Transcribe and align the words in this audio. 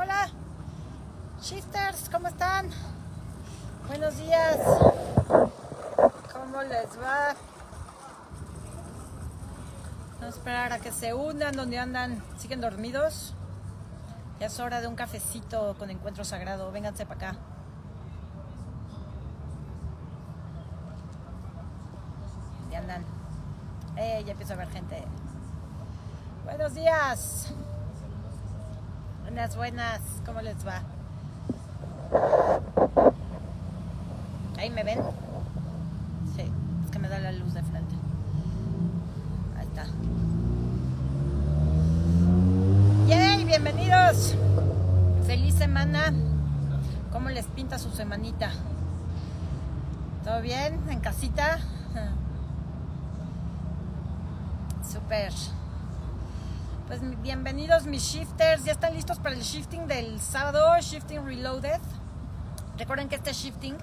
Hola, 0.00 0.04
hola. 0.04 0.30
Shifters, 1.42 2.08
¿cómo 2.08 2.28
están? 2.28 2.70
Buenos 3.88 4.16
días. 4.16 4.58
¿Cómo 6.32 6.62
les 6.62 7.00
va? 7.00 7.34
Vamos 10.20 10.22
a 10.22 10.28
esperar 10.28 10.72
a 10.72 10.78
que 10.78 10.92
se 10.92 11.14
unan, 11.14 11.56
donde 11.56 11.78
andan. 11.80 12.22
¿Siguen 12.38 12.60
dormidos? 12.60 13.34
Ya 14.38 14.46
es 14.46 14.60
hora 14.60 14.80
de 14.80 14.86
un 14.86 14.94
cafecito 14.94 15.74
con 15.78 15.90
encuentro 15.90 16.24
sagrado. 16.24 16.70
Vénganse 16.70 17.04
para 17.04 17.30
acá. 17.30 17.38
Ya 22.70 22.78
andan. 22.78 23.04
Eh, 23.96 24.22
ya 24.24 24.32
empiezo 24.32 24.52
a 24.52 24.56
ver 24.56 24.68
gente. 24.68 25.02
Buenos 26.44 26.74
días. 26.74 27.52
Buenas, 29.38 29.56
buenas. 29.56 30.00
¿Cómo 30.26 30.40
les 30.40 30.66
va? 30.66 30.82
¿Ahí 34.58 34.68
me 34.68 34.82
ven? 34.82 34.98
Sí, 36.34 36.42
es 36.84 36.90
que 36.90 36.98
me 36.98 37.08
da 37.08 37.20
la 37.20 37.30
luz 37.30 37.54
de 37.54 37.62
frente. 37.62 37.94
Ahí 39.56 39.68
está. 39.68 39.86
¡Yay! 43.06 43.44
Bienvenidos. 43.44 44.34
Feliz 45.24 45.54
semana. 45.54 46.12
¿Cómo 47.12 47.28
les 47.28 47.46
pinta 47.46 47.78
su 47.78 47.92
semanita? 47.92 48.50
¿Todo 50.24 50.42
bien? 50.42 50.80
¿En 50.90 50.98
casita? 50.98 51.60
Super. 54.92 55.32
Pues 56.88 57.00
bienvenidos 57.20 57.84
mis 57.84 58.02
shifters. 58.02 58.64
¿Ya 58.64 58.72
están 58.72 58.94
listos 58.94 59.18
para 59.18 59.34
el 59.34 59.42
shifting 59.42 59.86
del 59.88 60.18
sábado? 60.22 60.74
Shifting 60.80 61.22
Reloaded. 61.22 61.82
Recuerden 62.78 63.10
que 63.10 63.16
este 63.16 63.34
shifting 63.34 63.76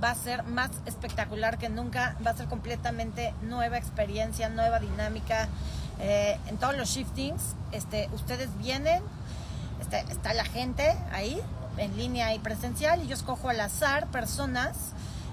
va 0.00 0.12
a 0.12 0.14
ser 0.14 0.44
más 0.44 0.70
espectacular 0.86 1.58
que 1.58 1.68
nunca, 1.68 2.16
va 2.24 2.30
a 2.30 2.36
ser 2.36 2.46
completamente 2.46 3.34
nueva 3.42 3.78
experiencia, 3.78 4.48
nueva 4.48 4.78
dinámica. 4.78 5.48
Eh, 5.98 6.38
en 6.46 6.56
todos 6.56 6.76
los 6.76 6.88
shiftings, 6.88 7.56
este, 7.72 8.08
ustedes 8.12 8.56
vienen, 8.58 9.02
este, 9.80 9.98
está 10.12 10.32
la 10.32 10.44
gente 10.44 10.96
ahí, 11.12 11.40
en 11.78 11.96
línea 11.96 12.32
y 12.32 12.38
presencial, 12.38 13.02
y 13.02 13.08
yo 13.08 13.14
escojo 13.14 13.48
al 13.48 13.60
azar 13.60 14.06
personas 14.12 14.76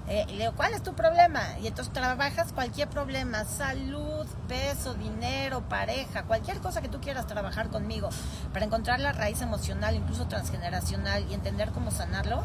eh, 0.10 0.26
le 0.28 0.38
digo, 0.38 0.54
¿cuál 0.56 0.74
es 0.74 0.82
tu 0.82 0.96
problema? 0.96 1.42
Y 1.62 1.68
entonces 1.68 1.94
trabajas 1.94 2.52
cualquier 2.52 2.90
problema, 2.90 3.46
salud, 3.46 4.26
peso, 4.48 4.96
dinero, 4.96 5.62
pareja, 5.70 6.24
cualquier 6.24 6.60
cosa 6.62 6.82
que 6.82 6.88
tú 6.88 7.00
quieras 7.00 7.28
trabajar 7.28 7.70
conmigo 7.70 8.10
para 8.52 8.66
encontrar 8.66 9.00
la 9.00 9.12
raíz 9.12 9.42
emocional, 9.44 9.96
incluso 9.96 10.26
transgeneracional 10.26 11.28
y 11.30 11.36
entender 11.36 11.70
cómo 11.70 11.92
sanarlo. 11.92 12.44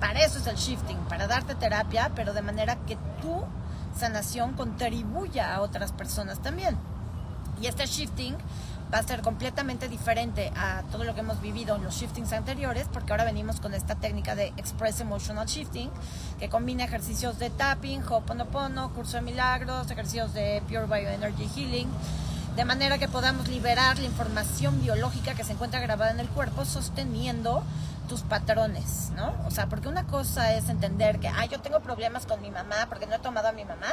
Para 0.00 0.20
eso 0.20 0.38
es 0.38 0.46
el 0.46 0.56
shifting, 0.56 0.96
para 1.08 1.26
darte 1.26 1.54
terapia, 1.54 2.10
pero 2.16 2.32
de 2.32 2.40
manera 2.40 2.76
que 2.86 2.96
tu 3.20 3.44
sanación 3.94 4.54
contribuya 4.54 5.54
a 5.54 5.60
otras 5.60 5.92
personas 5.92 6.40
también. 6.40 6.78
Y 7.60 7.66
este 7.66 7.84
shifting 7.84 8.36
va 8.92 8.98
a 8.98 9.02
ser 9.02 9.22
completamente 9.22 9.88
diferente 9.88 10.52
a 10.54 10.82
todo 10.90 11.04
lo 11.04 11.14
que 11.14 11.20
hemos 11.20 11.40
vivido 11.40 11.76
en 11.76 11.84
los 11.84 11.94
shiftings 11.94 12.32
anteriores, 12.32 12.86
porque 12.92 13.12
ahora 13.12 13.24
venimos 13.24 13.58
con 13.58 13.72
esta 13.72 13.94
técnica 13.94 14.34
de 14.34 14.48
Express 14.58 15.00
Emotional 15.00 15.46
Shifting, 15.46 15.90
que 16.38 16.50
combina 16.50 16.84
ejercicios 16.84 17.38
de 17.38 17.48
tapping, 17.48 18.02
Ho'oponopono, 18.02 18.92
curso 18.92 19.16
de 19.16 19.22
milagros, 19.22 19.90
ejercicios 19.90 20.34
de 20.34 20.62
Pure 20.68 20.86
Bioenergy 20.86 21.48
Healing, 21.48 21.88
de 22.54 22.64
manera 22.66 22.98
que 22.98 23.08
podamos 23.08 23.48
liberar 23.48 23.98
la 23.98 24.04
información 24.04 24.82
biológica 24.82 25.34
que 25.34 25.44
se 25.44 25.52
encuentra 25.52 25.80
grabada 25.80 26.10
en 26.10 26.20
el 26.20 26.28
cuerpo, 26.28 26.66
sosteniendo 26.66 27.64
tus 28.10 28.20
patrones, 28.20 29.10
¿no? 29.16 29.34
O 29.46 29.50
sea, 29.50 29.68
porque 29.68 29.88
una 29.88 30.06
cosa 30.06 30.52
es 30.52 30.68
entender 30.68 31.18
que, 31.18 31.28
ah, 31.28 31.46
yo 31.46 31.60
tengo 31.60 31.80
problemas 31.80 32.26
con 32.26 32.42
mi 32.42 32.50
mamá 32.50 32.86
porque 32.90 33.06
no 33.06 33.14
he 33.14 33.18
tomado 33.20 33.48
a 33.48 33.52
mi 33.52 33.64
mamá, 33.64 33.88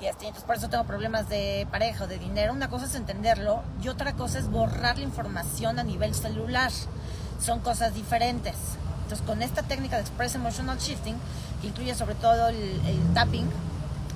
y 0.00 0.06
entonces 0.06 0.44
por 0.44 0.56
eso 0.56 0.68
tengo 0.68 0.84
problemas 0.84 1.28
de 1.28 1.66
pareja 1.70 2.04
o 2.04 2.06
de 2.06 2.18
dinero. 2.18 2.52
Una 2.52 2.68
cosa 2.68 2.86
es 2.86 2.94
entenderlo 2.94 3.62
y 3.82 3.88
otra 3.88 4.14
cosa 4.14 4.38
es 4.38 4.48
borrar 4.48 4.98
la 4.98 5.04
información 5.04 5.78
a 5.78 5.82
nivel 5.82 6.14
celular. 6.14 6.70
Son 7.40 7.60
cosas 7.60 7.94
diferentes. 7.94 8.54
Entonces 9.02 9.26
con 9.26 9.42
esta 9.42 9.62
técnica 9.62 9.96
de 9.96 10.02
Express 10.02 10.34
Emotional 10.36 10.78
Shifting, 10.78 11.16
que 11.60 11.66
incluye 11.66 11.94
sobre 11.94 12.14
todo 12.14 12.48
el, 12.48 12.56
el 12.56 13.14
tapping, 13.14 13.48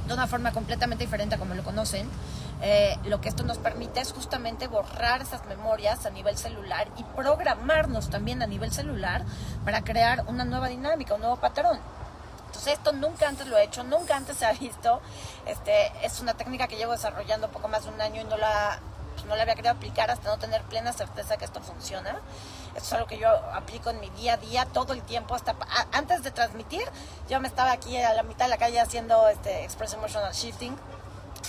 de 0.07 0.15
una 0.15 0.27
forma 0.27 0.53
completamente 0.53 1.05
diferente 1.05 1.35
a 1.35 1.39
como 1.39 1.55
lo 1.55 1.63
conocen, 1.63 2.09
eh, 2.63 2.97
lo 3.05 3.21
que 3.21 3.29
esto 3.29 3.43
nos 3.43 3.59
permite 3.59 4.01
es 4.01 4.13
justamente 4.13 4.69
borrar 4.69 5.23
esas 5.23 5.45
memorias 5.47 6.07
a 6.07 6.11
nivel 6.11 6.37
celular 6.37 6.89
y 6.97 7.05
programarnos 7.17 8.11
también 8.11 8.43
a 8.43 8.47
nivel 8.47 8.73
celular 8.73 9.25
para 9.65 9.83
crear 9.83 10.25
una 10.29 10.45
nueva 10.45 10.69
dinámica, 10.69 11.15
un 11.15 11.21
nuevo 11.21 11.37
patrón. 11.37 11.79
Entonces 12.55 12.75
esto 12.75 12.93
nunca 12.93 13.27
antes 13.27 13.49
lo 13.49 13.59
he 13.59 13.65
hecho, 13.65 13.83
nunca 13.83 14.17
antes 14.17 14.37
se 14.37 14.47
ha 14.47 14.53
visto. 14.53 15.01
Este, 15.45 15.91
es 16.07 16.21
una 16.21 16.35
técnica 16.35 16.69
que 16.69 16.77
llevo 16.77 16.93
desarrollando 16.93 17.51
poco 17.51 17.67
más 17.67 17.83
de 17.83 17.91
un 17.91 18.01
año 18.01 18.21
y 18.21 18.25
no 18.25 18.37
la, 18.37 18.79
pues, 19.15 19.27
no 19.27 19.35
la 19.35 19.43
había 19.43 19.57
querido 19.57 19.75
aplicar 19.75 20.09
hasta 20.13 20.29
no 20.29 20.39
tener 20.39 20.63
plena 20.63 20.93
certeza 20.93 21.37
que 21.37 21.47
esto 21.47 21.61
funciona. 21.61 22.21
Esto 22.77 22.79
es 22.79 22.93
algo 22.93 23.07
que 23.09 23.19
yo 23.19 23.29
aplico 23.29 23.91
en 23.91 23.99
mi 23.99 24.09
día 24.11 24.35
a 24.35 24.37
día 24.37 24.67
todo 24.67 24.93
el 24.93 25.03
tiempo. 25.03 25.35
Hasta 25.35 25.57
antes 25.91 26.23
de 26.23 26.31
transmitir, 26.31 26.89
yo 27.29 27.41
me 27.41 27.49
estaba 27.49 27.73
aquí 27.73 28.01
a 28.01 28.15
la 28.15 28.23
mitad 28.23 28.45
de 28.45 28.51
la 28.51 28.59
calle 28.59 28.79
haciendo 28.79 29.27
este 29.27 29.65
Express 29.65 29.95
Emotional 29.95 30.33
Shifting 30.33 30.77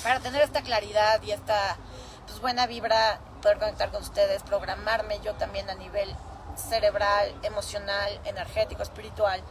para 0.02 0.20
tener 0.22 0.42
esta 0.42 0.64
claridad 0.64 1.22
y 1.22 1.34
esta 1.34 1.78
pues, 2.26 2.42
buena 2.42 2.66
vibra, 2.66 3.20
poder 3.44 3.60
conectar 3.60 3.92
con 3.92 4.02
ustedes, 4.02 4.42
programarme 4.42 5.20
yo 5.20 5.36
también 5.36 5.70
a 5.70 5.76
nivel 5.76 6.16
cerebral, 6.56 7.32
emocional, 7.44 8.20
energético, 8.26 8.82
espiritual 8.82 9.44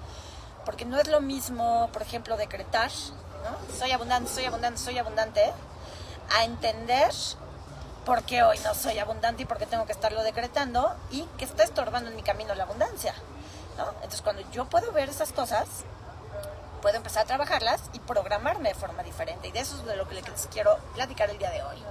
porque 0.64 0.84
no 0.84 0.98
es 0.98 1.08
lo 1.08 1.20
mismo, 1.20 1.88
por 1.92 2.02
ejemplo, 2.02 2.36
decretar, 2.36 2.90
¿no? 3.44 3.76
Soy 3.76 3.92
abundante, 3.92 4.30
soy 4.30 4.44
abundante, 4.44 4.78
soy 4.78 4.98
abundante, 4.98 5.52
a 6.36 6.44
entender 6.44 7.12
por 8.04 8.22
qué 8.22 8.42
hoy 8.42 8.58
no 8.64 8.74
soy 8.74 8.98
abundante 8.98 9.42
y 9.42 9.46
por 9.46 9.58
qué 9.58 9.66
tengo 9.66 9.86
que 9.86 9.92
estarlo 9.92 10.22
decretando 10.22 10.94
y 11.10 11.22
que 11.38 11.44
está 11.44 11.64
estorbando 11.64 12.10
en 12.10 12.16
mi 12.16 12.22
camino 12.22 12.54
la 12.54 12.64
abundancia, 12.64 13.14
¿no? 13.76 13.88
Entonces, 13.96 14.22
cuando 14.22 14.42
yo 14.50 14.66
puedo 14.66 14.92
ver 14.92 15.08
esas 15.08 15.32
cosas, 15.32 15.66
puedo 16.84 16.98
empezar 16.98 17.22
a 17.22 17.26
trabajarlas 17.26 17.80
y 17.94 17.98
programarme 18.00 18.68
de 18.68 18.74
forma 18.74 19.02
diferente. 19.02 19.48
Y 19.48 19.52
de 19.52 19.60
eso 19.60 19.74
es 19.76 19.86
de 19.86 19.96
lo 19.96 20.06
que 20.06 20.16
les 20.16 20.24
quiero 20.52 20.76
platicar 20.94 21.30
el 21.30 21.38
día 21.38 21.50
de 21.50 21.62
hoy. 21.62 21.82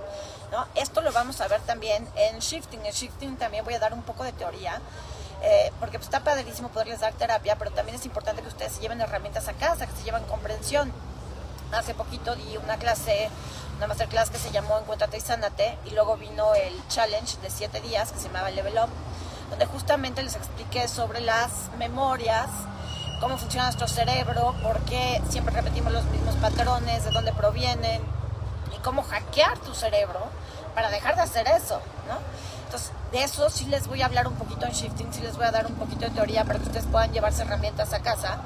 ¿no? 0.52 0.68
Esto 0.76 1.02
lo 1.02 1.12
vamos 1.12 1.42
a 1.42 1.48
ver 1.48 1.62
también 1.62 2.08
en 2.16 2.38
Shifting. 2.38 2.86
En 2.86 2.94
Shifting 2.94 3.38
también 3.38 3.66
voy 3.66 3.74
a 3.74 3.80
dar 3.80 3.92
un 3.94 4.04
poco 4.04 4.24
de 4.24 4.34
teoría 4.34 4.80
eh, 5.44 5.74
porque 5.80 6.00
pues, 6.00 6.08
está 6.08 6.22
padrísimo 6.22 6.70
poderles 6.70 7.02
dar 7.02 7.14
terapia, 7.14 7.58
pero 7.58 7.72
también 7.72 7.98
es 7.98 8.06
importante 8.06 8.42
que 8.42 8.48
ustedes 8.48 8.72
se 8.72 8.82
lleven 8.82 9.02
herramientas 9.02 9.50
a 9.50 9.54
casa, 9.54 9.86
que 9.86 9.96
se 9.96 10.04
lleven 10.04 10.24
comprensión. 10.24 10.92
Hace 11.74 11.94
poquito 11.94 12.36
di 12.36 12.56
una 12.58 12.78
clase, 12.78 13.30
una 13.78 13.88
masterclass 13.88 14.30
que 14.30 14.38
se 14.38 14.52
llamó 14.52 14.80
Encuéntrate 14.80 15.18
y 15.18 15.22
Sánate, 15.22 15.78
y 15.86 15.90
luego 15.92 16.16
vino 16.16 16.56
el 16.56 16.74
challenge 16.88 17.38
de 17.42 17.50
siete 17.50 17.82
días 17.82 18.14
que 18.14 18.20
se 18.20 18.28
llamaba 18.28 18.52
Level 18.52 18.78
Up, 18.78 18.90
donde 19.50 19.66
justamente 19.66 20.24
les 20.24 20.36
expliqué 20.36 20.88
sobre 20.88 21.20
las 21.20 21.70
memorias, 21.78 22.48
cómo 23.20 23.38
funciona 23.38 23.66
nuestro 23.66 23.88
cerebro, 23.88 24.56
por 24.64 24.80
qué 24.82 25.22
siempre 25.30 25.54
repetimos 25.54 25.92
los 25.92 26.06
mismos 26.06 26.36
patrones, 26.36 27.04
de 27.04 27.12
dónde 27.12 27.34
provienen, 27.34 28.02
y 28.74 28.78
cómo 28.80 29.04
hackear 29.04 29.58
tu 29.60 29.74
cerebro 29.74 30.22
para 30.74 30.90
dejar 30.90 31.16
de 31.16 31.22
hacer 31.24 31.48
eso, 31.50 31.82
¿no? 32.08 32.18
Entonces, 32.74 32.92
de 33.12 33.24
eso 33.24 33.52
sí 33.52 33.66
les 33.66 33.86
voy 33.86 34.02
a 34.02 34.08
hablar 34.08 34.28
un 34.28 34.34
poquito 34.34 34.66
en 34.66 34.72
shifting, 34.72 35.14
sí 35.14 35.22
les 35.22 35.38
voy 35.38 35.46
a 35.46 35.52
dar 35.52 35.68
un 35.68 35.76
poquito 35.76 36.06
de 36.06 36.10
teoría 36.10 36.44
para 36.44 36.58
que 36.58 36.66
ustedes 36.66 36.88
puedan 36.88 37.14
llevarse 37.14 37.44
herramientas 37.44 37.94
a 37.94 38.00
casa 38.00 38.40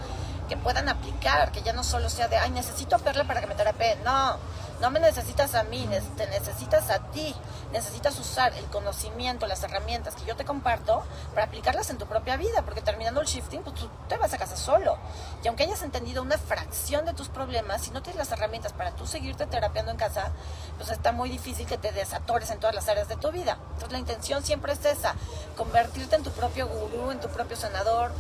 que 0.50 0.58
puedan 0.58 0.90
aplicar, 0.90 1.54
que 1.54 1.62
ya 1.62 1.72
no 1.72 1.82
solo 1.82 2.10
sea 2.10 2.28
de, 2.28 2.36
ay, 2.36 2.52
necesito 2.52 2.98
verla 3.00 3.24
para 3.24 3.40
que 3.40 3.48
me 3.48 3.56
terapie. 3.56 3.96
No, 4.04 4.36
no 4.82 4.92
me 4.92 5.00
necesitas 5.00 5.56
a 5.56 5.64
mí, 5.64 5.90
te 6.16 6.28
necesitas 6.28 6.90
a 6.90 7.00
ti. 7.12 7.34
Necesitas 7.72 8.18
usar 8.20 8.54
el 8.54 8.66
conocimiento, 8.66 9.48
las 9.48 9.64
herramientas 9.64 10.16
que 10.16 10.26
yo 10.26 10.36
te 10.36 10.46
comparto 10.46 11.04
para 11.34 11.48
aplicarlas 11.48 11.90
en 11.90 11.98
tu 11.98 12.06
propia 12.06 12.38
vida, 12.38 12.62
porque 12.62 12.82
terminando 12.82 13.20
el 13.20 13.28
shifting, 13.28 13.64
pues 13.64 13.76
tú 13.76 13.90
te 14.08 14.18
vas 14.18 14.34
a 14.34 14.38
casa 14.38 14.56
solo. 14.56 14.98
Y 15.44 15.48
aunque 15.48 15.64
hayas 15.64 15.82
entendido 15.82 16.22
una 16.22 16.38
fracción 16.38 17.06
de 17.06 17.14
tus 17.14 17.28
problemas, 17.28 17.82
si 17.82 17.92
no 17.92 18.02
tienes 18.02 18.20
las 18.20 18.32
herramientas 18.32 18.72
para 18.74 18.92
tú 18.92 19.08
seguirte 19.08 19.48
terapiando 19.48 19.92
en 19.92 19.98
casa, 19.98 20.32
pues 20.78 20.90
está 20.92 21.12
muy 21.12 21.30
difícil 21.30 21.66
que 21.66 21.78
te 21.78 21.92
desatores 21.92 22.52
en 22.52 22.60
todas 22.60 22.76
las 22.76 22.88
áreas 22.88 23.08
de 23.08 23.18
tu 23.18 23.32
vida. 23.32 23.58
Entonces 23.74 23.92
la 23.92 24.00
intención 24.00 24.44
siempre 24.44 24.74
es 24.74 24.86
esa, 24.86 25.16
convertirte 25.58 26.16
en 26.16 26.24
tu 26.24 26.32
propio 26.32 26.68
gurú, 26.68 27.12
en 27.12 27.20
tu 27.20 27.28
propio 27.30 27.58
sanador, 27.58 28.12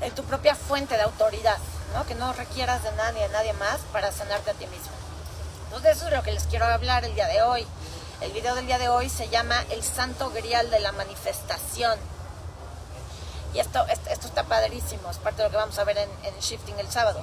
en 0.00 0.14
tu 0.14 0.22
propia 0.24 0.54
fuente 0.54 0.96
de 0.96 1.02
autoridad, 1.02 1.58
¿no? 1.94 2.06
que 2.06 2.14
no 2.14 2.32
requieras 2.32 2.82
de 2.82 2.92
nadie, 2.92 3.22
de 3.22 3.28
nadie 3.30 3.52
más 3.54 3.80
para 3.92 4.12
sanarte 4.12 4.52
a 4.52 4.54
ti 4.54 4.66
mismo. 4.66 4.99
Entonces 5.70 5.96
eso 5.96 6.08
es 6.08 6.12
lo 6.12 6.22
que 6.24 6.32
les 6.32 6.42
quiero 6.48 6.66
hablar 6.66 7.04
el 7.04 7.14
día 7.14 7.28
de 7.28 7.42
hoy. 7.42 7.64
El 8.20 8.32
video 8.32 8.56
del 8.56 8.66
día 8.66 8.78
de 8.78 8.88
hoy 8.88 9.08
se 9.08 9.28
llama 9.28 9.54
El 9.70 9.84
Santo 9.84 10.30
Grial 10.30 10.68
de 10.68 10.80
la 10.80 10.90
Manifestación. 10.90 11.96
Y 13.54 13.60
esto, 13.60 13.86
esto 13.86 14.26
está 14.26 14.42
padrísimo, 14.42 15.08
es 15.10 15.18
parte 15.18 15.38
de 15.38 15.44
lo 15.44 15.50
que 15.52 15.56
vamos 15.56 15.78
a 15.78 15.84
ver 15.84 15.96
en, 15.96 16.40
Shifting 16.40 16.76
el 16.80 16.90
sábado. 16.90 17.22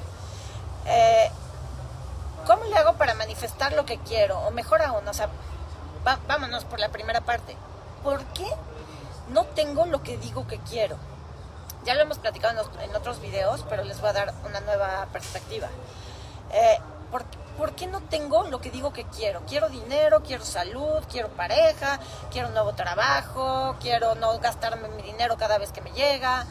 Eh, 0.86 1.30
¿Cómo 2.46 2.64
le 2.64 2.78
hago 2.78 2.94
para 2.94 3.16
manifestar 3.16 3.74
lo 3.74 3.86
que 3.86 3.98
quiero? 4.00 4.40
O 4.40 4.52
mejor 4.52 4.82
aún, 4.82 5.06
o 5.06 5.14
sea, 5.14 5.28
vámonos 6.28 6.64
por 6.64 6.80
la 6.80 6.88
primera 6.88 7.20
parte. 7.20 7.56
¿Por 8.02 8.24
qué 8.28 8.48
no 9.30 9.44
tengo 9.44 9.86
lo 9.86 10.02
que 10.04 10.18
digo 10.18 10.48
que 10.48 10.58
quiero. 10.60 10.96
Ya 11.84 11.94
lo 11.96 12.02
hemos 12.02 12.18
platicado 12.18 12.70
en, 12.82 12.96
otros 12.96 13.22
videos, 13.22 13.66
pero 13.70 13.84
les 13.84 14.00
voy 14.02 14.10
a 14.10 14.14
dar 14.14 14.34
una 14.46 14.60
nueva 14.62 15.08
perspectiva. 15.12 15.68
Eh, 16.52 16.78
¿por, 17.12 17.24
qué 17.26 17.38
no 17.92 18.02
tengo 18.02 18.44
lo 18.44 18.62
que 18.62 18.70
digo 18.70 18.94
que 18.94 19.06
quiero? 19.06 19.42
Quiero 19.48 19.70
dinero, 19.70 20.22
quiero 20.22 20.44
salud, 20.44 21.04
quiero 21.10 21.30
pareja, 21.30 22.00
quiero 22.32 22.50
un 22.50 22.54
nuevo 22.54 22.74
trabajo, 22.74 23.76
quiero 23.80 24.16
no 24.16 24.38
gastarme 24.40 24.88
mi 24.90 25.02
dinero 25.02 25.38
cada 25.38 25.58
vez 25.58 25.72
que 25.72 25.82
me 25.82 25.92
llega, 25.92 26.46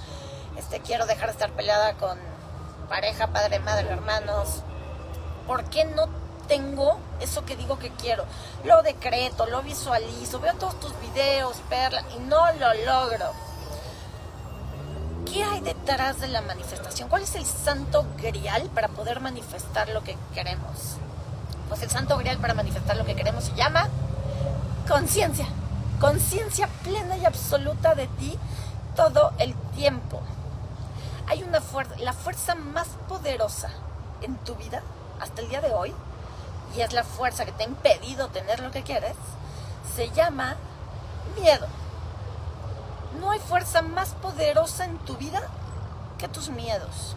este, 0.57 0.81
quiero 0.81 1.07
dejar 1.07 1.27
de 1.27 1.33
estar 1.33 1.51
peleada 1.53 1.95
con 1.95 2.19
pareja, 2.89 3.29
padre, 3.29 3.59
madre, 3.61 3.89
hermanos. 3.89 4.63
¿Por 5.47 5.65
qué 5.71 5.85
no 5.85 6.09
tengo 6.49 6.99
eso 7.21 7.45
que 7.45 7.57
digo 7.57 7.79
que 7.79 7.91
quiero? 7.91 8.25
Lo 8.65 8.83
decreto, 8.83 9.47
lo 9.47 9.63
visualizo, 9.63 10.41
veo 10.41 10.55
todos 10.55 10.79
tus 10.81 10.99
videos, 11.01 11.57
Perla, 11.69 12.03
y 12.17 12.19
no 12.21 12.53
lo 12.55 12.75
logro. 12.85 13.46
¿Qué 15.27 15.45
hay 15.45 15.61
detrás 15.61 16.21
de 16.21 16.29
la 16.29 16.41
manifestación? 16.41 17.09
¿Cuál 17.09 17.23
es 17.23 17.35
el 17.35 17.45
santo 17.45 18.07
grial 18.17 18.71
para 18.75 18.89
poder 18.89 19.21
manifestar 19.21 19.89
lo 19.91 20.03
que 20.03 20.17
queremos? 20.35 20.97
Pues 21.69 21.83
el 21.83 21.91
santo 21.91 22.17
grial 22.17 22.39
para 22.39 22.55
manifestar 22.55 22.97
lo 22.97 23.05
que 23.05 23.17
queremos 23.17 23.45
se 23.45 23.55
llama 23.55 23.89
conciencia. 24.89 25.47
Conciencia 26.01 26.69
plena 26.83 27.17
y 27.17 27.25
absoluta 27.25 27.95
de 27.95 28.07
ti 28.07 28.39
todo 28.95 29.33
el 29.39 29.55
tiempo. 29.75 30.21
Hay 31.27 31.43
una 31.43 31.61
fuerza, 31.61 31.95
la 31.99 32.13
fuerza 32.13 32.55
más 32.55 32.89
poderosa 33.09 33.71
en 34.23 34.37
tu 34.39 34.55
vida 34.55 34.83
hasta 35.21 35.43
el 35.43 35.49
día 35.49 35.61
de 35.61 35.73
hoy, 35.73 35.93
y 36.77 36.81
es 36.81 36.93
la 36.93 37.05
fuerza 37.05 37.45
que 37.45 37.53
te 37.53 37.65
ha 37.65 37.67
impedido 37.67 38.29
tener 38.29 38.61
lo 38.61 38.71
que 38.71 38.83
quieres, 38.83 39.17
se 39.95 40.11
llama 40.11 40.57
miedo. 41.41 41.67
No 43.21 43.31
hay 43.31 43.39
fuerza 43.41 43.83
más 43.83 44.11
poderosa 44.15 44.85
en 44.85 44.99
tu 44.99 45.17
vida 45.17 45.43
que 46.19 46.29
tus 46.29 46.51
miedos. 46.51 47.17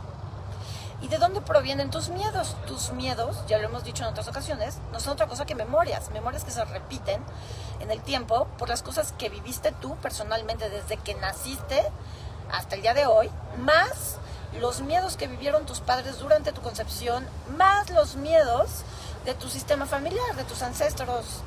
¿Y 1.02 1.08
de 1.08 1.18
dónde 1.18 1.40
provienen 1.40 1.90
tus 1.90 2.10
miedos? 2.10 2.58
Tus 2.68 2.92
miedos, 2.92 3.38
ya 3.48 3.58
lo 3.58 3.66
hemos 3.68 3.86
dicho 3.86 4.04
en 4.04 4.10
otras 4.10 4.28
ocasiones, 4.28 4.80
no 4.92 5.00
son 5.00 5.14
otra 5.14 5.28
cosa 5.28 5.46
que 5.46 5.56
memorias, 5.56 6.10
memorias 6.12 6.44
que 6.44 6.52
se 6.52 6.64
repiten 6.66 7.22
en 7.80 7.90
el 7.90 8.02
tiempo 8.02 8.48
por 8.58 8.68
las 8.68 8.84
cosas 8.84 9.14
que 9.14 9.30
viviste 9.30 9.72
tú 9.72 9.96
personalmente 9.98 10.70
desde 10.70 10.98
que 10.98 11.16
naciste 11.16 11.82
hasta 12.52 12.76
el 12.76 12.82
día 12.82 12.94
de 12.94 13.06
hoy, 13.06 13.30
más 13.60 14.18
los 14.60 14.82
miedos 14.82 15.16
que 15.16 15.28
vivieron 15.28 15.66
tus 15.66 15.80
padres 15.80 16.20
durante 16.20 16.52
tu 16.52 16.62
concepción, 16.62 17.26
más 17.58 17.90
los 17.92 18.16
miedos 18.16 18.84
de 19.24 19.36
tu 19.36 19.50
sistema 19.50 19.86
familiar, 19.86 20.36
de 20.36 20.44
tus 20.44 20.62
ancestros 20.64 21.44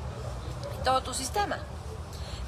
y 0.79 0.83
todo 0.83 1.01
tu 1.01 1.13
sistema. 1.13 1.59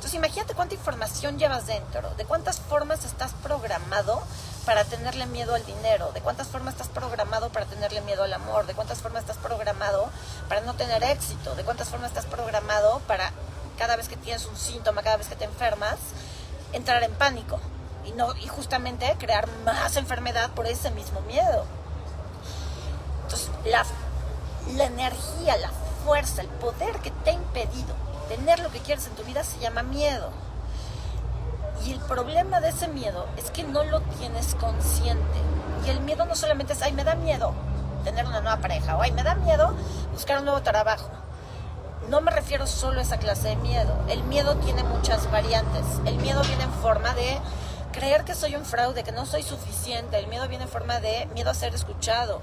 Entonces 0.05 0.19
imagínate 0.19 0.53
cuánta 0.53 0.75
información 0.75 1.39
llevas 1.39 1.65
dentro, 1.65 2.13
de 2.13 2.25
cuántas 2.25 2.59
formas 2.59 3.03
estás 3.05 3.33
programado 3.41 4.21
para 4.63 4.83
tenerle 4.83 5.25
miedo 5.25 5.55
al 5.55 5.65
dinero, 5.65 6.11
de 6.11 6.21
cuántas 6.21 6.47
formas 6.47 6.75
estás 6.75 6.89
programado 6.89 7.49
para 7.49 7.65
tenerle 7.65 8.01
miedo 8.01 8.21
al 8.21 8.31
amor, 8.31 8.67
de 8.67 8.75
cuántas 8.75 9.01
formas 9.01 9.23
estás 9.23 9.37
programado 9.37 10.07
para 10.47 10.61
no 10.61 10.75
tener 10.75 11.03
éxito, 11.03 11.55
de 11.55 11.63
cuántas 11.63 11.89
formas 11.89 12.11
estás 12.11 12.27
programado 12.27 12.99
para 13.07 13.31
cada 13.79 13.95
vez 13.95 14.07
que 14.07 14.15
tienes 14.15 14.45
un 14.45 14.55
síntoma, 14.55 15.01
cada 15.01 15.17
vez 15.17 15.27
que 15.27 15.35
te 15.35 15.45
enfermas, 15.45 15.95
entrar 16.71 17.01
en 17.01 17.15
pánico 17.15 17.59
y, 18.05 18.11
no, 18.11 18.35
y 18.35 18.45
justamente 18.45 19.11
crear 19.17 19.47
más 19.65 19.97
enfermedad 19.97 20.51
por 20.51 20.67
ese 20.67 20.91
mismo 20.91 21.21
miedo. 21.21 21.65
Entonces, 23.23 23.49
la, 23.65 23.83
la 24.75 24.83
energía, 24.83 25.57
la 25.57 25.71
fuerza, 26.05 26.43
el 26.43 26.49
poder 26.49 26.95
que 26.99 27.09
te 27.09 27.31
ha 27.31 27.33
impedido 27.33 28.04
tener 28.27 28.59
lo 28.59 28.71
que 28.71 28.79
quieres 28.79 29.07
en 29.07 29.15
tu 29.15 29.23
vida 29.23 29.43
se 29.43 29.59
llama 29.59 29.83
miedo. 29.83 30.31
Y 31.85 31.93
el 31.93 31.99
problema 31.99 32.61
de 32.61 32.69
ese 32.69 32.87
miedo 32.87 33.27
es 33.37 33.51
que 33.51 33.63
no 33.63 33.83
lo 33.83 34.01
tienes 34.01 34.55
consciente. 34.55 35.39
Y 35.85 35.89
el 35.89 35.99
miedo 36.01 36.25
no 36.25 36.35
solamente 36.35 36.73
es, 36.73 36.81
ay, 36.81 36.93
me 36.93 37.03
da 37.03 37.15
miedo 37.15 37.53
tener 38.03 38.25
una 38.25 38.41
nueva 38.41 38.57
pareja, 38.57 38.95
o 38.95 39.01
ay, 39.01 39.11
me 39.11 39.23
da 39.23 39.35
miedo 39.35 39.73
buscar 40.11 40.39
un 40.39 40.45
nuevo 40.45 40.61
trabajo. 40.61 41.09
No 42.09 42.21
me 42.21 42.31
refiero 42.31 42.67
solo 42.67 42.99
a 42.99 43.01
esa 43.01 43.17
clase 43.17 43.49
de 43.49 43.55
miedo. 43.55 43.95
El 44.07 44.23
miedo 44.23 44.55
tiene 44.57 44.83
muchas 44.83 45.29
variantes. 45.31 45.83
El 46.05 46.17
miedo 46.17 46.41
viene 46.43 46.63
en 46.63 46.73
forma 46.73 47.15
de 47.15 47.39
creer 47.91 48.23
que 48.23 48.35
soy 48.35 48.55
un 48.55 48.63
fraude, 48.63 49.03
que 49.03 49.11
no 49.11 49.25
soy 49.25 49.41
suficiente. 49.41 50.19
El 50.19 50.27
miedo 50.27 50.47
viene 50.47 50.65
en 50.65 50.69
forma 50.69 50.99
de 50.99 51.27
miedo 51.33 51.49
a 51.49 51.55
ser 51.55 51.73
escuchado, 51.73 52.41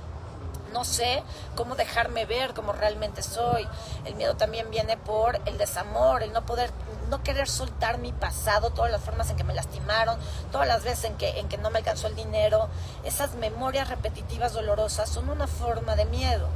no 0.72 0.84
sé 0.84 1.22
cómo 1.54 1.74
dejarme 1.74 2.24
ver 2.26 2.54
como 2.54 2.72
realmente 2.72 3.22
soy. 3.22 3.68
El 4.04 4.14
miedo 4.14 4.36
también 4.36 4.70
viene 4.70 4.96
por 4.96 5.40
el 5.46 5.58
desamor, 5.58 6.22
el 6.22 6.32
no 6.32 6.44
poder, 6.44 6.70
no 7.08 7.22
querer 7.22 7.48
soltar 7.48 7.98
mi 7.98 8.12
pasado, 8.12 8.70
todas 8.70 8.90
las 8.90 9.00
formas 9.02 9.30
en 9.30 9.36
que 9.36 9.44
me 9.44 9.54
lastimaron, 9.54 10.18
todas 10.50 10.66
las 10.66 10.84
veces 10.84 11.04
en 11.04 11.16
que, 11.16 11.38
en 11.40 11.48
que 11.48 11.58
no 11.58 11.70
me 11.70 11.78
alcanzó 11.78 12.06
el 12.06 12.16
dinero. 12.16 12.68
Esas 13.04 13.34
memorias 13.34 13.88
repetitivas 13.88 14.52
dolorosas 14.52 15.08
son 15.08 15.28
una 15.28 15.46
forma 15.46 15.96
de 15.96 16.04
miedo. 16.06 16.48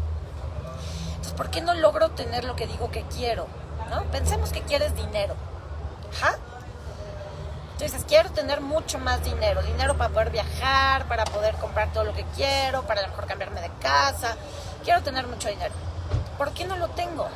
Entonces, 1.09 1.35
¿por 1.35 1.51
qué 1.51 1.61
no 1.61 1.75
logro 1.75 2.11
tener 2.11 2.45
lo 2.45 2.57
que 2.57 2.67
digo 2.67 2.91
que 2.91 3.03
quiero? 3.03 3.47
¿No? 3.91 4.03
Pensemos 4.11 4.51
que 4.51 4.63
quieres 4.63 4.95
dinero. 4.97 5.35
¿Ja? 6.21 6.37
Entonces, 7.79 8.07
quiero 8.09 8.31
tener 8.31 8.63
mucho 8.63 8.99
más 8.99 9.23
dinero, 9.23 9.63
dinero 9.63 9.99
para 9.99 10.11
poder 10.11 10.31
viajar, 10.31 11.07
para 11.09 11.27
poder 11.27 11.57
comprar 11.57 11.93
todo 11.93 12.05
lo 12.05 12.15
que 12.15 12.25
quiero, 12.35 12.85
para 12.85 13.01
a 13.01 13.03
lo 13.03 13.11
mejor 13.11 13.27
cambiarme 13.27 13.61
de 13.61 13.71
casa. 13.83 14.35
Quiero 14.83 15.03
tener 15.03 15.27
mucho 15.27 15.49
dinero. 15.51 15.75
¿Por 16.39 16.53
qué 16.53 16.65
no 16.65 16.79
lo 16.79 16.89
tengo? 16.89 17.29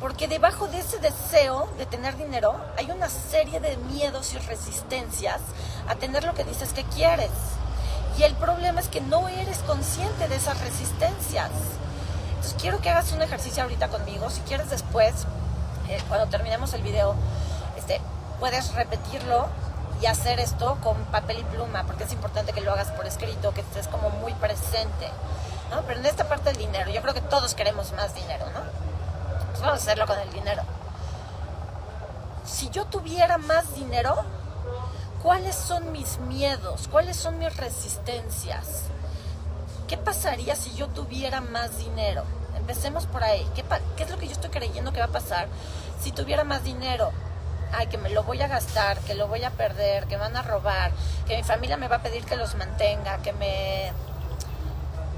Porque 0.00 0.28
debajo 0.28 0.68
de 0.68 0.78
ese 0.78 0.98
deseo 0.98 1.68
de 1.78 1.84
tener 1.84 2.16
dinero 2.16 2.54
hay 2.78 2.92
una 2.92 3.08
serie 3.08 3.58
de 3.58 3.76
miedos 3.76 4.34
y 4.34 4.38
resistencias 4.38 5.40
a 5.88 5.96
tener 5.96 6.22
lo 6.22 6.34
que 6.34 6.44
dices 6.44 6.72
que 6.72 6.84
quieres. 6.84 7.30
Y 8.16 8.22
el 8.22 8.36
problema 8.36 8.78
es 8.78 8.86
que 8.86 9.00
no 9.00 9.28
eres 9.28 9.58
consciente 9.60 10.28
de 10.28 10.36
esas 10.36 10.60
resistencias. 10.60 11.50
Entonces 12.28 12.54
quiero 12.60 12.80
que 12.80 12.90
hagas 12.90 13.10
un 13.10 13.22
ejercicio 13.22 13.64
ahorita 13.64 13.88
conmigo. 13.88 14.30
Si 14.30 14.42
quieres 14.42 14.70
después, 14.70 15.26
eh, 15.88 16.00
cuando 16.08 16.28
terminemos 16.28 16.72
el 16.74 16.82
video, 16.82 17.16
este, 17.76 18.00
puedes 18.44 18.74
repetirlo 18.74 19.46
y 20.02 20.04
hacer 20.04 20.38
esto 20.38 20.76
con 20.82 20.98
papel 21.06 21.38
y 21.38 21.44
pluma, 21.44 21.84
porque 21.84 22.04
es 22.04 22.12
importante 22.12 22.52
que 22.52 22.60
lo 22.60 22.72
hagas 22.72 22.90
por 22.90 23.06
escrito, 23.06 23.54
que 23.54 23.62
estés 23.62 23.88
como 23.88 24.10
muy 24.10 24.34
presente, 24.34 25.08
¿no? 25.70 25.80
Pero 25.86 26.00
en 26.00 26.04
esta 26.04 26.28
parte 26.28 26.50
del 26.50 26.58
dinero, 26.58 26.90
yo 26.90 27.00
creo 27.00 27.14
que 27.14 27.22
todos 27.22 27.54
queremos 27.54 27.92
más 27.92 28.14
dinero, 28.14 28.44
¿no? 28.52 28.60
Pues 29.48 29.60
vamos 29.62 29.78
a 29.78 29.82
hacerlo 29.82 30.06
con 30.06 30.18
el 30.18 30.30
dinero. 30.30 30.60
Si 32.44 32.68
yo 32.68 32.84
tuviera 32.84 33.38
más 33.38 33.74
dinero, 33.74 34.14
¿cuáles 35.22 35.54
son 35.54 35.90
mis 35.90 36.18
miedos? 36.18 36.86
¿Cuáles 36.88 37.16
son 37.16 37.38
mis 37.38 37.56
resistencias? 37.56 38.82
¿Qué 39.88 39.96
pasaría 39.96 40.54
si 40.54 40.74
yo 40.74 40.88
tuviera 40.88 41.40
más 41.40 41.78
dinero? 41.78 42.24
Empecemos 42.58 43.06
por 43.06 43.24
ahí. 43.24 43.48
¿Qué, 43.54 43.64
¿Qué, 43.96 44.02
es 44.02 44.10
lo 44.10 44.18
que 44.18 44.26
yo 44.26 44.32
estoy 44.32 44.50
creyendo 44.50 44.92
que 44.92 45.00
va 45.00 45.06
a 45.06 45.08
pasar 45.08 45.48
si 45.98 46.12
tuviera 46.12 46.44
más 46.44 46.62
dinero? 46.62 47.10
Ay, 47.76 47.86
que 47.88 47.98
me 47.98 48.10
lo 48.10 48.22
voy 48.24 48.40
a 48.42 48.48
gastar, 48.48 48.98
que 49.00 49.14
lo 49.14 49.28
voy 49.28 49.44
a 49.44 49.50
perder, 49.50 50.06
que 50.06 50.16
van 50.16 50.36
a 50.36 50.42
robar, 50.42 50.92
que 51.26 51.36
mi 51.36 51.42
familia 51.42 51.76
me 51.76 51.88
va 51.88 51.96
a 51.96 52.02
pedir 52.02 52.24
que 52.24 52.36
los 52.36 52.54
mantenga, 52.54 53.18
que 53.18 53.32
me 53.32 53.92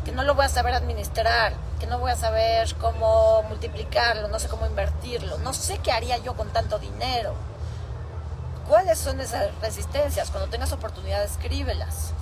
que 0.05 0.13
no 0.13 0.23
lo 0.23 0.37
voy 0.37 0.45
a 0.45 0.49
saber 0.49 0.73
administrar, 0.73 1.53
que 1.81 1.87
no 1.89 1.99
voy 1.99 2.13
a 2.13 2.17
saber 2.17 2.73
cómo 2.77 3.43
multiplicarlo, 3.49 4.29
no 4.29 4.39
sé 4.39 4.49
cómo 4.49 4.65
invertirlo, 4.65 5.39
no 5.39 5.53
sé 5.53 5.79
qué 5.79 5.91
haría 5.91 6.17
yo 6.19 6.37
con 6.37 6.49
tanto 6.53 6.79
dinero. 6.79 7.35
¿Cuáles 8.69 8.99
son 8.99 9.21
esas 9.21 9.53
resistencias? 9.61 10.31
Cuando 10.31 10.49
tengas 10.49 10.73
oportunidad, 10.73 11.25
escríbelas. 11.25 12.13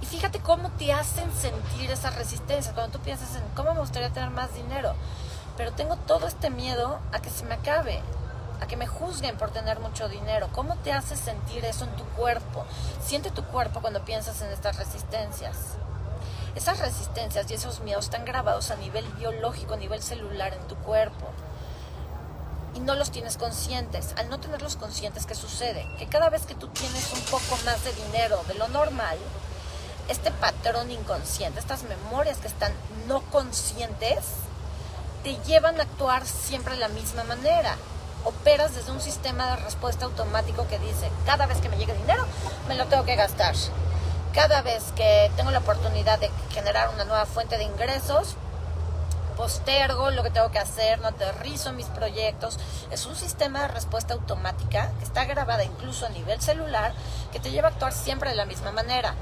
Y 0.00 0.06
fíjate 0.06 0.40
cómo 0.40 0.70
te 0.70 0.92
hacen 0.92 1.32
sentir 1.32 1.90
esas 1.90 2.14
resistencias. 2.16 2.74
Cuando 2.74 2.98
tú 2.98 3.04
piensas 3.04 3.34
en 3.36 3.42
cómo 3.54 3.74
me 3.74 3.80
gustaría 3.80 4.10
tener 4.10 4.30
más 4.30 4.54
dinero, 4.54 4.94
pero 5.56 5.72
tengo 5.72 5.96
todo 5.96 6.26
este 6.26 6.50
miedo 6.50 6.98
a 7.12 7.20
que 7.20 7.30
se 7.30 7.44
me 7.44 7.54
acabe, 7.54 8.00
a 8.60 8.66
que 8.66 8.76
me 8.76 8.86
juzguen 8.86 9.36
por 9.36 9.50
tener 9.50 9.80
mucho 9.80 10.08
dinero. 10.08 10.48
¿Cómo 10.52 10.76
te 10.76 10.92
hace 10.92 11.16
sentir 11.16 11.64
eso 11.64 11.84
en 11.84 11.96
tu 11.96 12.04
cuerpo? 12.10 12.64
Siente 13.04 13.30
tu 13.30 13.44
cuerpo 13.44 13.80
cuando 13.80 14.04
piensas 14.04 14.40
en 14.42 14.50
estas 14.50 14.76
resistencias. 14.76 15.56
Esas 16.54 16.78
resistencias 16.78 17.50
y 17.50 17.54
esos 17.54 17.80
miedos 17.80 18.06
están 18.06 18.24
grabados 18.24 18.70
a 18.70 18.76
nivel 18.76 19.04
biológico, 19.18 19.74
a 19.74 19.76
nivel 19.76 20.02
celular 20.02 20.54
en 20.54 20.66
tu 20.68 20.76
cuerpo. 20.76 21.26
Y 22.74 22.80
no 22.80 22.94
los 22.94 23.10
tienes 23.10 23.36
conscientes. 23.36 24.14
Al 24.16 24.28
no 24.30 24.40
tenerlos 24.40 24.76
conscientes, 24.76 25.26
¿qué 25.26 25.34
sucede? 25.34 25.86
Que 25.98 26.06
cada 26.06 26.30
vez 26.30 26.46
que 26.46 26.54
tú 26.54 26.68
tienes 26.68 27.12
un 27.12 27.20
poco 27.22 27.58
más 27.64 27.84
de 27.84 27.92
dinero 27.92 28.42
de 28.48 28.54
lo 28.54 28.68
normal, 28.68 29.18
este 30.08 30.30
patrón 30.30 30.90
inconsciente, 30.90 31.58
estas 31.58 31.82
memorias 31.82 32.38
que 32.38 32.48
están 32.48 32.72
no 33.06 33.20
conscientes, 33.22 34.24
te 35.26 35.36
llevan 35.44 35.80
a 35.80 35.82
actuar 35.82 36.24
siempre 36.24 36.74
de 36.74 36.80
la 36.80 36.86
misma 36.86 37.24
manera. 37.24 37.74
Operas 38.24 38.76
desde 38.76 38.92
un 38.92 39.00
sistema 39.00 39.50
de 39.50 39.56
respuesta 39.56 40.04
automático 40.04 40.68
que 40.68 40.78
dice, 40.78 41.10
cada 41.24 41.46
vez 41.46 41.60
que 41.60 41.68
me 41.68 41.76
llegue 41.76 41.94
dinero, 41.94 42.24
me 42.68 42.76
lo 42.76 42.86
tengo 42.86 43.04
que 43.04 43.16
gastar. 43.16 43.56
Cada 44.32 44.62
vez 44.62 44.84
que 44.94 45.28
tengo 45.34 45.50
la 45.50 45.58
oportunidad 45.58 46.20
de 46.20 46.30
generar 46.50 46.90
una 46.90 47.02
nueva 47.02 47.26
fuente 47.26 47.58
de 47.58 47.64
ingresos, 47.64 48.36
postergo 49.36 50.12
lo 50.12 50.22
que 50.22 50.30
tengo 50.30 50.52
que 50.52 50.60
hacer, 50.60 51.00
no 51.00 51.08
aterrizo 51.08 51.72
mis 51.72 51.86
proyectos. 51.86 52.60
Es 52.92 53.04
un 53.04 53.16
sistema 53.16 53.62
de 53.62 53.68
respuesta 53.68 54.14
automática 54.14 54.92
que 55.00 55.06
está 55.06 55.24
grabada 55.24 55.64
incluso 55.64 56.06
a 56.06 56.10
nivel 56.10 56.40
celular 56.40 56.92
que 57.32 57.40
te 57.40 57.50
lleva 57.50 57.66
a 57.66 57.70
actuar 57.72 57.92
siempre 57.92 58.30
de 58.30 58.36
la 58.36 58.44
misma 58.44 58.70
manera. 58.70 59.16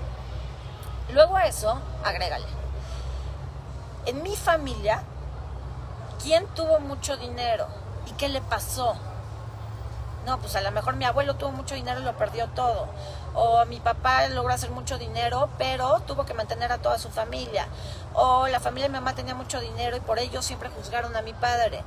Luego 1.15 1.35
a 1.39 1.47
eso, 1.47 1.81
agrégale. 2.05 2.45
En 4.05 4.23
mi 4.23 4.37
familia, 4.37 5.03
¿quién 6.25 6.47
tuvo 6.55 6.81
mucho 6.81 7.19
dinero? 7.19 7.69
¿Y 8.07 8.13
qué 8.13 8.31
le 8.31 8.41
pasó? 8.41 8.97
No, 10.25 10.39
pues 10.41 10.57
a 10.57 10.63
lo 10.63 10.73
mejor 10.73 10.97
mi 10.97 11.05
abuelo 11.05 11.37
tuvo 11.37 11.53
mucho 11.53 11.75
dinero 11.75 12.01
y 12.01 12.03
lo 12.03 12.17
perdió 12.17 12.49
todo. 12.49 12.89
O 13.35 13.63
mi 13.67 13.79
papá 13.79 14.27
logró 14.29 14.55
hacer 14.55 14.71
mucho 14.71 14.97
dinero, 14.97 15.51
pero 15.59 16.01
tuvo 16.01 16.25
que 16.25 16.33
mantener 16.33 16.73
a 16.73 16.79
toda 16.79 16.99
su 16.99 17.11
familia. 17.11 17.69
O 18.15 18.49
la 18.49 18.59
familia 18.59 18.85
de 18.85 18.89
mi 18.89 18.99
mamá 18.99 19.15
tenía 19.15 19.35
mucho 19.35 19.61
dinero 19.61 19.99
y 19.99 20.01
por 20.01 20.19
ello 20.19 20.41
siempre 20.41 20.71
juzgaron 20.71 21.15
a 21.15 21.21
mi 21.21 21.35
padre. 21.35 21.85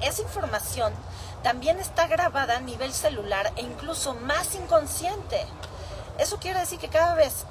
esa 0.00 0.22
información 0.22 0.92
también 1.42 1.80
está 1.80 2.06
grabada 2.06 2.56
a 2.56 2.60
nivel 2.60 2.92
celular 2.92 3.52
e 3.56 3.62
incluso 3.62 4.14
más 4.14 4.54
inconsciente. 4.54 5.44
Eso 6.18 6.38
quiere 6.38 6.60
decir 6.60 6.78
que 6.78 6.88
cada 6.88 7.16
vez, 7.16 7.44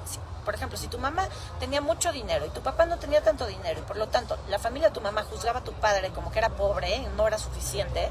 por 0.44 0.54
ejemplo, 0.54 0.78
si 0.78 0.88
tu 0.88 0.98
mamá 0.98 1.28
tenía 1.58 1.80
mucho 1.80 2.12
dinero 2.12 2.46
y 2.46 2.50
tu 2.50 2.60
papá 2.60 2.86
no 2.86 2.98
tenía 2.98 3.22
tanto 3.22 3.46
dinero 3.46 3.80
y 3.80 3.82
por 3.82 3.96
lo 3.96 4.08
tanto 4.08 4.36
la 4.48 4.58
familia 4.58 4.88
de 4.88 4.94
tu 4.94 5.00
mamá 5.00 5.24
juzgaba 5.24 5.60
a 5.60 5.64
tu 5.64 5.72
padre 5.72 6.10
como 6.10 6.30
que 6.30 6.38
era 6.38 6.50
pobre 6.50 6.96
y 6.96 7.06
no 7.16 7.26
era 7.26 7.38
suficiente, 7.38 8.10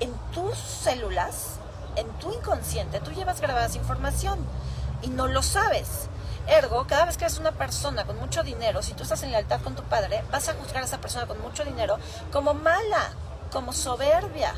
en 0.00 0.12
tus 0.32 0.56
células, 0.58 1.58
en 1.96 2.08
tu 2.18 2.32
inconsciente, 2.32 3.00
tú 3.00 3.10
llevas 3.12 3.40
grabada 3.40 3.66
esa 3.66 3.78
información 3.78 4.38
y 5.02 5.08
no 5.08 5.28
lo 5.28 5.42
sabes. 5.42 6.08
Ergo, 6.46 6.86
cada 6.86 7.04
vez 7.04 7.16
que 7.16 7.24
eres 7.24 7.38
una 7.38 7.52
persona 7.52 8.04
con 8.04 8.16
mucho 8.16 8.42
dinero, 8.42 8.82
si 8.82 8.94
tú 8.94 9.02
estás 9.02 9.22
en 9.22 9.30
lealtad 9.30 9.60
con 9.60 9.76
tu 9.76 9.82
padre, 9.84 10.24
vas 10.32 10.48
a 10.48 10.54
juzgar 10.54 10.82
a 10.82 10.86
esa 10.86 11.00
persona 11.00 11.26
con 11.26 11.40
mucho 11.40 11.64
dinero 11.64 11.98
como 12.32 12.54
mala, 12.54 13.12
como 13.52 13.72
soberbia, 13.72 14.54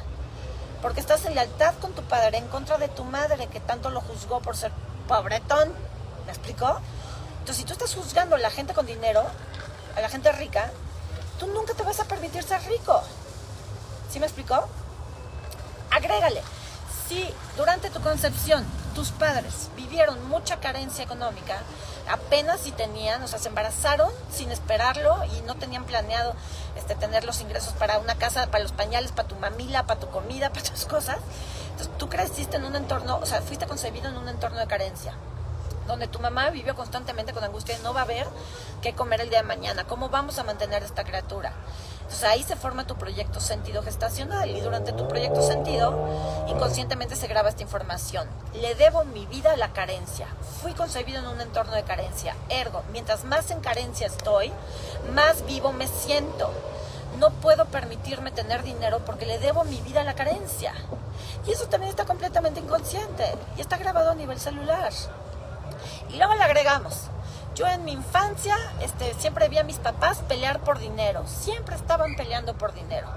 porque 0.81 1.01
estás 1.01 1.25
en 1.27 1.35
lealtad 1.35 1.75
con 1.81 1.93
tu 1.93 2.03
padre 2.03 2.39
en 2.39 2.49
contra 2.49 2.79
de 2.79 2.89
tu 2.89 3.05
madre 3.05 3.47
que 3.49 3.61
tanto 3.61 3.91
lo 3.91 4.01
juzgó 4.01 4.41
por 4.41 4.57
ser 4.57 4.73
pobretón. 5.09 5.73
¿Me 6.27 6.33
explicó? 6.33 6.81
Entonces, 7.43 7.57
si 7.57 7.65
tú 7.65 7.73
estás 7.73 7.95
juzgando 7.95 8.37
a 8.37 8.39
la 8.39 8.51
gente 8.51 8.73
con 8.73 8.87
dinero, 8.87 9.25
a 9.97 10.01
la 10.01 10.09
gente 10.09 10.31
rica, 10.33 10.71
tú 11.39 11.49
nunca 11.49 11.75
te 11.75 11.83
vas 11.83 11.99
a 11.99 12.05
permitir 12.05 12.43
ser 12.45 12.63
rico. 12.69 13.03
¿Sí 14.11 14.21
me 14.21 14.27
explicó? 14.27 14.69
Agrégale, 15.91 16.43
si 17.09 17.29
durante 17.57 17.91
tu 17.91 18.01
concepción 18.01 18.65
tus 18.95 19.11
padres 19.11 19.71
vivieron 19.77 20.29
mucha 20.29 20.61
carencia 20.61 21.03
económica, 21.03 21.59
apenas 22.09 22.61
si 22.61 22.71
tenían, 22.73 23.23
o 23.23 23.27
sea, 23.29 23.39
se 23.39 23.49
embarazaron 23.49 24.13
sin 24.31 24.53
esperarlo 24.53 25.17
y 25.37 25.41
no 25.43 25.57
tenían 25.57 25.85
planeado 25.85 26.35
este, 26.77 26.95
tener 26.95 27.25
los 27.25 27.41
ingresos 27.41 27.73
para 27.75 27.99
una 27.99 28.15
casa, 28.15 28.47
para 28.53 28.63
los 28.63 28.73
pañales, 28.73 29.13
para 29.13 29.29
tu 29.29 29.35
mamila, 29.37 29.85
para 29.87 29.99
tu 29.99 30.09
comida, 30.11 30.51
para 30.55 30.63
tus 30.63 30.85
cosas. 30.85 31.19
Entonces 31.73 31.91
tú 31.99 32.09
creciste 32.09 32.57
en 32.57 32.65
un 32.67 32.77
entorno, 32.77 33.19
o 33.19 33.27
sea, 33.27 33.43
fuiste 33.43 33.67
concebido 33.67 34.09
en 34.09 34.17
un 34.17 34.29
entorno 34.29 34.59
de 34.59 34.67
carencia 34.69 35.15
donde 35.87 36.09
tu 36.09 36.19
mamá 36.19 36.51
vivió 36.51 36.75
constantemente 36.75 37.33
con 37.33 37.45
angustia 37.45 37.77
y 37.79 37.83
no 37.83 37.95
va 37.95 38.03
a 38.03 38.07
ver 38.07 38.27
qué 38.81 38.95
comer 38.95 39.21
el 39.21 39.31
día 39.31 39.43
de 39.43 39.49
mañana, 39.49 39.85
cómo 39.85 40.09
vamos 40.09 40.39
a 40.39 40.45
mantener 40.45 40.83
esta 40.83 41.05
criatura. 41.05 41.53
Entonces 42.03 42.25
ahí 42.25 42.43
se 42.43 42.57
forma 42.57 42.87
tu 42.87 42.97
proyecto 42.97 43.41
sentido 43.41 43.83
gestacional 43.83 44.51
y 44.51 44.61
durante 44.61 44.93
tu 44.93 45.09
proyecto 45.09 45.41
sentido 45.41 46.45
inconscientemente 46.47 47.17
se 47.17 47.27
graba 47.27 47.49
esta 47.49 47.63
información. 47.63 48.29
Le 48.53 48.75
debo 48.75 49.05
mi 49.05 49.25
vida 49.27 49.53
a 49.53 49.57
la 49.57 49.73
carencia. 49.73 50.27
Fui 50.61 50.75
concebido 50.75 51.21
en 51.21 51.27
un 51.27 51.41
entorno 51.41 51.73
de 51.73 51.85
carencia. 51.85 52.37
Ergo, 52.51 52.83
mientras 52.93 53.25
más 53.25 53.51
en 53.51 53.61
carencia 53.61 54.07
estoy, 54.07 54.53
más 55.15 55.47
vivo 55.47 55.73
me 55.73 55.89
siento. 55.89 56.53
No 57.19 57.31
puedo 57.31 57.67
permitirme 57.67 58.31
tener 58.31 58.63
dinero 58.63 59.01
porque 59.07 59.25
le 59.25 59.39
debo 59.39 59.65
mi 59.65 59.81
vida 59.81 60.03
a 60.03 60.05
la 60.05 60.15
carencia. 60.15 60.75
Y 61.47 61.53
eso 61.53 61.67
también 61.69 61.91
está 61.91 62.05
completamente 62.05 62.61
inconsciente 62.61 63.25
y 63.57 63.61
está 63.61 63.77
grabado 63.79 64.11
a 64.11 64.15
nivel 64.15 64.39
celular. 64.39 64.93
Y 66.11 66.17
luego 66.17 66.35
le 66.35 66.43
agregamos, 66.45 67.09
yo 67.55 67.67
en 67.67 67.85
mi 67.85 67.93
infancia 67.93 68.57
este, 68.81 69.13
siempre 69.15 69.49
vi 69.49 69.59
a 69.59 69.65
mis 69.65 69.77
papás 69.77 70.19
pelear 70.29 70.61
por 70.61 70.79
dinero, 70.79 71.25
siempre 71.27 71.77
estaban 71.77 72.17
peleando 72.17 72.55
por 72.55 72.73
dinero. 72.73 73.09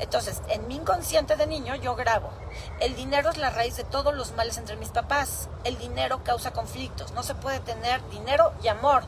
Entonces, 0.00 0.40
en 0.48 0.66
mi 0.68 0.76
inconsciente 0.76 1.36
de 1.36 1.46
niño 1.46 1.74
yo 1.76 1.94
grabo, 1.94 2.30
el 2.80 2.94
dinero 2.94 3.30
es 3.30 3.36
la 3.36 3.50
raíz 3.50 3.76
de 3.76 3.84
todos 3.84 4.14
los 4.14 4.32
males 4.32 4.58
entre 4.58 4.76
mis 4.76 4.88
papás, 4.88 5.48
el 5.64 5.78
dinero 5.78 6.22
causa 6.24 6.52
conflictos, 6.52 7.12
no 7.12 7.22
se 7.22 7.34
puede 7.34 7.60
tener 7.60 8.06
dinero 8.10 8.52
y 8.62 8.68
amor. 8.68 9.04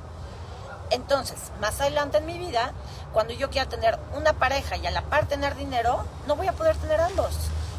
Entonces, 0.90 1.38
más 1.60 1.80
adelante 1.80 2.18
en 2.18 2.26
mi 2.26 2.38
vida, 2.38 2.72
cuando 3.12 3.32
yo 3.32 3.48
quiera 3.48 3.68
tener 3.68 3.98
una 4.14 4.34
pareja 4.34 4.76
y 4.76 4.86
a 4.86 4.90
la 4.90 5.02
par 5.02 5.26
tener 5.26 5.54
dinero, 5.54 6.04
no 6.26 6.36
voy 6.36 6.48
a 6.48 6.52
poder 6.52 6.76
tener 6.76 7.00
ambos. 7.00 7.34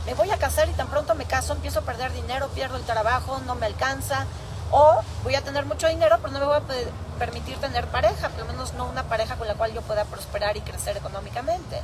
Me 0.05 0.15
voy 0.15 0.31
a 0.31 0.37
casar 0.37 0.67
y 0.67 0.73
tan 0.73 0.87
pronto 0.87 1.13
me 1.13 1.25
caso 1.25 1.53
empiezo 1.53 1.79
a 1.79 1.83
perder 1.83 2.11
dinero, 2.13 2.49
pierdo 2.49 2.77
el 2.77 2.83
trabajo, 2.83 3.39
no 3.45 3.53
me 3.55 3.67
alcanza, 3.67 4.25
o 4.73 5.01
voy 5.23 5.35
a 5.35 5.41
tener 5.41 5.65
mucho 5.65 5.87
dinero, 5.87 6.17
pero 6.19 6.33
no 6.33 6.39
me 6.39 6.45
voy 6.45 6.57
a 6.57 7.19
permitir 7.19 7.57
tener 7.57 7.85
pareja, 7.87 8.29
por 8.29 8.39
lo 8.39 8.45
menos 8.45 8.73
no 8.73 8.85
una 8.85 9.03
pareja 9.03 9.35
con 9.35 9.47
la 9.47 9.53
cual 9.53 9.71
yo 9.71 9.83
pueda 9.83 10.03
prosperar 10.05 10.57
y 10.57 10.61
crecer 10.61 10.97
económicamente. 10.97 11.79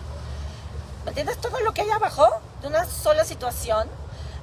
¿Me 1.05 1.09
entiendes? 1.11 1.37
Todo 1.37 1.59
lo 1.59 1.71
que 1.71 1.81
hay 1.81 1.91
abajo 1.91 2.27
de 2.61 2.67
una 2.67 2.85
sola 2.85 3.23
situación, 3.25 3.87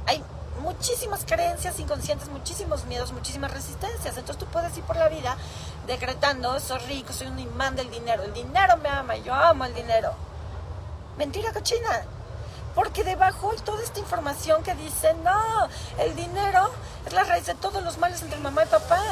hay 0.06 0.22
muchísimas 0.62 1.24
creencias 1.24 1.80
inconscientes, 1.80 2.28
muchísimos 2.28 2.84
miedos, 2.84 3.12
muchísimas 3.12 3.50
resistencias. 3.50 4.16
Entonces 4.16 4.38
tú 4.38 4.46
puedes 4.46 4.76
ir 4.78 4.84
por 4.84 4.96
la 4.96 5.08
vida 5.08 5.36
decretando, 5.88 6.58
soy 6.60 6.78
rico, 6.86 7.12
soy 7.12 7.26
un 7.26 7.40
imán 7.40 7.74
del 7.74 7.90
dinero, 7.90 8.22
el 8.22 8.32
dinero 8.32 8.76
me 8.76 8.88
ama, 8.88 9.16
yo 9.16 9.34
amo 9.34 9.64
el 9.64 9.74
dinero. 9.74 10.12
Mentira 11.18 11.52
cochina. 11.52 12.04
Porque 12.76 13.04
debajo 13.04 13.52
hay 13.52 13.58
toda 13.60 13.82
esta 13.82 14.00
información 14.00 14.62
que 14.62 14.74
dice, 14.74 15.14
no, 15.24 15.66
el 15.98 16.14
dinero 16.14 16.70
es 17.06 17.12
la 17.14 17.24
raíz 17.24 17.46
de 17.46 17.54
todos 17.54 17.82
los 17.82 17.96
males 17.96 18.20
entre 18.20 18.38
mamá 18.38 18.64
y 18.64 18.66
papá. 18.66 19.02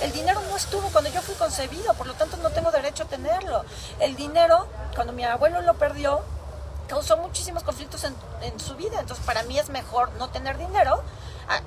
El 0.00 0.10
dinero 0.10 0.40
no 0.48 0.56
estuvo 0.56 0.88
cuando 0.88 1.10
yo 1.10 1.20
fui 1.20 1.34
concebido, 1.34 1.92
por 1.94 2.06
lo 2.06 2.14
tanto 2.14 2.38
no 2.38 2.48
tengo 2.48 2.70
derecho 2.70 3.02
a 3.02 3.06
tenerlo. 3.06 3.62
El 3.98 4.16
dinero, 4.16 4.66
cuando 4.94 5.12
mi 5.12 5.22
abuelo 5.22 5.60
lo 5.60 5.74
perdió, 5.74 6.22
causó 6.88 7.18
muchísimos 7.18 7.62
conflictos 7.62 8.04
en, 8.04 8.58
su 8.58 8.74
vida. 8.76 8.98
Entonces 8.98 9.24
para 9.26 9.42
mí 9.42 9.58
es 9.58 9.68
mejor 9.68 10.10
no 10.14 10.30
tener 10.30 10.56
dinero 10.56 11.02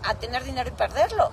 a, 0.01 0.15
tener 0.15 0.43
dinero 0.43 0.69
y 0.69 0.74
perderlo. 0.74 1.29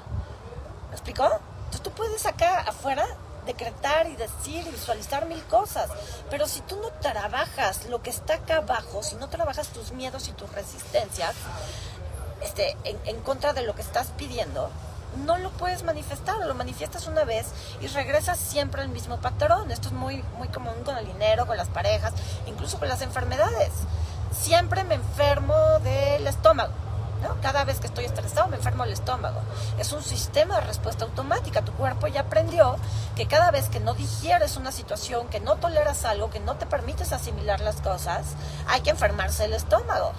¿Me 0.91 0.97
explicó? 0.97 1.25
Entonces 1.25 1.81
tú 1.83 1.93
puedes 1.93 2.27
acá 2.27 2.61
afuera 2.61 3.07
decretar 3.53 4.07
y 4.07 4.17
decir 4.17 4.67
y 4.67 4.71
visualizar 4.71 5.27
mil 5.27 5.43
cosas. 5.45 5.91
Pero 6.31 6.47
si 6.47 6.61
tú 6.63 6.77
no 6.77 6.89
trabajas 7.01 7.87
lo 7.87 8.03
que 8.03 8.11
está 8.11 8.35
acá 8.35 8.59
abajo, 8.59 9.03
si 9.03 9.17
no 9.17 9.29
trabajas 9.29 9.69
tus 9.69 9.93
miedos 9.93 10.29
y 10.29 10.33
tus 10.33 10.51
resistencias 10.53 11.35
este, 12.43 12.77
en, 12.85 13.21
contra 13.21 13.53
de 13.53 13.63
lo 13.63 13.75
que 13.75 13.83
estás 13.83 14.09
pidiendo, 14.17 14.71
no 15.25 15.39
lo 15.39 15.51
puedes 15.51 15.83
manifestar, 15.83 16.37
lo 16.39 16.55
manifiestas 16.55 17.09
una 17.09 17.25
vez 17.25 17.47
y 17.81 17.89
regresas 17.89 18.39
siempre 18.39 18.83
al 18.83 18.89
mismo 18.89 19.21
patrón. 19.21 19.71
Esto 19.71 19.89
es 19.89 19.95
muy, 19.95 20.23
muy 20.39 20.49
común 20.49 20.85
con 20.85 20.97
el 20.97 21.07
dinero, 21.07 21.47
con 21.47 21.57
las 21.57 21.69
parejas, 21.69 22.15
incluso 22.47 22.79
con 22.79 22.89
las 22.89 23.03
enfermedades. 23.03 23.73
Siempre 24.33 24.85
me 24.85 24.95
enfermo 24.95 25.57
del 25.83 26.27
estómago 26.29 26.90
cada 27.43 27.65
vez 27.65 27.81
que 27.81 27.87
estoy 27.87 28.05
estresado 28.05 28.49
me 28.49 28.57
enfermo 28.57 28.85
el 28.85 28.93
estómago. 28.93 29.41
Es 29.79 29.93
un 29.93 30.03
sistema 30.03 30.57
de 30.57 30.67
respuesta 30.67 31.05
automática. 31.05 31.63
Tu 31.63 31.73
cuerpo 31.73 32.07
ya 32.07 32.23
aprendió 32.23 32.77
que 33.17 33.27
cada 33.27 33.51
vez 33.51 33.69
que 33.69 33.81
no 33.81 33.95
digieres 33.95 34.57
una 34.57 34.73
situación, 34.73 35.29
que 35.29 35.41
no 35.41 35.57
toleras 35.57 36.05
algo, 36.05 36.31
que 36.31 36.41
no 36.41 36.57
te 36.57 36.67
permites 36.67 37.13
asimilar 37.13 37.61
las 37.61 37.81
cosas, 37.81 38.35
hay 38.69 38.81
que 38.81 38.91
enfermarse 38.91 39.45
el 39.45 39.53
estómago. 39.53 40.13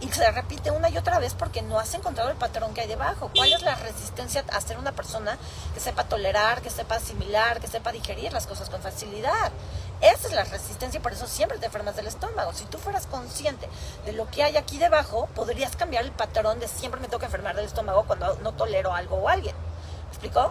Y 0.00 0.10
se 0.10 0.30
repite 0.30 0.70
una 0.70 0.88
y 0.88 0.96
otra 0.96 1.18
vez 1.18 1.34
porque 1.34 1.60
no 1.60 1.78
has 1.78 1.92
encontrado 1.94 2.30
el 2.30 2.36
patrón 2.36 2.72
que 2.72 2.80
hay 2.80 2.88
debajo. 2.88 3.30
¿Cuál 3.34 3.52
es 3.52 3.62
la 3.62 3.74
resistencia 3.74 4.44
a 4.50 4.60
ser 4.60 4.78
una 4.78 4.92
persona 4.92 5.36
que 5.74 5.80
sepa 5.80 6.04
tolerar, 6.04 6.62
que 6.62 6.70
sepa 6.70 6.96
asimilar, 6.96 7.60
que 7.60 7.66
sepa 7.66 7.92
digerir 7.92 8.32
las 8.32 8.46
cosas 8.46 8.70
con 8.70 8.80
facilidad? 8.80 9.52
Esa 10.00 10.28
es 10.28 10.32
la 10.32 10.44
resistencia 10.44 10.98
y 10.98 11.02
por 11.02 11.12
eso 11.12 11.26
siempre 11.26 11.58
te 11.58 11.66
enfermas 11.66 11.96
del 11.96 12.06
estómago. 12.06 12.54
Si 12.54 12.64
tú 12.64 12.78
fueras 12.78 13.06
consciente 13.06 13.68
de 14.06 14.12
lo 14.12 14.30
que 14.30 14.42
hay 14.42 14.56
aquí 14.56 14.78
debajo, 14.78 15.28
podrías 15.34 15.76
cambiar 15.76 16.04
el 16.04 16.12
patrón 16.12 16.58
de 16.60 16.68
siempre 16.68 17.00
me 17.00 17.08
toca 17.08 17.26
enfermar 17.26 17.54
del 17.54 17.66
estómago 17.66 18.04
cuando 18.04 18.36
no 18.36 18.52
tolero 18.52 18.94
algo 18.94 19.16
o 19.16 19.28
alguien. 19.28 19.54
¿Me 19.54 20.08
explicó? 20.08 20.50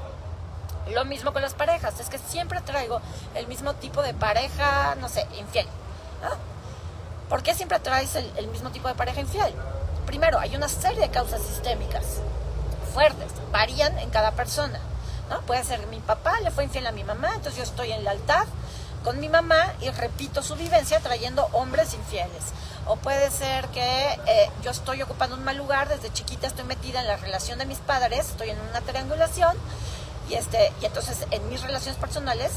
Lo 0.94 1.06
mismo 1.06 1.34
con 1.34 1.42
las 1.42 1.56
parejas, 1.56 2.00
es 2.00 2.10
que 2.10 2.20
siempre 2.20 2.62
traigo 2.62 3.02
el 3.34 3.48
mismo 3.48 3.74
tipo 3.76 4.04
de 4.04 4.14
pareja, 4.14 4.96
no 4.96 5.10
sé, 5.10 5.26
infiel. 5.38 5.68
¿Por 7.30 7.44
qué 7.44 7.54
siempre 7.54 7.80
traes 7.80 8.16
el, 8.16 8.48
mismo 8.48 8.72
tipo 8.72 8.88
de 8.88 8.96
pareja 8.96 9.22
infiel? 9.22 9.54
Primero, 10.08 10.40
hay 10.40 10.56
una 10.56 10.68
serie 10.68 11.00
de 11.00 11.10
causas 11.10 11.42
sistémicas 11.44 12.22
fuertes, 12.94 13.32
varían 13.52 13.98
en 14.00 14.10
cada 14.10 14.32
persona. 14.32 14.80
¿no? 15.30 15.42
Puede 15.42 15.64
ser 15.64 15.86
mi 15.88 16.00
papá 16.00 16.40
le 16.42 16.50
fue 16.50 16.64
infiel 16.64 16.88
a 16.88 16.92
mi 16.92 17.04
mamá, 17.04 17.30
entonces 17.36 17.58
yo 17.58 17.64
estoy 17.64 17.92
en 17.92 18.04
lealtad 18.04 18.46
con 19.04 19.20
mi 19.20 19.30
mamá 19.30 19.74
y 19.80 19.90
repito 19.92 20.42
su 20.42 20.56
vivencia 20.56 21.00
trayendo 21.02 21.48
hombres 21.54 21.94
infieles. 21.94 22.46
O 22.88 22.96
puede 22.96 23.30
ser 23.30 23.68
que 23.68 24.20
eh, 24.26 24.50
yo 24.64 24.72
estoy 24.72 25.04
ocupando 25.04 25.36
un 25.36 25.44
mal 25.44 25.56
lugar, 25.56 25.88
desde 25.88 26.12
chiquita 26.12 26.48
estoy 26.48 26.66
metida 26.66 27.00
en 27.02 27.08
la 27.08 27.18
relación 27.18 27.60
de 27.60 27.66
mis 27.66 27.78
padres, 27.78 28.30
estoy 28.30 28.50
en 28.50 28.60
una 28.60 28.82
triangulación 28.82 29.56
y, 30.30 30.34
este, 30.34 30.74
y 30.82 30.86
entonces 30.86 31.28
en 31.30 31.48
mis 31.50 31.62
relaciones 31.62 32.00
personales 32.00 32.52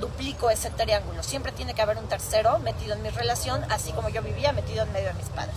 duplico 0.00 0.50
ese 0.50 0.70
triángulo. 0.70 1.22
Siempre 1.22 1.52
tiene 1.52 1.74
que 1.74 1.82
haber 1.82 1.98
un 1.98 2.08
tercero 2.08 2.58
metido 2.58 2.94
en 2.94 3.02
mi 3.02 3.10
relación, 3.10 3.64
así 3.70 3.92
como 3.92 4.08
yo 4.08 4.22
vivía 4.22 4.52
metido 4.52 4.84
en 4.84 4.92
medio 4.92 5.08
de 5.08 5.14
mis 5.14 5.28
padres. 5.28 5.56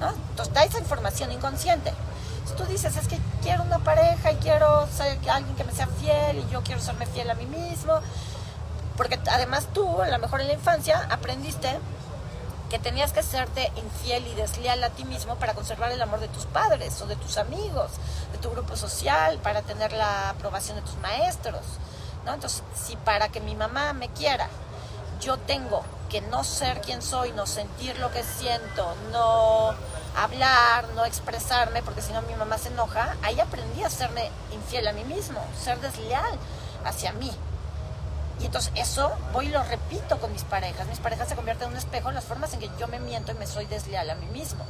¿no? 0.00 0.10
Entonces 0.30 0.54
da 0.54 0.64
esa 0.64 0.78
información 0.78 1.30
inconsciente. 1.32 1.92
Si 2.46 2.54
tú 2.54 2.64
dices, 2.64 2.96
es 2.96 3.08
que 3.08 3.18
quiero 3.42 3.62
una 3.62 3.78
pareja 3.78 4.32
y 4.32 4.36
quiero 4.36 4.86
ser 4.88 5.18
alguien 5.30 5.56
que 5.56 5.64
me 5.64 5.72
sea 5.72 5.86
fiel 5.86 6.38
y 6.38 6.52
yo 6.52 6.62
quiero 6.62 6.80
serme 6.80 7.06
fiel 7.06 7.30
a 7.30 7.34
mí 7.34 7.46
mismo, 7.46 8.00
porque 8.96 9.18
además 9.30 9.68
tú, 9.72 10.02
a 10.02 10.08
lo 10.08 10.18
mejor 10.18 10.40
en 10.40 10.48
la 10.48 10.54
infancia, 10.54 11.06
aprendiste 11.10 11.78
que 12.70 12.78
tenías 12.78 13.12
que 13.12 13.22
serte 13.22 13.70
infiel 13.76 14.26
y 14.26 14.34
desleal 14.34 14.82
a 14.82 14.90
ti 14.90 15.04
mismo 15.04 15.36
para 15.36 15.54
conservar 15.54 15.92
el 15.92 16.02
amor 16.02 16.20
de 16.20 16.28
tus 16.28 16.46
padres 16.46 17.00
o 17.00 17.06
de 17.06 17.16
tus 17.16 17.38
amigos, 17.38 17.92
de 18.32 18.38
tu 18.38 18.50
grupo 18.50 18.76
social, 18.76 19.38
para 19.38 19.62
tener 19.62 19.92
la 19.92 20.30
aprobación 20.30 20.76
de 20.76 20.82
tus 20.82 20.96
maestros. 20.96 21.62
Entonces, 22.32 22.62
si 22.74 22.96
para 22.96 23.28
que 23.28 23.40
mi 23.40 23.54
mamá 23.54 23.92
me 23.92 24.08
quiera, 24.08 24.48
yo 25.20 25.36
tengo 25.36 25.82
que 26.08 26.20
no 26.20 26.44
ser 26.44 26.80
quien 26.80 27.02
soy, 27.02 27.32
no 27.32 27.46
sentir 27.46 27.98
lo 27.98 28.10
que 28.10 28.22
siento, 28.22 28.94
no 29.12 29.74
hablar, 30.16 30.88
no 30.94 31.04
expresarme, 31.04 31.82
porque 31.82 32.02
si 32.02 32.12
no 32.12 32.22
mi 32.22 32.34
mamá 32.34 32.58
se 32.58 32.68
enoja, 32.68 33.16
ahí 33.22 33.40
aprendí 33.40 33.82
a 33.82 33.90
serme 33.90 34.30
infiel 34.52 34.86
a 34.86 34.92
mí 34.92 35.04
mismo, 35.04 35.44
ser 35.58 35.80
desleal 35.80 36.38
hacia 36.84 37.12
mí. 37.12 37.30
Y 38.40 38.46
entonces 38.46 38.72
eso 38.74 39.12
voy 39.32 39.46
y 39.46 39.50
lo 39.50 39.62
repito 39.62 40.18
con 40.18 40.32
mis 40.32 40.42
parejas. 40.42 40.86
Mis 40.88 40.98
parejas 40.98 41.28
se 41.28 41.36
convierten 41.36 41.68
en 41.68 41.72
un 41.72 41.78
espejo 41.78 42.08
en 42.08 42.14
las 42.16 42.24
formas 42.24 42.52
en 42.52 42.60
que 42.60 42.70
yo 42.78 42.88
me 42.88 42.98
miento 42.98 43.32
y 43.32 43.36
me 43.36 43.46
soy 43.46 43.66
desleal 43.66 44.10
a 44.10 44.14
mí 44.14 44.26
mismo. 44.26 44.64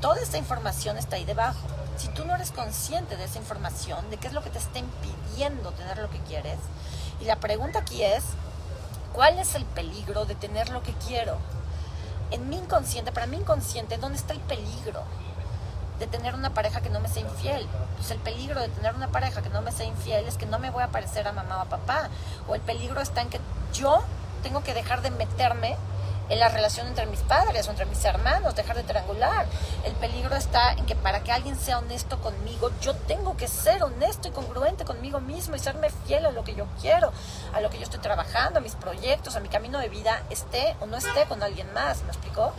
toda 0.00 0.20
esta 0.20 0.38
información 0.38 0.98
está 0.98 1.16
ahí 1.16 1.24
debajo. 1.24 1.58
Si 1.96 2.08
tú 2.08 2.24
no 2.24 2.34
eres 2.34 2.50
consciente 2.50 3.16
de 3.16 3.24
esa 3.24 3.38
información, 3.38 4.10
de 4.10 4.16
qué 4.16 4.28
es 4.28 4.32
lo 4.32 4.42
que 4.42 4.50
te 4.50 4.58
está 4.58 4.78
impidiendo 4.78 5.70
tener 5.72 5.98
lo 5.98 6.10
que 6.10 6.18
quieres, 6.20 6.58
y 7.20 7.24
la 7.24 7.36
pregunta 7.36 7.80
aquí 7.80 8.02
es, 8.02 8.24
¿cuál 9.12 9.38
es 9.38 9.54
el 9.54 9.64
peligro 9.64 10.24
de 10.24 10.34
tener 10.34 10.70
lo 10.70 10.82
que 10.82 10.92
quiero? 11.06 11.38
En 12.30 12.48
mi 12.48 12.56
inconsciente, 12.56 13.12
para 13.12 13.26
mi 13.26 13.36
inconsciente, 13.36 13.96
¿dónde 13.98 14.18
está 14.18 14.32
el 14.32 14.40
peligro? 14.40 15.04
de 15.98 16.06
tener 16.06 16.34
una 16.34 16.50
pareja 16.50 16.80
que 16.80 16.90
no 16.90 17.00
me 17.00 17.08
sea 17.08 17.22
infiel. 17.22 17.66
Pues 17.96 18.10
el 18.10 18.18
peligro 18.18 18.60
de 18.60 18.68
tener 18.68 18.94
una 18.94 19.08
pareja 19.08 19.42
que 19.42 19.48
no 19.48 19.62
me 19.62 19.72
sea 19.72 19.86
infiel 19.86 20.26
es 20.26 20.36
que 20.36 20.46
no 20.46 20.58
me 20.58 20.70
voy 20.70 20.82
a 20.82 20.88
parecer 20.88 21.28
a 21.28 21.32
mamá 21.32 21.58
o 21.58 21.60
a 21.60 21.64
papá. 21.66 22.08
O 22.48 22.54
el 22.54 22.60
peligro 22.60 23.00
está 23.00 23.22
en 23.22 23.30
que 23.30 23.40
yo 23.72 24.02
tengo 24.42 24.62
que 24.62 24.74
dejar 24.74 25.02
de 25.02 25.10
meterme 25.10 25.76
en 26.28 26.38
la 26.38 26.48
relación 26.48 26.86
entre 26.86 27.06
mis 27.06 27.20
padres 27.20 27.66
o 27.68 27.70
entre 27.70 27.86
mis 27.86 28.04
hermanos, 28.04 28.54
dejar 28.54 28.76
de 28.76 28.82
triangular. 28.82 29.46
El 29.84 29.92
peligro 29.94 30.34
está 30.36 30.72
en 30.72 30.86
que 30.86 30.94
para 30.94 31.22
que 31.22 31.32
alguien 31.32 31.58
sea 31.58 31.78
honesto 31.78 32.18
conmigo, 32.20 32.70
yo 32.80 32.94
tengo 32.94 33.36
que 33.36 33.48
ser 33.48 33.82
honesto 33.82 34.28
y 34.28 34.30
congruente 34.30 34.84
conmigo 34.84 35.20
mismo 35.20 35.56
y 35.56 35.58
serme 35.58 35.90
fiel 36.06 36.26
a 36.26 36.30
lo 36.30 36.44
que 36.44 36.54
yo 36.54 36.66
quiero, 36.80 37.12
a 37.52 37.60
lo 37.60 37.70
que 37.70 37.78
yo 37.78 37.84
estoy 37.84 38.00
trabajando, 38.00 38.58
a 38.58 38.62
mis 38.62 38.74
proyectos, 38.74 39.36
a 39.36 39.40
mi 39.40 39.48
camino 39.48 39.78
de 39.78 39.88
vida, 39.88 40.22
esté 40.30 40.76
o 40.80 40.86
no 40.86 40.96
esté 40.96 41.26
con 41.26 41.42
alguien 41.42 41.72
más. 41.74 42.02
¿Me 42.02 42.08
explicó? 42.08 42.52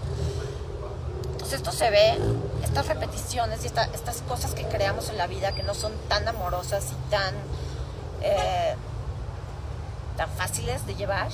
Entonces 1.31 1.53
esto 1.53 1.71
se 1.71 1.89
ve, 1.89 2.17
estas 2.63 2.87
repeticiones 2.87 3.63
y 3.63 3.67
estas 3.67 4.21
cosas 4.27 4.53
que 4.53 4.63
creamos 4.63 5.09
en 5.09 5.17
la 5.17 5.27
vida 5.27 5.51
que 5.51 5.63
no 5.63 5.73
son 5.73 5.93
tan 6.07 6.27
amorosas 6.27 6.91
y 6.91 7.11
tan, 7.11 7.35
eh, 8.21 8.75
tan 10.17 10.29
fáciles 10.31 10.87
de 10.87 10.95
llevar, 10.95 11.29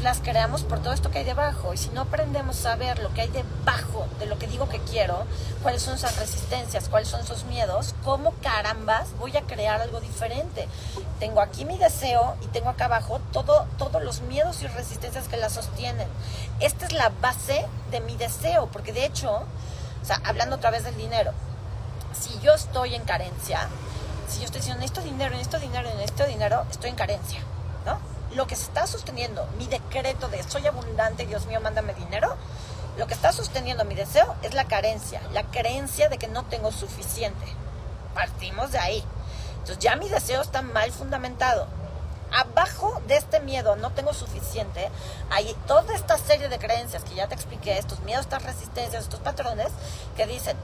las 0.00 0.20
creamos 0.20 0.62
por 0.62 0.80
todo 0.80 0.92
esto 0.92 1.10
que 1.10 1.18
hay 1.18 1.24
debajo. 1.24 1.74
Y 1.74 1.76
si 1.76 1.90
no 1.90 2.02
aprendemos 2.02 2.64
a 2.66 2.76
ver 2.76 2.98
lo 2.98 3.12
que 3.12 3.22
hay 3.22 3.28
debajo 3.28 4.06
de 4.18 4.26
lo 4.26 4.38
que 4.38 4.46
digo 4.46 4.68
que 4.68 4.80
quiero, 4.80 5.24
cuáles 5.62 5.82
son 5.82 5.94
esas 5.94 6.16
resistencias, 6.16 6.88
cuáles 6.88 7.08
son 7.08 7.20
esos 7.20 7.44
miedos, 7.44 7.94
cómo 8.04 8.32
carambas 8.42 9.08
voy 9.18 9.36
a 9.36 9.42
crear 9.42 9.80
algo 9.80 10.00
diferente. 10.00 10.66
Tengo 11.20 11.40
aquí 11.40 11.64
mi 11.64 11.78
deseo 11.78 12.36
y 12.42 12.46
tengo 12.46 12.70
acá 12.70 12.86
abajo 12.86 13.20
todo, 13.32 13.66
todos 13.78 14.02
los 14.02 14.22
miedos 14.22 14.62
y 14.62 14.66
resistencias 14.66 15.28
que 15.28 15.36
la 15.36 15.50
sostienen. 15.50 16.08
Esta 16.60 16.86
es 16.86 16.92
la 16.92 17.10
base 17.20 17.66
de 17.90 18.00
mi 18.00 18.16
deseo, 18.16 18.68
porque 18.72 18.92
de 18.92 19.04
hecho, 19.04 19.30
o 19.32 20.04
sea, 20.04 20.20
hablando 20.24 20.56
otra 20.56 20.70
vez 20.70 20.84
del 20.84 20.96
dinero, 20.96 21.32
si 22.12 22.38
yo 22.40 22.54
estoy 22.54 22.94
en 22.94 23.02
carencia, 23.04 23.68
si 24.28 24.40
yo 24.40 24.46
estoy 24.46 24.60
diciendo 24.60 24.80
necesito 24.80 25.02
dinero, 25.02 25.30
necesito 25.30 25.58
dinero, 25.58 25.88
necesito 25.94 26.26
dinero, 26.26 26.66
estoy 26.70 26.90
en 26.90 26.96
carencia. 26.96 27.40
Lo 28.34 28.46
que 28.46 28.54
está 28.54 28.86
sosteniendo 28.86 29.46
mi 29.58 29.66
decreto 29.66 30.28
de 30.28 30.42
soy 30.42 30.66
abundante, 30.66 31.26
Dios 31.26 31.46
mío, 31.46 31.60
mándame 31.60 31.94
dinero, 31.94 32.36
lo 32.96 33.06
que 33.06 33.14
está 33.14 33.32
sosteniendo 33.32 33.84
mi 33.84 33.94
deseo 33.94 34.34
es 34.42 34.54
la 34.54 34.64
carencia, 34.64 35.20
la 35.32 35.44
creencia 35.44 36.08
de 36.08 36.18
que 36.18 36.28
no 36.28 36.44
tengo 36.44 36.72
suficiente. 36.72 37.46
Partimos 38.14 38.72
de 38.72 38.78
ahí. 38.78 39.04
Entonces 39.52 39.78
ya 39.78 39.96
mi 39.96 40.08
deseo 40.08 40.42
está 40.42 40.62
mal 40.62 40.90
fundamentado 40.92 41.66
abajo 42.32 43.00
de 43.06 43.16
este 43.16 43.40
miedo, 43.40 43.76
no 43.76 43.90
tengo 43.92 44.14
suficiente, 44.14 44.90
hay 45.30 45.54
toda 45.66 45.94
esta 45.94 46.16
serie 46.16 46.48
de 46.48 46.58
creencias 46.58 47.04
que 47.04 47.14
ya 47.14 47.28
te 47.28 47.34
expliqué, 47.34 47.78
estos 47.78 48.00
miedos, 48.00 48.24
estas 48.24 48.42
resistencias, 48.42 49.04
estos 49.04 49.20
patrones 49.20 49.68
que 50.16 50.26
dicen, 50.26 50.56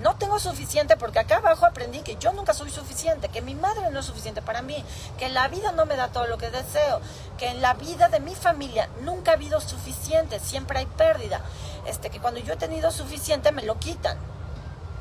no 0.00 0.16
tengo 0.16 0.38
suficiente 0.38 0.96
porque 0.96 1.18
acá 1.18 1.36
abajo 1.36 1.66
aprendí 1.66 2.00
que 2.00 2.16
yo 2.16 2.32
nunca 2.32 2.54
soy 2.54 2.70
suficiente, 2.70 3.28
que 3.28 3.42
mi 3.42 3.54
madre 3.54 3.90
no 3.90 4.00
es 4.00 4.06
suficiente 4.06 4.40
para 4.40 4.62
mí, 4.62 4.82
que 5.18 5.28
la 5.28 5.48
vida 5.48 5.72
no 5.72 5.84
me 5.86 5.96
da 5.96 6.08
todo 6.08 6.26
lo 6.26 6.38
que 6.38 6.50
deseo, 6.50 7.00
que 7.38 7.48
en 7.48 7.60
la 7.60 7.74
vida 7.74 8.08
de 8.08 8.20
mi 8.20 8.34
familia 8.34 8.88
nunca 9.02 9.32
ha 9.32 9.34
habido 9.34 9.60
suficiente, 9.60 10.40
siempre 10.40 10.78
hay 10.78 10.86
pérdida, 10.86 11.42
este, 11.86 12.08
que 12.10 12.18
cuando 12.18 12.40
yo 12.40 12.54
he 12.54 12.56
tenido 12.56 12.90
suficiente 12.90 13.52
me 13.52 13.62
lo 13.62 13.78
quitan. 13.78 14.16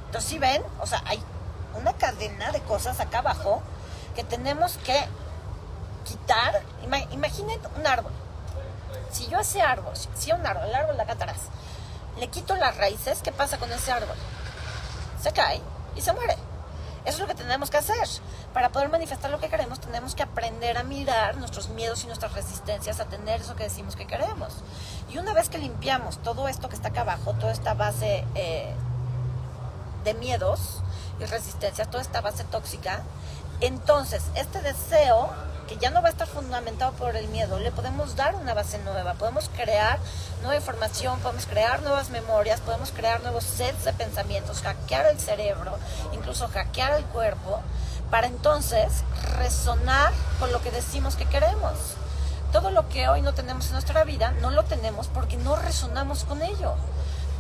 Entonces, 0.08 0.30
si 0.30 0.40
ven, 0.40 0.62
o 0.82 0.88
sea, 0.88 1.02
hay 1.06 1.24
una 1.76 1.94
cadena 1.94 2.52
de 2.52 2.62
cosas 2.62 3.00
acá 3.00 3.20
abajo 3.20 3.62
que 4.16 4.24
tenemos 4.24 4.78
que 4.80 5.08
quitar, 6.04 6.62
imaginen 7.12 7.60
un 7.78 7.88
árbol. 7.88 8.12
Si 9.12 9.28
yo 9.28 9.40
ese 9.40 9.62
árbol, 9.62 9.94
si 10.16 10.32
un 10.32 10.46
árbol, 10.46 10.68
el 10.68 10.76
árbol 10.76 10.98
de 10.98 11.04
acá 11.04 11.14
atrás, 11.14 11.38
le 12.18 12.28
quito 12.28 12.56
las 12.56 12.76
raíces, 12.76 13.22
¿qué 13.24 13.32
pasa 13.32 13.58
con 13.58 13.72
ese 13.72 13.92
árbol? 13.92 14.18
Se 15.22 15.32
cae 15.32 15.62
y 15.96 16.02
se 16.02 16.14
muere. 16.14 16.36
Eso 17.06 17.16
es 17.16 17.20
lo 17.20 17.28
que 17.28 17.36
tenemos 17.36 17.70
que 17.70 17.78
hacer. 17.78 18.08
Para 18.54 18.70
poder 18.70 18.90
manifestar 18.90 19.32
lo 19.32 19.40
que 19.40 19.48
queremos, 19.50 19.80
tenemos 19.80 20.16
que 20.16 20.24
aprender 20.24 20.78
a 20.78 20.84
mirar 20.84 21.38
nuestros 21.38 21.70
miedos 21.70 22.04
y 22.04 22.08
nuestras 22.08 22.34
resistencias 22.34 23.00
a 23.00 23.06
tener 23.06 23.42
eso 23.42 23.56
que 23.56 23.64
decimos 23.64 23.96
que 23.96 24.06
queremos. 24.06 24.54
Y 25.10 25.18
una 25.18 25.34
vez 25.34 25.50
que 25.50 25.58
limpiamos 25.58 26.18
todo 26.20 26.48
esto 26.48 26.70
que 26.70 26.76
está 26.76 26.90
acá 26.90 27.02
abajo, 27.02 27.34
toda 27.34 27.52
esta 27.52 27.74
base 27.74 28.26
eh, 28.36 28.74
de 30.04 30.14
miedos 30.14 30.82
y 31.20 31.26
resistencias, 31.26 31.90
toda 31.90 32.02
esta 32.02 32.22
base 32.22 32.44
tóxica, 32.44 33.02
entonces 33.62 34.24
este 34.36 34.62
deseo 34.62 35.30
que 35.70 35.78
ya 35.78 35.92
no 35.92 36.02
va 36.02 36.08
a 36.08 36.12
estar 36.12 36.28
fundamentado 36.28 36.94
por 36.94 37.16
el 37.16 37.28
miedo, 37.28 37.60
le 37.60 37.72
podemos 37.72 38.16
dar 38.16 38.34
una 38.34 38.56
base 38.56 38.80
nueva, 38.80 39.14
podemos 39.14 39.52
crear 39.56 40.00
nueva 40.42 40.56
información, 40.56 41.20
podemos 41.20 41.46
crear 41.46 41.84
nuevas 41.84 42.10
memorias, 42.10 42.60
podemos 42.60 42.90
crear 42.90 43.22
nuevos 43.22 43.44
sets 43.44 43.86
de 43.86 43.94
pensamientos, 43.94 44.64
hackear 44.64 45.06
el 45.06 45.20
cerebro, 45.20 45.78
incluso 46.12 46.48
hackear 46.48 46.94
el 46.94 47.06
cuerpo, 47.06 47.62
para 48.10 48.26
entonces 48.26 49.04
resonar 49.38 50.12
con 50.40 50.52
lo 50.52 50.60
que 50.64 50.72
decimos 50.72 51.16
que 51.16 51.26
queremos. 51.26 51.74
Todo 52.52 52.72
lo 52.72 52.90
que 52.90 53.08
hoy 53.08 53.22
no 53.22 53.36
tenemos 53.36 53.68
en 53.68 53.74
nuestra 53.74 54.04
vida, 54.04 54.32
no 54.42 54.50
lo 54.50 54.64
tenemos 54.64 55.08
porque 55.08 55.38
no 55.38 55.56
resonamos 55.56 56.24
con 56.24 56.42
ello, 56.42 56.74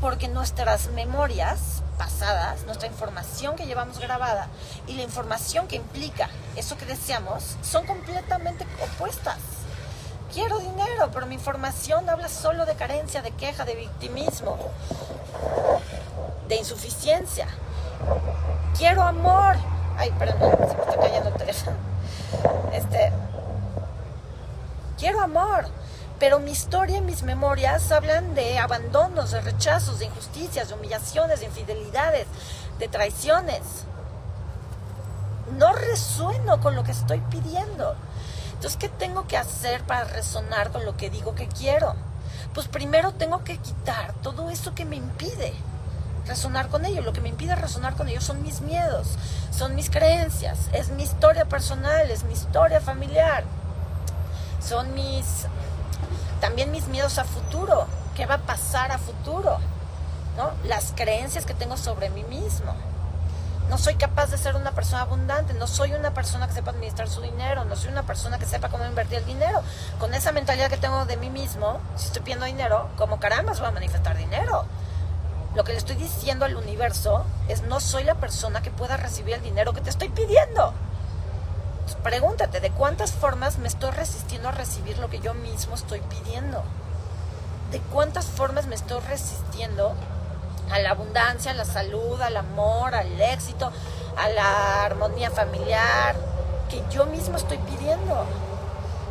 porque 0.01 0.27
nuestras 0.27 0.89
memorias 0.91 1.81
pasadas, 1.97 2.63
nuestra 2.65 2.87
información 2.87 3.55
que 3.55 3.65
llevamos 3.65 3.97
grabada 3.97 4.47
y 4.85 4.93
la 4.93 5.01
información 5.01 5.67
que 5.67 5.77
implica 5.77 6.29
eso 6.59 6.77
que 6.77 6.85
deseamos 6.85 7.55
son 7.61 7.85
completamente 7.87 8.65
opuestas. 8.83 9.37
Quiero 10.33 10.59
dinero, 10.59 11.09
pero 11.11 11.25
mi 11.25 11.35
información 11.35 12.09
habla 12.09 12.27
solo 12.27 12.65
de 12.65 12.75
carencia, 12.75 13.21
de 13.21 13.31
queja, 13.31 13.65
de 13.65 13.75
victimismo, 13.75 14.57
de 16.47 16.57
insuficiencia. 16.57 17.47
Quiero 18.77 19.01
amor. 19.03 19.55
Ay, 19.97 20.11
perdón, 20.19 20.51
se 20.69 20.75
me 20.75 20.83
está 20.83 20.97
cayendo 20.99 21.29
el 21.29 21.35
teléfono. 21.35 21.77
Este, 22.73 23.11
quiero 24.97 25.21
amor, 25.21 25.65
pero 26.19 26.39
mi 26.39 26.51
historia 26.51 26.97
y 26.97 27.01
mis 27.01 27.23
memorias 27.23 27.91
hablan 27.91 28.35
de 28.35 28.59
abandonos, 28.59 29.31
de 29.31 29.41
rechazos, 29.41 29.99
de 29.99 30.05
injusticias, 30.05 30.67
de 30.67 30.75
humillaciones, 30.75 31.39
de 31.39 31.47
infidelidades, 31.47 32.27
de 32.77 32.87
traiciones. 32.87 33.85
No 35.57 35.73
resueno 35.73 36.59
con 36.61 36.75
lo 36.75 36.83
que 36.83 36.91
estoy 36.91 37.19
pidiendo. 37.29 37.95
Entonces, 38.53 38.77
¿qué 38.77 38.89
tengo 38.89 39.27
que 39.27 39.37
hacer 39.37 39.83
para 39.83 40.03
resonar 40.05 40.71
con 40.71 40.85
lo 40.85 40.97
que 40.97 41.09
digo 41.09 41.35
que 41.35 41.47
quiero? 41.47 41.95
Pues 42.53 42.67
primero 42.67 43.13
tengo 43.13 43.43
que 43.43 43.57
quitar 43.57 44.13
todo 44.21 44.49
eso 44.49 44.75
que 44.75 44.85
me 44.85 44.95
impide 44.95 45.53
resonar 46.29 46.69
con 46.69 46.85
ello. 46.85 47.01
Lo 47.01 47.11
que 47.11 47.21
me 47.21 47.29
impide 47.29 47.55
resonar 47.55 47.95
con 47.95 48.07
ello 48.07 48.21
son 48.21 48.41
mis 48.41 48.61
miedos, 48.61 49.17
son 49.51 49.75
mis 49.75 49.89
creencias, 49.89 50.69
es 50.71 50.89
mi 50.89 51.03
historia 51.03 51.45
personal, 51.45 52.09
es 52.09 52.23
mi 52.23 52.33
historia 52.33 52.79
familiar, 52.79 53.43
son 54.61 54.93
mis 54.93 55.47
también 56.39 56.71
mis 56.71 56.87
miedos 56.87 57.17
a 57.17 57.25
futuro, 57.25 57.85
qué 58.15 58.25
va 58.25 58.35
a 58.35 58.39
pasar 58.39 58.93
a 58.93 58.97
futuro, 58.97 59.57
¿no? 60.37 60.51
Las 60.63 60.93
creencias 60.95 61.45
que 61.45 61.53
tengo 61.53 61.75
sobre 61.75 62.09
mí 62.09 62.23
mismo. 62.23 62.73
No 63.69 63.77
soy 63.77 63.95
capaz 63.95 64.31
de 64.31 64.37
ser 64.37 64.55
una 64.55 64.71
persona 64.71 65.03
abundante, 65.03 65.53
no 65.53 65.67
soy 65.67 65.93
una 65.93 66.11
persona 66.13 66.47
que 66.47 66.53
sepa 66.53 66.71
administrar 66.71 67.07
su 67.07 67.21
dinero, 67.21 67.65
no 67.65 67.75
soy 67.75 67.91
una 67.91 68.03
persona 68.03 68.39
que 68.39 68.45
sepa 68.45 68.69
cómo 68.69 68.85
invertir 68.85 69.19
el 69.19 69.25
dinero. 69.25 69.61
Con 69.99 70.13
esa 70.15 70.31
mentalidad 70.31 70.69
que 70.69 70.77
tengo 70.77 71.05
de 71.05 71.17
mí 71.17 71.29
mismo, 71.29 71.79
si 71.95 72.07
estoy 72.07 72.23
pidiendo 72.23 72.47
dinero, 72.47 72.89
como 72.97 73.19
caramba 73.19 73.53
voy 73.53 73.67
a 73.67 73.71
manifestar 73.71 74.17
dinero. 74.17 74.65
Lo 75.55 75.63
que 75.63 75.73
le 75.73 75.77
estoy 75.77 75.95
diciendo 75.95 76.45
al 76.45 76.55
universo 76.55 77.25
es 77.47 77.61
no 77.61 77.79
soy 77.79 78.03
la 78.03 78.15
persona 78.15 78.61
que 78.61 78.71
pueda 78.71 78.97
recibir 78.97 79.35
el 79.35 79.43
dinero 79.43 79.73
que 79.73 79.81
te 79.81 79.91
estoy 79.91 80.09
pidiendo. 80.09 80.73
pregúntate, 82.03 82.61
¿de 82.61 82.71
cuántas 82.71 83.11
formas 83.11 83.57
me 83.57 83.67
estoy 83.67 83.91
resistiendo 83.91 84.49
a 84.49 84.51
recibir 84.51 84.97
lo 84.97 85.09
que 85.09 85.19
yo 85.19 85.35
mismo 85.35 85.75
estoy 85.75 86.01
pidiendo? 86.01 86.63
¿De 87.71 87.79
cuántas 87.79 88.25
formas 88.25 88.65
me 88.65 88.75
estoy 88.75 88.99
resistiendo 89.01 89.95
a 90.71 90.79
la 90.79 90.91
abundancia, 90.91 91.51
a 91.51 91.53
la 91.55 91.65
salud, 91.65 92.21
al 92.21 92.37
amor, 92.37 92.95
al 92.95 93.19
éxito, 93.19 93.71
a 94.17 94.29
la 94.29 94.83
armonía 94.85 95.31
familiar 95.31 96.15
que 96.69 96.83
yo 96.91 97.05
mismo 97.05 97.37
estoy 97.37 97.57
pidiendo. 97.57 98.25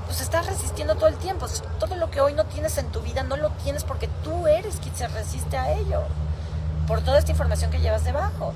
Pues 0.07 0.21
estás 0.21 0.47
resistiendo 0.47 0.95
todo 0.95 1.09
el 1.09 1.17
tiempo. 1.17 1.47
Todo 1.79 1.97
lo 1.97 2.11
que 2.11 2.21
hoy 2.21 2.33
no 2.33 2.45
tienes 2.45 2.79
en 2.79 2.91
tu 2.91 3.01
vida 3.01 3.23
no 3.25 3.37
lo 3.37 3.51
tienes 3.51 3.85
porque 3.85 4.09
tú 4.25 4.47
eres 4.47 4.77
quien 4.77 4.95
se 4.97 5.09
resiste 5.09 5.59
a 5.59 5.73
ello. 5.73 6.03
Por 6.87 7.03
toda 7.03 7.19
esta 7.19 7.33
información 7.33 7.71
que 7.71 7.81
llevas 7.81 8.05
debajo. 8.05 8.55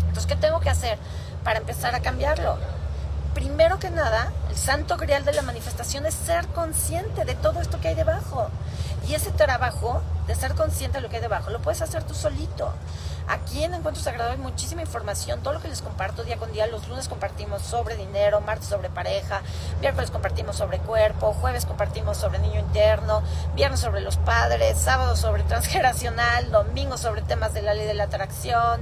Entonces, 0.00 0.26
¿qué 0.26 0.36
tengo 0.36 0.60
que 0.60 0.70
hacer 0.70 0.98
para 1.42 1.58
empezar 1.58 1.94
a 1.94 2.00
cambiarlo? 2.00 2.58
Primero 3.34 3.78
que 3.78 3.90
nada, 3.90 4.30
el 4.50 4.56
santo 4.56 4.98
grial 4.98 5.24
de 5.24 5.32
la 5.32 5.42
manifestación 5.42 6.04
es 6.04 6.14
ser 6.14 6.46
consciente 6.48 7.24
de 7.24 7.34
todo 7.34 7.60
esto 7.60 7.80
que 7.80 7.88
hay 7.88 7.94
debajo. 7.94 8.48
Y 9.08 9.14
ese 9.14 9.30
trabajo 9.32 10.02
de 10.26 10.34
ser 10.34 10.54
consciente 10.54 10.98
de 10.98 11.02
lo 11.02 11.08
que 11.08 11.16
hay 11.16 11.22
debajo 11.22 11.50
lo 11.50 11.60
puedes 11.60 11.82
hacer 11.82 12.04
tú 12.04 12.14
solito. 12.14 12.72
Aquí 13.28 13.62
en 13.62 13.74
Encuentro 13.74 14.02
Sagrado 14.02 14.32
hay 14.32 14.36
muchísima 14.36 14.82
información, 14.82 15.40
todo 15.42 15.54
lo 15.54 15.60
que 15.60 15.68
les 15.68 15.80
comparto 15.80 16.24
día 16.24 16.36
con 16.36 16.52
día. 16.52 16.66
Los 16.66 16.88
lunes 16.88 17.08
compartimos 17.08 17.62
sobre 17.62 17.96
dinero, 17.96 18.40
martes 18.40 18.68
sobre 18.68 18.90
pareja, 18.90 19.42
miércoles 19.80 20.10
compartimos 20.10 20.56
sobre 20.56 20.78
cuerpo, 20.78 21.32
jueves 21.32 21.64
compartimos 21.64 22.16
sobre 22.16 22.40
niño 22.40 22.60
interno, 22.60 23.22
viernes 23.54 23.80
sobre 23.80 24.00
los 24.00 24.16
padres, 24.16 24.78
sábado 24.78 25.16
sobre 25.16 25.42
transgeneracional, 25.44 26.50
domingo 26.50 26.98
sobre 26.98 27.22
temas 27.22 27.54
de 27.54 27.62
la 27.62 27.74
ley 27.74 27.86
de 27.86 27.94
la 27.94 28.04
atracción. 28.04 28.80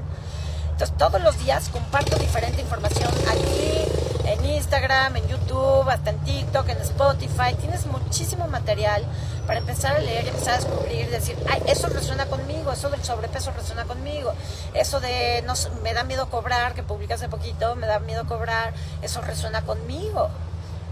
Entonces 0.72 0.96
todos 0.96 1.20
los 1.22 1.38
días 1.38 1.68
comparto 1.68 2.16
diferente 2.16 2.62
información 2.62 3.10
aquí 3.28 3.84
en 4.24 4.44
Instagram, 4.46 5.16
en 5.16 5.28
YouTube, 5.28 5.88
hasta 5.88 6.10
en 6.10 6.18
TikTok, 6.20 6.68
en 6.68 6.78
Spotify. 6.78 7.54
Tienes 7.58 7.86
muchísimo 7.86 8.46
material 8.48 9.04
para 9.46 9.58
empezar 9.58 9.96
a 9.96 9.98
leer 9.98 10.24
y 10.24 10.28
empezar 10.28 10.54
a 10.54 10.56
descubrir 10.56 10.89
decir, 11.10 11.36
ay, 11.50 11.62
eso 11.66 11.88
resuena 11.88 12.26
conmigo, 12.26 12.72
eso 12.72 12.90
del 12.90 13.02
sobrepeso 13.04 13.52
resuena 13.52 13.84
conmigo, 13.84 14.32
eso 14.74 15.00
de 15.00 15.42
no, 15.46 15.54
me 15.82 15.92
da 15.94 16.04
miedo 16.04 16.28
cobrar, 16.30 16.74
que 16.74 16.82
publicé 16.82 17.14
hace 17.14 17.28
poquito, 17.28 17.76
me 17.76 17.86
da 17.86 17.98
miedo 18.00 18.26
cobrar, 18.26 18.72
eso 19.02 19.20
resuena 19.20 19.62
conmigo. 19.62 20.28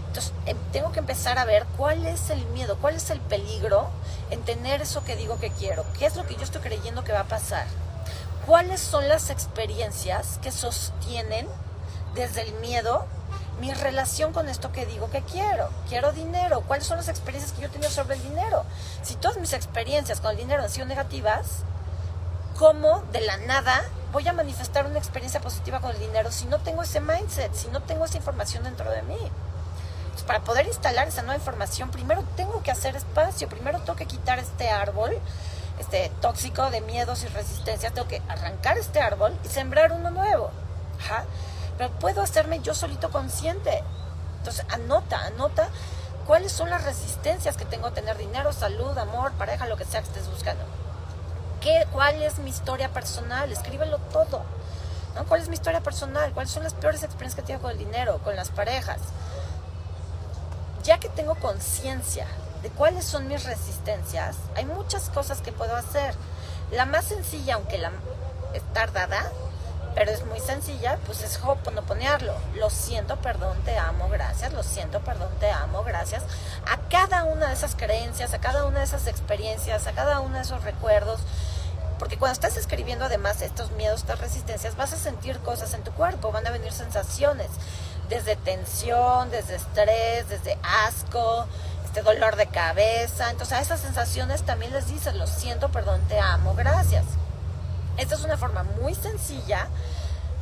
Entonces, 0.07 0.33
em, 0.45 0.57
tengo 0.71 0.91
que 0.91 0.99
empezar 0.99 1.37
a 1.37 1.45
ver 1.45 1.65
cuál 1.77 2.05
es 2.05 2.29
el 2.29 2.43
miedo, 2.47 2.77
cuál 2.81 2.95
es 2.95 3.09
el 3.09 3.19
peligro 3.19 3.89
en 4.31 4.41
tener 4.41 4.81
eso 4.81 5.03
que 5.03 5.15
digo 5.15 5.39
que 5.39 5.51
quiero, 5.51 5.85
qué 5.97 6.05
es 6.05 6.15
lo 6.15 6.25
que 6.25 6.35
yo 6.35 6.43
estoy 6.43 6.61
creyendo 6.61 7.03
que 7.03 7.11
va 7.11 7.21
a 7.21 7.27
pasar, 7.27 7.65
cuáles 8.45 8.81
son 8.81 9.07
las 9.07 9.29
experiencias 9.29 10.39
que 10.41 10.51
sostienen 10.51 11.47
desde 12.15 12.41
el 12.41 12.53
miedo 12.55 13.05
mi 13.59 13.73
relación 13.73 14.33
con 14.33 14.49
esto 14.49 14.71
que 14.71 14.85
digo 14.85 15.09
que 15.09 15.21
quiero. 15.21 15.69
Quiero 15.87 16.11
dinero. 16.11 16.61
¿Cuáles 16.61 16.87
son 16.87 16.97
las 16.97 17.09
experiencias 17.09 17.53
que 17.53 17.61
yo 17.61 17.67
he 17.67 17.71
tenido 17.71 17.89
sobre 17.89 18.15
el 18.15 18.23
dinero? 18.23 18.65
Si 19.01 19.15
todas 19.15 19.37
mis 19.37 19.53
experiencias 19.53 20.21
con 20.21 20.31
el 20.31 20.37
dinero 20.37 20.63
han 20.63 20.69
sido 20.69 20.85
negativas, 20.85 21.63
¿cómo 22.57 23.03
de 23.11 23.21
la 23.21 23.37
nada 23.37 23.83
voy 24.11 24.27
a 24.27 24.33
manifestar 24.33 24.85
una 24.85 24.97
experiencia 24.97 25.39
positiva 25.39 25.79
con 25.79 25.91
el 25.91 25.99
dinero 25.99 26.31
si 26.31 26.45
no 26.45 26.59
tengo 26.59 26.83
ese 26.83 26.99
mindset, 26.99 27.53
si 27.53 27.67
no 27.67 27.81
tengo 27.81 28.05
esa 28.05 28.17
información 28.17 28.63
dentro 28.63 28.89
de 28.91 29.01
mí? 29.03 29.17
para 30.27 30.41
poder 30.41 30.67
instalar 30.67 31.07
esa 31.07 31.23
nueva 31.23 31.37
información, 31.37 31.89
primero 31.89 32.23
tengo 32.35 32.61
que 32.61 32.69
hacer 32.69 32.95
espacio, 32.95 33.49
primero 33.49 33.79
tengo 33.79 33.95
que 33.95 34.05
quitar 34.05 34.37
este 34.37 34.69
árbol 34.69 35.17
este 35.79 36.11
tóxico 36.21 36.69
de 36.69 36.81
miedos 36.81 37.23
y 37.23 37.27
resistencias, 37.27 37.93
tengo 37.93 38.07
que 38.07 38.21
arrancar 38.27 38.77
este 38.77 38.99
árbol 38.99 39.33
y 39.43 39.47
sembrar 39.47 39.91
uno 39.91 40.11
nuevo. 40.11 40.51
Ajá 40.99 41.23
pero 41.79 41.91
puedo 41.91 42.21
hacerme 42.21 42.59
yo 42.59 42.75
solito 42.75 43.09
consciente. 43.09 43.81
Entonces, 44.39 44.65
anota, 44.69 45.17
anota 45.21 45.69
cuáles 46.27 46.51
son 46.51 46.69
las 46.69 46.83
resistencias 46.83 47.55
que 47.55 47.63
tengo 47.63 47.87
a 47.87 47.91
tener 47.91 48.17
dinero, 48.17 48.51
salud, 48.51 48.95
amor, 48.97 49.31
pareja, 49.31 49.65
lo 49.65 49.77
que 49.77 49.85
sea 49.85 50.01
que 50.01 50.09
estés 50.09 50.29
buscando. 50.29 50.61
¿Qué, 51.61 51.87
¿Cuál 51.93 52.21
es 52.21 52.37
mi 52.39 52.49
historia 52.49 52.89
personal? 52.89 53.49
Escríbelo 53.49 53.97
todo. 54.11 54.41
¿no? 55.15 55.23
¿Cuál 55.23 55.41
es 55.41 55.47
mi 55.47 55.53
historia 55.53 55.79
personal? 55.79 56.33
¿Cuáles 56.33 56.51
son 56.51 56.63
las 56.63 56.73
peores 56.73 57.01
experiencias 57.01 57.41
que 57.41 57.47
tengo 57.47 57.61
con 57.61 57.71
el 57.71 57.77
dinero, 57.77 58.19
con 58.25 58.35
las 58.35 58.49
parejas? 58.49 58.99
Ya 60.83 60.99
que 60.99 61.07
tengo 61.07 61.35
conciencia 61.35 62.27
de 62.61 62.69
cuáles 62.71 63.05
son 63.05 63.29
mis 63.29 63.45
resistencias, 63.45 64.35
hay 64.57 64.65
muchas 64.65 65.09
cosas 65.09 65.39
que 65.39 65.53
puedo 65.53 65.77
hacer. 65.77 66.13
La 66.71 66.85
más 66.85 67.05
sencilla, 67.05 67.55
aunque 67.55 67.77
la 67.77 67.91
es 68.53 68.63
tardada, 68.73 69.31
pero 69.99 70.13
es 70.13 70.25
muy 70.25 70.39
sencilla, 70.39 70.97
pues 71.05 71.23
es 71.23 71.41
hoponoponearlo. 71.43 72.33
Lo 72.55 72.69
siento, 72.69 73.17
perdón, 73.17 73.57
te 73.65 73.77
amo, 73.77 74.07
gracias. 74.07 74.53
Lo 74.53 74.63
siento, 74.63 75.01
perdón, 75.01 75.27
te 75.41 75.51
amo, 75.51 75.83
gracias. 75.83 76.23
A 76.65 76.77
cada 76.89 77.25
una 77.25 77.47
de 77.47 77.53
esas 77.53 77.75
creencias, 77.75 78.33
a 78.33 78.39
cada 78.39 78.63
una 78.63 78.79
de 78.79 78.85
esas 78.85 79.07
experiencias, 79.07 79.87
a 79.87 79.91
cada 79.91 80.21
uno 80.21 80.37
de 80.37 80.43
esos 80.43 80.63
recuerdos. 80.63 81.19
Porque 81.97 82.15
cuando 82.17 82.31
estás 82.31 82.55
escribiendo 82.55 83.03
además 83.03 83.41
estos 83.41 83.71
miedos, 83.71 83.99
estas 83.99 84.21
resistencias, 84.21 84.77
vas 84.77 84.93
a 84.93 84.97
sentir 84.97 85.37
cosas 85.39 85.73
en 85.73 85.83
tu 85.83 85.91
cuerpo, 85.91 86.31
van 86.31 86.47
a 86.47 86.51
venir 86.51 86.71
sensaciones, 86.71 87.49
desde 88.07 88.37
tensión, 88.37 89.29
desde 89.31 89.55
estrés, 89.55 90.29
desde 90.29 90.57
asco, 90.87 91.45
este 91.83 92.03
dolor 92.03 92.37
de 92.37 92.47
cabeza. 92.47 93.31
Entonces 93.31 93.57
a 93.57 93.61
esas 93.61 93.81
sensaciones 93.81 94.43
también 94.43 94.71
les 94.71 94.87
dices, 94.87 95.13
lo 95.15 95.27
siento, 95.27 95.67
perdón, 95.73 95.99
te 96.07 96.21
amo, 96.21 96.53
gracias. 96.55 97.03
Esta 97.99 98.15
es 98.15 98.23
una 98.23 98.37
forma 98.37 98.63
muy 98.63 98.95
sencilla, 98.95 99.67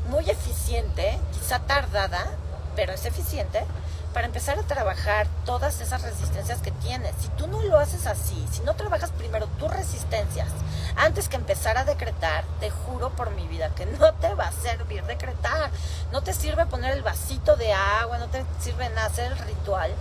muy 0.09 0.29
eficiente, 0.29 1.19
quizá 1.33 1.57
tardada, 1.57 2.27
pero 2.75 2.93
es 2.93 3.03
eficiente 3.05 3.65
para 4.13 4.27
empezar 4.27 4.59
a 4.59 4.63
trabajar 4.63 5.25
todas 5.43 5.81
esas 5.81 6.03
resistencias 6.03 6.61
que 6.61 6.69
tienes. 6.69 7.15
Si 7.19 7.29
tú 7.29 7.47
no 7.47 7.63
lo 7.63 7.79
haces 7.79 8.05
así, 8.05 8.47
si 8.51 8.61
no 8.61 8.75
trabajas 8.75 9.09
primero 9.09 9.47
tus 9.59 9.71
resistencias 9.71 10.49
antes 10.97 11.29
que 11.29 11.35
empezar 11.35 11.79
a 11.79 11.83
decretar, 11.83 12.43
te 12.59 12.69
juro 12.69 13.09
por 13.09 13.31
mi 13.31 13.47
vida 13.47 13.69
que 13.69 13.87
no 13.87 14.13
te 14.13 14.35
va 14.35 14.49
a 14.49 14.51
servir 14.51 15.03
decretar. 15.05 15.71
No 16.11 16.21
te 16.21 16.33
sirve 16.33 16.67
poner 16.67 16.93
el 16.93 17.01
vasito 17.01 17.55
de 17.55 17.73
agua, 17.73 18.19
no 18.19 18.27
te 18.27 18.45
sirve 18.59 18.87
nada 18.89 19.07
hacer 19.07 19.31
el 19.31 19.37
ritual 19.39 19.91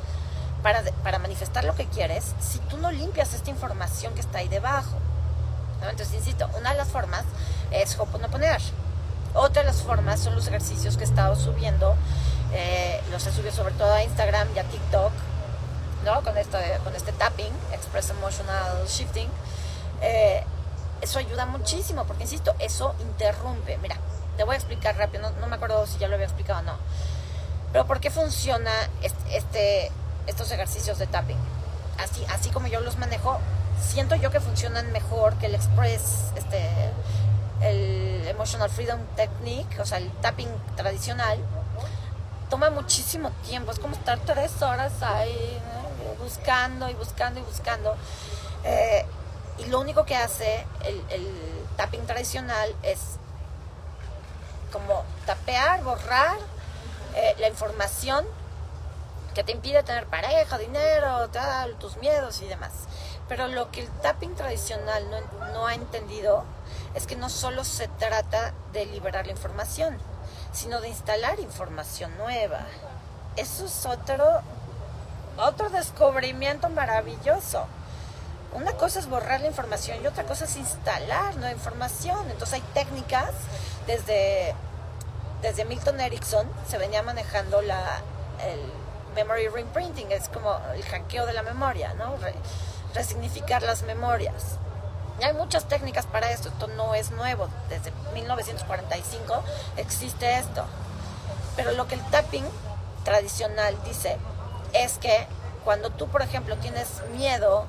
para, 0.62 0.82
para 1.02 1.18
manifestar 1.18 1.64
lo 1.64 1.74
que 1.74 1.86
quieres 1.86 2.34
si 2.38 2.58
tú 2.58 2.76
no 2.76 2.92
limpias 2.92 3.32
esta 3.32 3.48
información 3.48 4.12
que 4.12 4.20
está 4.20 4.40
ahí 4.40 4.48
debajo. 4.48 4.98
Entonces, 5.82 6.14
insisto, 6.14 6.48
una 6.58 6.72
de 6.72 6.78
las 6.78 6.88
formas 6.88 7.24
es 7.70 7.98
Hoponoponear. 7.98 8.60
Otra 9.34 9.62
de 9.62 9.68
las 9.68 9.82
formas 9.82 10.20
son 10.20 10.34
los 10.34 10.46
ejercicios 10.48 10.96
que 10.96 11.04
he 11.04 11.06
estado 11.06 11.36
subiendo. 11.36 11.94
Eh, 12.52 13.00
los 13.10 13.26
he 13.26 13.32
subido 13.32 13.52
sobre 13.52 13.74
todo 13.74 13.92
a 13.92 14.02
Instagram 14.02 14.48
y 14.54 14.58
a 14.58 14.64
TikTok, 14.64 15.12
¿no? 16.04 16.22
Con, 16.22 16.38
esto, 16.38 16.58
con 16.84 16.94
este 16.94 17.12
tapping, 17.12 17.52
Express 17.72 18.10
Emotional 18.10 18.86
Shifting. 18.86 19.28
Eh, 20.00 20.42
eso 21.00 21.18
ayuda 21.18 21.46
muchísimo, 21.46 22.04
porque 22.04 22.22
insisto, 22.22 22.54
eso 22.58 22.94
interrumpe. 23.00 23.76
Mira, 23.78 23.96
te 24.36 24.44
voy 24.44 24.54
a 24.54 24.56
explicar 24.56 24.96
rápido, 24.96 25.30
no, 25.40 25.46
me 25.46 25.56
acuerdo 25.56 25.86
si 25.86 25.98
ya 25.98 26.08
lo 26.08 26.14
había 26.14 26.26
explicado 26.26 26.60
o 26.60 26.62
no. 26.62 26.76
Pero 27.72 27.86
¿por 27.86 28.00
qué 28.00 28.10
funciona 28.10 28.70
este, 29.30 29.90
estos 30.26 30.50
ejercicios 30.50 30.98
de 30.98 31.06
tapping? 31.06 31.38
Así, 31.98 32.24
así 32.32 32.50
como 32.50 32.68
yo 32.68 32.80
los 32.80 32.98
manejo, 32.98 33.38
siento 33.80 34.14
yo 34.16 34.30
que 34.30 34.40
funcionan 34.40 34.92
mejor 34.92 35.34
que 35.38 35.46
el 35.46 35.54
Express, 35.54 36.32
este, 36.36 36.68
el 37.60 38.26
Emotional 38.28 38.70
Freedom 38.70 39.00
Technique, 39.16 39.80
o 39.80 39.86
sea, 39.86 39.98
el 39.98 40.10
tapping 40.20 40.48
tradicional. 40.76 41.38
Toma 42.50 42.70
muchísimo 42.70 43.30
tiempo, 43.46 43.72
es 43.72 43.78
como 43.78 43.94
estar 43.94 44.18
tres 44.20 44.62
horas 44.62 44.92
ahí 45.02 45.58
buscando 46.22 46.88
y 46.88 46.94
buscando 46.94 47.40
y 47.40 47.42
buscando. 47.42 47.96
Eh, 48.64 49.04
y 49.58 49.66
lo 49.66 49.80
único 49.80 50.04
que 50.04 50.16
hace 50.16 50.66
el, 50.84 51.02
el 51.10 51.26
tapping 51.76 52.06
tradicional 52.06 52.74
es 52.82 53.16
como 54.72 55.04
tapear, 55.24 55.82
borrar 55.82 56.36
eh, 57.14 57.34
la 57.38 57.48
información 57.48 58.26
que 59.34 59.44
te 59.44 59.52
impide 59.52 59.82
tener 59.82 60.06
pareja, 60.06 60.58
dinero, 60.58 61.28
tal, 61.28 61.74
tus 61.76 61.96
miedos 61.98 62.40
y 62.42 62.46
demás. 62.46 62.72
Pero 63.28 63.48
lo 63.48 63.70
que 63.70 63.82
el 63.82 63.88
tapping 63.88 64.34
tradicional 64.34 65.04
no, 65.52 65.66
ha 65.66 65.74
entendido 65.74 66.44
es 66.94 67.06
que 67.06 67.16
no 67.16 67.28
solo 67.28 67.64
se 67.64 67.88
trata 67.88 68.52
de 68.72 68.86
liberar 68.86 69.26
la 69.26 69.32
información, 69.32 69.98
sino 70.52 70.80
de 70.80 70.88
instalar 70.88 71.40
información 71.40 72.16
nueva. 72.18 72.60
Eso 73.36 73.66
es 73.66 73.86
otro, 73.86 74.42
otro 75.38 75.70
descubrimiento 75.70 76.68
maravilloso. 76.68 77.66
Una 78.52 78.72
cosa 78.72 79.00
es 79.00 79.08
borrar 79.08 79.40
la 79.40 79.48
información 79.48 80.02
y 80.02 80.06
otra 80.06 80.24
cosa 80.24 80.44
es 80.44 80.56
instalar 80.56 81.34
nueva 81.36 81.52
información. 81.52 82.30
Entonces 82.30 82.54
hay 82.54 82.64
técnicas 82.72 83.32
desde 83.86 84.54
desde 85.42 85.64
Milton 85.64 86.00
Erickson 86.00 86.48
se 86.68 86.78
venía 86.78 87.02
manejando 87.02 87.60
la, 87.62 88.00
el 88.44 88.60
memory 89.14 89.48
reimprinting, 89.48 90.10
es 90.12 90.28
como 90.28 90.58
el 90.74 90.82
hackeo 90.82 91.26
de 91.26 91.32
la 91.32 91.42
memoria, 91.42 91.94
¿no? 91.94 92.16
Resignificar 92.96 93.62
las 93.62 93.82
memorias. 93.82 94.58
Hay 95.22 95.32
muchas 95.32 95.66
técnicas 95.68 96.04
para 96.06 96.30
esto, 96.30 96.48
esto 96.48 96.66
no 96.66 96.94
es 96.94 97.10
nuevo, 97.12 97.48
desde 97.68 97.92
1945 98.12 99.42
existe 99.76 100.38
esto. 100.38 100.64
Pero 101.54 101.72
lo 101.72 101.86
que 101.86 101.94
el 101.94 102.02
tapping 102.10 102.44
tradicional 103.04 103.76
dice 103.84 104.16
es 104.72 104.98
que 104.98 105.26
cuando 105.64 105.90
tú, 105.90 106.08
por 106.08 106.22
ejemplo, 106.22 106.56
tienes 106.56 106.88
miedo 107.16 107.64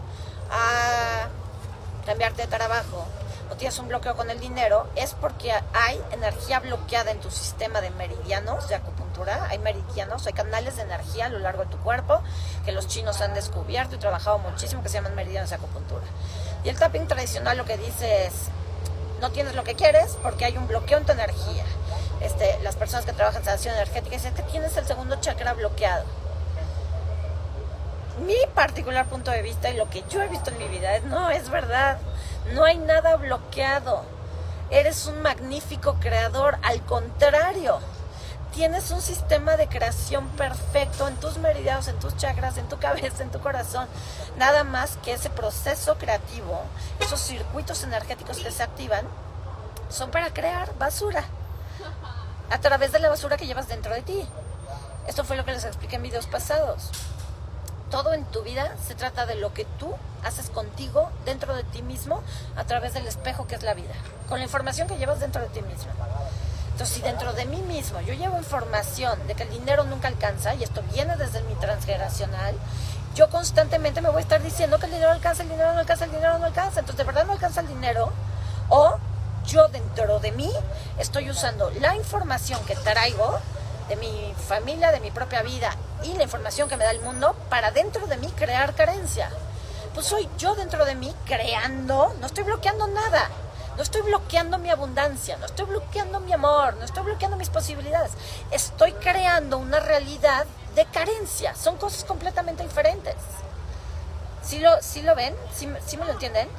a 0.52 1.28
cambiarte 2.06 2.44
de 2.44 2.48
trabajo 2.48 3.06
o 3.52 3.56
tienes 3.56 3.78
un 3.80 3.88
bloqueo 3.88 4.16
con 4.16 4.30
el 4.30 4.40
dinero, 4.40 4.88
es 4.96 5.14
porque 5.14 5.52
hay 5.74 6.02
energía 6.12 6.60
bloqueada 6.60 7.12
en 7.12 7.20
tu 7.20 7.32
sistema 7.32 7.82
de 7.82 7.90
meridianos 7.92 8.68
de 8.68 8.76
acupuntura. 8.76 9.48
Hay 9.50 9.60
meridianos, 9.60 10.28
hay 10.28 10.34
canales 10.34 10.76
de 10.76 10.84
energía 10.84 11.26
a 11.26 11.30
lo 11.30 11.40
largo 11.40 11.64
de 11.64 11.72
tu 11.72 11.78
cuerpo 11.78 12.22
que 12.66 12.72
los 12.72 12.88
chinos 12.88 13.22
han 13.22 13.34
descubierto 13.34 13.96
y 13.96 14.00
trabajado 14.00 14.40
muchísimo 14.40 14.84
que 14.84 14.90
se 14.90 14.96
llaman 14.96 15.16
meridianos 15.16 15.50
de 15.50 15.56
acupuntura. 15.56 16.06
Y 16.64 16.70
el 16.70 16.78
tapping 16.78 17.08
tradicional 17.08 17.58
lo 17.58 17.66
que 17.66 17.78
dice 17.78 18.26
es, 18.26 18.34
no 19.22 19.32
tienes 19.32 19.56
lo 19.56 19.64
que 19.64 19.76
quieres 19.76 20.18
porque 20.22 20.46
hay 20.46 20.58
un 20.58 20.68
bloqueo 20.68 20.98
en 20.98 21.06
tu 21.06 21.12
energía. 21.14 21.64
Este, 22.22 22.58
las 22.64 22.76
personas 22.76 23.06
que 23.06 23.14
trabajan 23.14 23.42
en 23.42 23.46
sanación 23.46 23.76
energética 23.76 24.16
dicen 24.16 24.34
que 24.34 24.44
tienes 24.44 24.76
el 24.78 24.86
segundo 24.86 25.16
chakra 25.22 25.54
bloqueado. 25.54 26.06
Mi 28.26 28.36
particular 28.56 29.06
punto 29.06 29.30
de 29.30 29.44
vista 29.44 29.70
y 29.70 29.78
lo 29.78 29.90
que 29.90 30.04
yo 30.10 30.22
he 30.22 30.28
visto 30.28 30.50
en 30.50 30.58
mi 30.58 30.68
vida 30.68 30.96
es, 30.96 31.04
no, 31.04 31.30
es 31.30 31.50
verdad, 31.50 32.00
no 32.54 32.64
hay 32.64 32.78
nada 32.78 33.16
bloqueado. 33.18 34.04
Eres 34.70 35.06
un 35.08 35.22
magnífico 35.22 35.96
creador, 36.00 36.58
al 36.64 36.82
contrario 36.84 37.80
tienes 38.58 38.90
un 38.90 39.02
sistema 39.02 39.56
de 39.56 39.68
creación 39.68 40.28
perfecto 40.30 41.08
en 41.08 41.16
tus 41.18 41.38
meridianos, 41.38 41.88
en 41.88 42.00
tus 42.00 42.18
chakras, 42.18 42.58
en 42.58 42.68
tu 42.68 42.80
cabeza, 42.80 43.22
en 43.22 43.30
tu 43.30 43.40
corazón. 43.40 43.88
Nada 44.38 44.64
más 44.64 44.98
que 45.04 45.14
ese 45.14 45.30
proceso 45.30 45.98
creativo, 46.00 46.60
esos 47.00 47.20
circuitos 47.20 47.84
energéticos 47.84 48.40
que 48.40 48.52
se 48.52 48.64
activan, 48.64 49.06
son 49.90 50.10
para 50.10 50.34
crear 50.34 50.76
basura 50.80 51.24
a 52.50 52.60
través 52.60 52.92
de 52.92 53.00
la 53.00 53.10
basura 53.10 53.38
que 53.38 53.46
llevas 53.46 53.68
dentro 53.68 53.94
de 53.94 54.02
ti. 54.02 54.28
Esto 55.08 55.24
fue 55.24 55.38
lo 55.38 55.46
que 55.46 55.54
les 55.54 55.64
expliqué 55.64 55.98
en 55.98 56.04
videos 56.04 56.26
pasados. 56.26 56.90
Todo 57.92 58.14
en 58.14 58.26
tu 58.26 58.44
vida 58.44 58.76
se 58.86 58.96
trata 58.96 59.26
de 59.26 59.36
lo 59.36 59.54
que 59.54 59.66
tú 59.80 59.94
haces 60.24 60.50
contigo, 60.50 61.10
dentro 61.26 61.56
de 61.56 61.64
ti 61.64 61.82
mismo, 61.82 62.22
a 62.56 62.66
través 62.66 62.94
del 62.94 63.08
espejo 63.08 63.48
que 63.48 63.56
es 63.56 63.64
la 63.64 63.74
vida, 63.74 63.94
con 64.28 64.40
la 64.40 64.46
información 64.46 64.88
que 64.88 64.98
llevas 64.98 65.20
dentro 65.20 65.42
de 65.42 65.48
ti 65.48 65.62
mismo. 65.62 65.92
Entonces, 66.72 66.96
si 66.96 67.02
dentro 67.02 67.34
de 67.34 67.46
mí 67.46 67.62
mismo 67.62 68.02
yo 68.02 68.14
llevo 68.14 68.38
información 68.38 69.26
de 69.26 69.36
que 69.36 69.44
el 69.44 69.50
dinero 69.50 69.84
nunca 69.86 70.10
alcanza, 70.10 70.54
y 70.54 70.64
esto 70.64 70.84
viene 70.94 71.16
desde 71.16 71.42
mi 71.44 71.56
transgeneracional, 71.56 72.56
yo 73.16 73.30
constantemente 73.30 74.02
me 74.02 74.10
voy 74.10 74.20
a 74.20 74.22
estar 74.22 74.44
diciendo 74.44 74.78
que 74.78 74.86
el 74.86 74.92
dinero 74.92 75.12
alcanza, 75.12 75.42
el 75.42 75.50
dinero 75.50 75.74
no 75.74 75.80
alcanza, 75.80 76.06
el 76.06 76.12
dinero 76.12 76.38
no 76.38 76.46
alcanza. 76.46 76.82
Entonces, 76.82 76.98
de 76.98 77.04
verdad 77.04 77.26
no 77.26 77.34
alcanza 77.34 77.62
el 77.62 77.68
dinero. 77.68 78.12
O 78.70 78.98
yo 79.48 79.70
dentro 79.70 80.20
de 80.20 80.32
mí 80.34 80.52
estoy 81.00 81.30
usando 81.32 81.72
la 81.72 81.96
información 81.96 82.64
que 82.66 82.76
traigo 82.76 83.40
de 83.90 83.96
mi 83.96 84.34
familia, 84.48 84.92
de 84.92 85.00
mi 85.00 85.12
propia 85.12 85.42
vida 85.42 85.76
y 86.04 86.14
la 86.14 86.24
información 86.24 86.70
que 86.70 86.78
me 86.78 86.84
da 86.84 86.92
el 86.92 87.02
mundo 87.02 87.36
para 87.50 87.72
dentro 87.72 88.08
de 88.08 88.18
mí 88.18 88.28
crear 88.36 88.76
carencia. 88.76 89.30
Pues 89.94 90.06
soy 90.06 90.30
yo 90.38 90.56
dentro 90.56 90.86
de 90.86 90.96
mí 90.96 91.14
creando, 91.26 92.14
no 92.20 92.26
estoy 92.26 92.44
bloqueando 92.44 92.88
nada. 92.88 93.30
No 93.78 93.84
estoy 93.84 94.02
bloqueando 94.02 94.58
mi 94.58 94.72
abundancia, 94.72 95.38
no 95.38 95.46
estoy 95.46 95.68
bloqueando 95.68 96.20
mi 96.20 96.34
amor, 96.34 96.76
no 96.78 96.84
estoy 96.84 97.04
bloqueando 97.04 97.38
mis 97.38 97.50
posibilidades. 97.50 98.12
Estoy 98.50 98.92
creando 98.94 99.60
una 99.60 99.80
realidad 99.80 100.48
de 100.74 100.86
carencia. 100.86 101.56
Son 101.56 101.78
cosas 101.78 102.04
completamente 102.04 102.64
diferentes. 102.64 103.14
¿Sí 104.42 104.60
lo, 104.60 104.72
lo 105.04 105.16
ven? 105.16 105.36
¿Sí, 105.54 105.68
me 105.68 106.06
lo 106.06 106.12
entienden? 106.12 106.50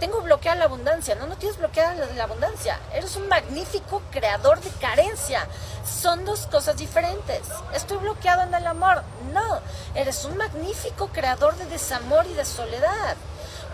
Tengo 0.00 0.20
bloqueada 0.22 0.58
la 0.58 0.64
abundancia. 0.66 1.16
No, 1.16 1.26
no 1.26 1.36
tienes 1.36 1.58
bloqueada 1.58 1.94
la, 1.94 2.06
la 2.06 2.24
abundancia. 2.24 2.78
Eres 2.94 3.16
un 3.16 3.28
magnífico 3.28 4.00
creador 4.10 4.60
de 4.60 4.70
carencia. 4.80 5.46
Son 5.84 6.24
dos 6.24 6.46
cosas 6.46 6.76
diferentes. 6.76 7.42
Estoy 7.74 7.98
bloqueado 7.98 8.42
en 8.42 8.54
el 8.54 8.66
amor. 8.66 9.02
No, 9.32 9.60
eres 9.94 10.24
un 10.24 10.36
magnífico 10.36 11.08
creador 11.08 11.56
de 11.56 11.66
desamor 11.66 12.26
y 12.26 12.34
de 12.34 12.44
soledad. 12.44 13.16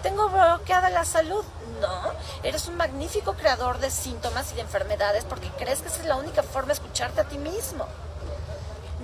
Tengo 0.02 0.28
bloqueada 0.28 0.90
la 0.90 1.04
salud. 1.04 1.44
No, 1.80 2.12
eres 2.42 2.68
un 2.68 2.76
magnífico 2.76 3.34
creador 3.34 3.78
de 3.78 3.90
síntomas 3.90 4.52
y 4.52 4.54
de 4.54 4.62
enfermedades 4.62 5.24
porque 5.24 5.50
crees 5.58 5.82
que 5.82 5.88
esa 5.88 6.00
es 6.00 6.06
la 6.06 6.16
única 6.16 6.42
forma 6.42 6.68
de 6.68 6.74
escucharte 6.74 7.20
a 7.20 7.24
ti 7.24 7.36
mismo. 7.36 7.86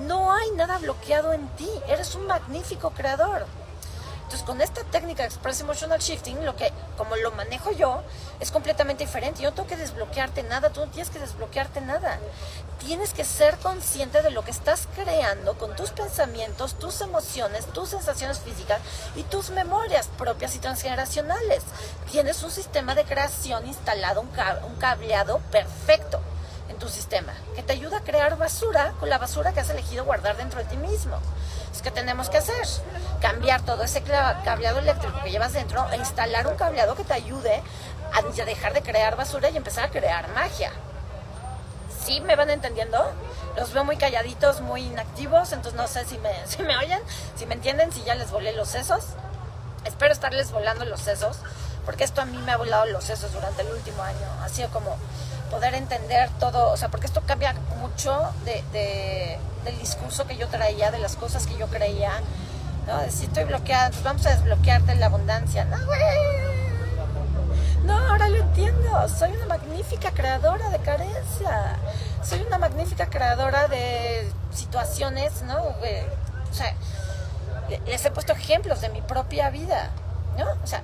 No 0.07 0.33
hay 0.33 0.51
nada 0.53 0.79
bloqueado 0.79 1.33
en 1.33 1.49
ti, 1.57 1.69
eres 1.89 2.15
un 2.15 2.27
magnífico 2.27 2.91
creador. 2.91 3.47
Entonces, 4.31 4.47
con 4.47 4.61
esta 4.61 4.85
técnica 4.85 5.25
de 5.25 5.29
Express 5.29 5.61
Emotional 5.61 5.99
Shifting, 5.99 6.47
lo 6.47 6.55
que, 6.55 6.73
como 6.97 7.17
lo 7.17 7.33
manejo 7.33 7.73
yo, 7.73 8.01
es 8.39 8.53
completamente 8.53 9.05
diferente. 9.05 9.43
Yo 9.43 9.51
no 9.51 9.57
tengo 9.57 9.69
que 9.69 9.77
desbloquearte 9.77 10.45
nada, 10.45 10.71
tú 10.71 10.79
no 10.79 10.87
tienes 10.87 11.11
que 11.11 11.19
desbloquearte 11.19 11.81
nada. 11.81 12.21
Tienes 12.79 13.13
que 13.13 13.25
ser 13.25 13.57
consciente 13.57 14.23
de 14.23 14.31
lo 14.31 14.45
que 14.45 14.53
estás 14.53 14.87
creando 14.95 15.59
con 15.59 15.75
tus 15.75 15.91
pensamientos, 15.91 16.79
tus 16.79 17.01
emociones, 17.01 17.67
tus 17.73 17.89
sensaciones 17.89 18.39
físicas 18.39 18.81
y 19.17 19.25
tus 19.25 19.51
memorias 19.51 20.09
propias 20.17 20.55
y 20.55 20.61
transgeneracionales. 20.61 21.65
Tienes 22.13 22.41
un 22.45 22.53
sistema 22.53 22.95
de 22.95 23.03
creación 23.03 23.67
instalado, 23.67 24.21
un 24.21 24.77
cableado 24.77 25.41
perfecto 25.51 26.21
en 26.69 26.79
tu 26.79 26.89
sistema, 26.89 27.35
que 27.57 27.65
te 27.65 27.73
ayuda 27.73 27.99
a 27.99 28.05
crear 28.05 28.39
basura 28.39 28.95
con 29.01 29.11
la 29.11 29.19
basura 29.19 29.53
que 29.53 29.59
has 29.59 29.71
elegido 29.71 30.05
guardar 30.05 30.37
dentro 30.37 30.61
de 30.61 30.67
ti 30.67 30.77
mismo. 30.77 31.19
Es 31.73 31.83
que 31.83 31.91
tenemos 31.91 32.29
que 32.31 32.39
hacer 32.39 32.67
cambiar 33.21 33.63
todo 33.63 33.83
ese 33.85 34.03
cableado 34.03 34.79
eléctrico 34.79 35.21
que 35.23 35.31
llevas 35.31 35.53
dentro 35.53 35.87
e 35.93 35.97
instalar 35.97 36.47
un 36.47 36.57
cableado 36.57 36.97
que 36.97 37.05
te 37.05 37.15
ayude 37.15 37.63
a 38.13 38.45
dejar 38.45 38.73
de 38.73 38.83
crear 38.83 39.17
basura 39.17 39.51
y 39.51 39.57
empezar 39.57 39.85
a 39.85 39.91
crear 39.91 40.29
magia. 40.31 40.73
¿Sí 42.05 42.21
me 42.21 42.35
van 42.35 42.51
entendiendo? 42.51 43.13
Los 43.57 43.73
veo 43.73 43.85
muy 43.85 43.97
calladitos, 43.97 44.61
muy 44.63 44.83
inactivos, 44.83 45.53
entonces 45.53 45.75
no 45.75 45.87
sé 45.87 46.05
si 46.07 46.19
me, 46.19 46.31
si 46.47 46.63
me 46.63 46.77
oyen, 46.77 47.01
si 47.37 47.47
me 47.47 47.55
entienden, 47.55 47.93
si 47.93 48.03
ya 48.03 48.15
les 48.15 48.31
volé 48.31 48.53
los 48.53 48.69
sesos. 48.69 49.05
Espero 49.85 50.13
estarles 50.13 50.51
volando 50.51 50.85
los 50.85 51.01
sesos, 51.01 51.39
porque 51.87 52.05
esto 52.05 52.21
a 52.21 52.25
mí 52.25 52.37
me 52.39 52.53
ha 52.53 52.57
volado 52.57 52.87
los 52.87 53.05
sesos 53.05 53.33
durante 53.33 53.63
el 53.63 53.69
último 53.69 54.03
año. 54.03 54.27
Ha 54.43 54.49
sido 54.49 54.69
como 54.71 54.97
poder 55.51 55.75
entender 55.75 56.31
todo, 56.39 56.71
o 56.71 56.77
sea, 56.77 56.89
porque 56.89 57.07
esto 57.07 57.23
cambia 57.27 57.55
mucho 57.81 58.33
de, 58.45 59.39
del 59.65 59.79
discurso 59.79 60.27
que 60.27 60.37
yo 60.37 60.49
traía, 60.49 60.91
de 60.91 60.99
las 60.99 61.17
cosas 61.17 61.47
que 61.47 61.57
yo 61.57 61.67
creía. 61.67 62.13
¿no? 62.87 63.11
Si 63.11 63.27
estoy 63.27 63.45
bloqueada, 63.45 63.91
pues 63.91 64.03
vamos 64.03 64.25
a 64.27 64.31
desbloquearte 64.31 64.95
la 64.95 65.07
abundancia. 65.07 65.65
No, 65.65 65.85
güey. 65.85 66.01
No, 67.85 67.97
ahora 67.97 68.29
lo 68.29 68.37
entiendo. 68.37 69.09
Soy 69.09 69.33
una 69.33 69.47
magnífica 69.47 70.13
creadora 70.13 70.71
de 70.71 70.79
carencia. 70.79 71.77
Soy 72.23 72.41
una 72.43 72.59
magnífica 72.59 73.07
creadora 73.07 73.69
de 73.69 74.31
situaciones, 74.53 75.43
¿no? 75.43 75.59
O 75.63 76.55
sea, 76.55 76.75
les 77.87 78.05
he 78.05 78.11
puesto 78.11 78.33
ejemplos 78.33 78.81
de 78.81 78.89
mi 78.91 79.03
propia 79.03 79.51
vida. 79.51 79.91
O 80.63 80.67
sea, 80.67 80.83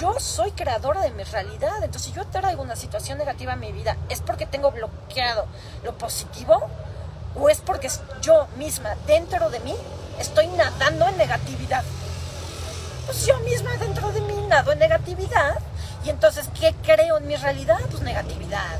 yo 0.00 0.18
soy 0.18 0.52
creadora 0.52 1.00
de 1.00 1.10
mi 1.10 1.22
realidad. 1.24 1.76
Entonces, 1.82 2.02
si 2.02 2.12
yo 2.12 2.26
traigo 2.26 2.62
una 2.62 2.76
situación 2.76 3.18
negativa 3.18 3.52
en 3.52 3.60
mi 3.60 3.72
vida, 3.72 3.96
¿es 4.08 4.20
porque 4.20 4.46
tengo 4.46 4.70
bloqueado 4.70 5.46
lo 5.84 5.96
positivo? 5.96 6.68
¿O 7.38 7.48
es 7.48 7.60
porque 7.60 7.90
yo 8.22 8.46
misma, 8.56 8.94
dentro 9.06 9.50
de 9.50 9.60
mí, 9.60 9.74
estoy 10.18 10.46
nadando 10.48 11.06
en 11.06 11.18
negatividad? 11.18 11.84
Pues 13.04 13.26
yo 13.26 13.38
misma 13.40 13.76
dentro 13.76 14.10
de 14.10 14.20
mí 14.22 14.34
nado 14.48 14.72
en 14.72 14.78
negatividad. 14.78 15.58
Y 16.04 16.10
entonces, 16.10 16.48
¿qué 16.58 16.74
creo 16.82 17.18
en 17.18 17.26
mi 17.26 17.36
realidad? 17.36 17.78
Pues 17.90 18.02
negatividad. 18.02 18.78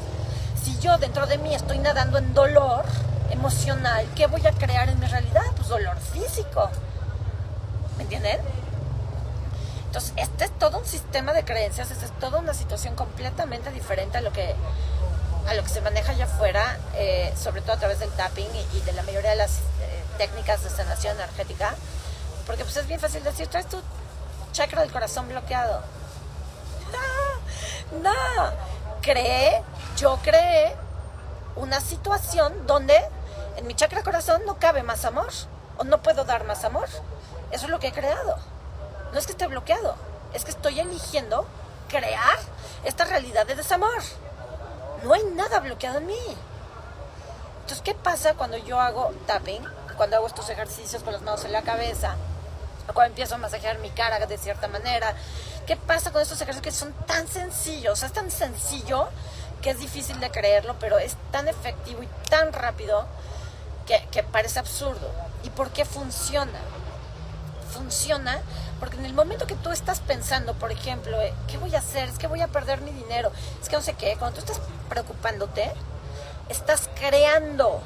Si 0.62 0.79
yo 0.79 0.96
dentro 0.98 1.26
de 1.26 1.38
mí 1.38 1.55
estoy 1.55 1.79
nadando 1.79 2.18
en 2.18 2.35
dolor 2.35 2.85
emocional, 3.31 4.07
¿qué 4.16 4.26
voy 4.26 4.46
a 4.46 4.52
crear 4.52 4.88
en 4.88 4.98
mi 4.98 5.07
realidad? 5.07 5.44
Pues 5.57 5.68
dolor 5.68 5.96
físico. 5.98 6.70
¿Me 7.96 8.05
entienden? 8.05 8.40
Entonces, 9.87 10.12
este 10.16 10.44
es 10.44 10.59
todo 10.59 10.79
un 10.79 10.87
sistema 10.87 11.33
de 11.33 11.44
creencias, 11.44 11.90
esta 11.90 12.05
es 12.05 12.18
toda 12.18 12.38
una 12.38 12.55
situación 12.55 12.94
completamente 12.94 13.70
diferente 13.70 14.18
a 14.18 14.20
lo 14.20 14.33
que, 14.33 14.55
a 15.49 15.55
lo 15.55 15.62
que 15.62 15.68
se 15.68 15.81
maneja 15.81 16.12
allá 16.12 16.25
afuera, 16.27 16.79
eh, 16.94 17.33
sobre 17.37 17.62
todo 17.62 17.72
a 17.72 17.79
través 17.79 18.01
del 18.01 18.11
tapping 18.11 18.49
y, 18.75 18.81
de 18.81 18.92
la 18.92 19.03
mayoría 19.03 19.31
de 19.31 19.37
las 19.37 19.53
eh, 19.53 20.05
técnicas 20.18 20.62
de 20.64 20.70
sanación 20.70 21.16
energética. 21.16 21.75
Porque 22.46 22.64
pues 22.64 22.77
es 22.77 22.87
bien 22.87 23.01
fácil 23.01 23.25
decir, 23.25 23.46
traes 23.49 23.66
tu 23.66 23.81
chakra 24.53 24.83
del 24.83 24.92
corazón 24.92 25.29
bloqueado. 25.29 25.83
No, 26.92 28.03
no. 28.03 28.53
Creé, 29.01 29.62
yo 29.96 30.18
creé 30.22 30.75
una 31.55 31.81
situación 31.81 32.66
donde 32.66 32.96
en 33.57 33.66
mi 33.66 33.75
chakra 33.75 34.03
corazón 34.03 34.42
no 34.46 34.59
cabe 34.59 34.83
más 34.83 35.05
amor 35.05 35.29
o 35.79 35.85
no 35.85 36.03
puedo 36.03 36.25
dar 36.25 36.44
más 36.44 36.64
amor. 36.64 36.88
Eso 37.51 37.66
es 37.66 37.70
lo 37.70 37.79
que 37.79 37.88
he 37.88 37.92
creado. 37.92 38.37
No 39.16 39.20
es 39.20 39.24
que 39.24 39.33
esté 39.33 39.46
bloqueado, 39.46 39.94
es 40.35 40.44
que 40.44 40.50
estoy 40.50 40.79
eligiendo 40.79 41.46
crear 41.88 42.38
esta 42.85 43.07
realidad 43.07 43.46
de 43.46 43.55
desamor. 43.55 44.02
No 45.05 45.14
hay 45.14 45.24
nada 45.35 45.59
bloqueado 45.61 46.00
en 46.00 46.07
mí. 46.07 46.37
Entonces, 47.62 47.81
¿qué 47.81 47.94
pasa 47.94 48.35
cuando 48.35 48.59
yo 48.59 48.79
hago 48.79 49.14
tapping? 49.26 49.64
Cuando 49.96 50.16
hago 50.16 50.26
estos 50.26 50.50
ejercicios 50.50 51.02
con 51.02 51.14
las 51.14 51.22
manos 51.22 51.46
en 51.46 51.52
la 51.52 51.62
cabeza, 51.62 52.14
o 52.87 52.92
cuando 52.92 53.12
empiezo 53.12 53.37
a 53.37 53.38
masajear 53.38 53.79
mi 53.79 53.88
cara 53.88 54.18
de 54.26 54.37
cierta 54.37 54.68
manera. 54.68 55.14
¿Qué 55.66 55.79
pasa 55.79 56.12
con 56.12 56.20
estos 56.20 56.38
ejercicios 56.42 56.74
que 56.74 56.79
son 56.79 56.92
tan 57.07 57.26
sencillos? 57.26 58.02
es 58.02 58.12
tan 58.12 58.31
sencillo 58.31 59.09
que 59.62 59.70
es 59.70 59.79
difícil 59.79 60.20
de 60.20 60.31
creerlo, 60.31 60.76
pero 60.79 60.98
es 60.98 61.16
tan 61.31 61.48
efectivo 61.48 62.02
y 62.02 62.09
tan 62.29 62.52
rápido 62.52 63.07
que, 63.87 64.07
que 64.11 64.22
parece 64.22 64.59
absurdo. 64.59 65.11
¿Y 65.42 65.48
por 65.48 65.70
qué 65.70 65.87
funciona? 65.87 66.61
Funciona 67.76 68.40
porque 68.80 68.96
en 68.96 69.06
el 69.06 69.14
momento 69.14 69.46
que 69.46 69.54
tú 69.54 69.70
estás 69.70 70.00
pensando, 70.00 70.54
por 70.54 70.70
ejemplo, 70.70 71.20
eh, 71.20 71.32
¿qué 71.48 71.58
voy 71.58 71.74
a 71.74 71.78
hacer? 71.78 72.08
Es 72.08 72.18
que 72.18 72.26
voy 72.26 72.42
a 72.42 72.48
perder 72.48 72.80
mi 72.82 72.90
dinero. 72.90 73.32
Es 73.62 73.68
que 73.68 73.76
no 73.76 73.82
sé 73.82 73.94
qué. 73.94 74.16
Cuando 74.18 74.40
tú 74.40 74.52
estás 74.52 74.60
preocupándote, 74.88 75.72
estás 76.48 76.90
creando. 76.94 77.80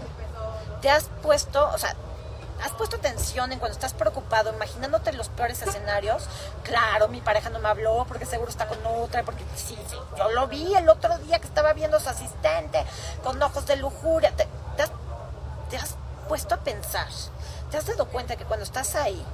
Te 0.80 0.90
has 0.90 1.04
puesto, 1.22 1.68
o 1.68 1.78
sea, 1.78 1.94
has 2.64 2.72
puesto 2.72 2.96
atención 2.96 3.52
en 3.52 3.58
cuando 3.58 3.74
estás 3.74 3.94
preocupado, 3.94 4.52
imaginándote 4.52 5.12
los 5.12 5.28
peores 5.28 5.62
escenarios. 5.62 6.24
Claro, 6.64 7.08
mi 7.08 7.20
pareja 7.20 7.50
no 7.50 7.60
me 7.60 7.68
habló 7.68 8.04
porque 8.08 8.26
seguro 8.26 8.50
está 8.50 8.66
con 8.66 8.78
otra, 8.84 9.22
porque 9.22 9.44
sí, 9.54 9.78
sí, 9.88 9.96
yo 10.16 10.30
lo 10.30 10.48
vi 10.48 10.74
el 10.74 10.88
otro 10.88 11.18
día 11.18 11.38
que 11.38 11.46
estaba 11.46 11.72
viendo 11.72 11.98
a 11.98 12.00
su 12.00 12.08
asistente 12.08 12.84
con 13.22 13.40
ojos 13.42 13.66
de 13.66 13.76
lujuria. 13.76 14.32
Te, 14.34 14.46
has, 14.82 14.90
te 15.70 15.76
has 15.76 15.96
puesto 16.28 16.54
a 16.54 16.58
pensar, 16.58 17.08
te 17.70 17.76
has 17.76 17.86
dado 17.86 18.06
cuenta 18.06 18.36
que 18.36 18.44
cuando 18.44 18.64
estás 18.64 18.94
ahí, 18.94 19.24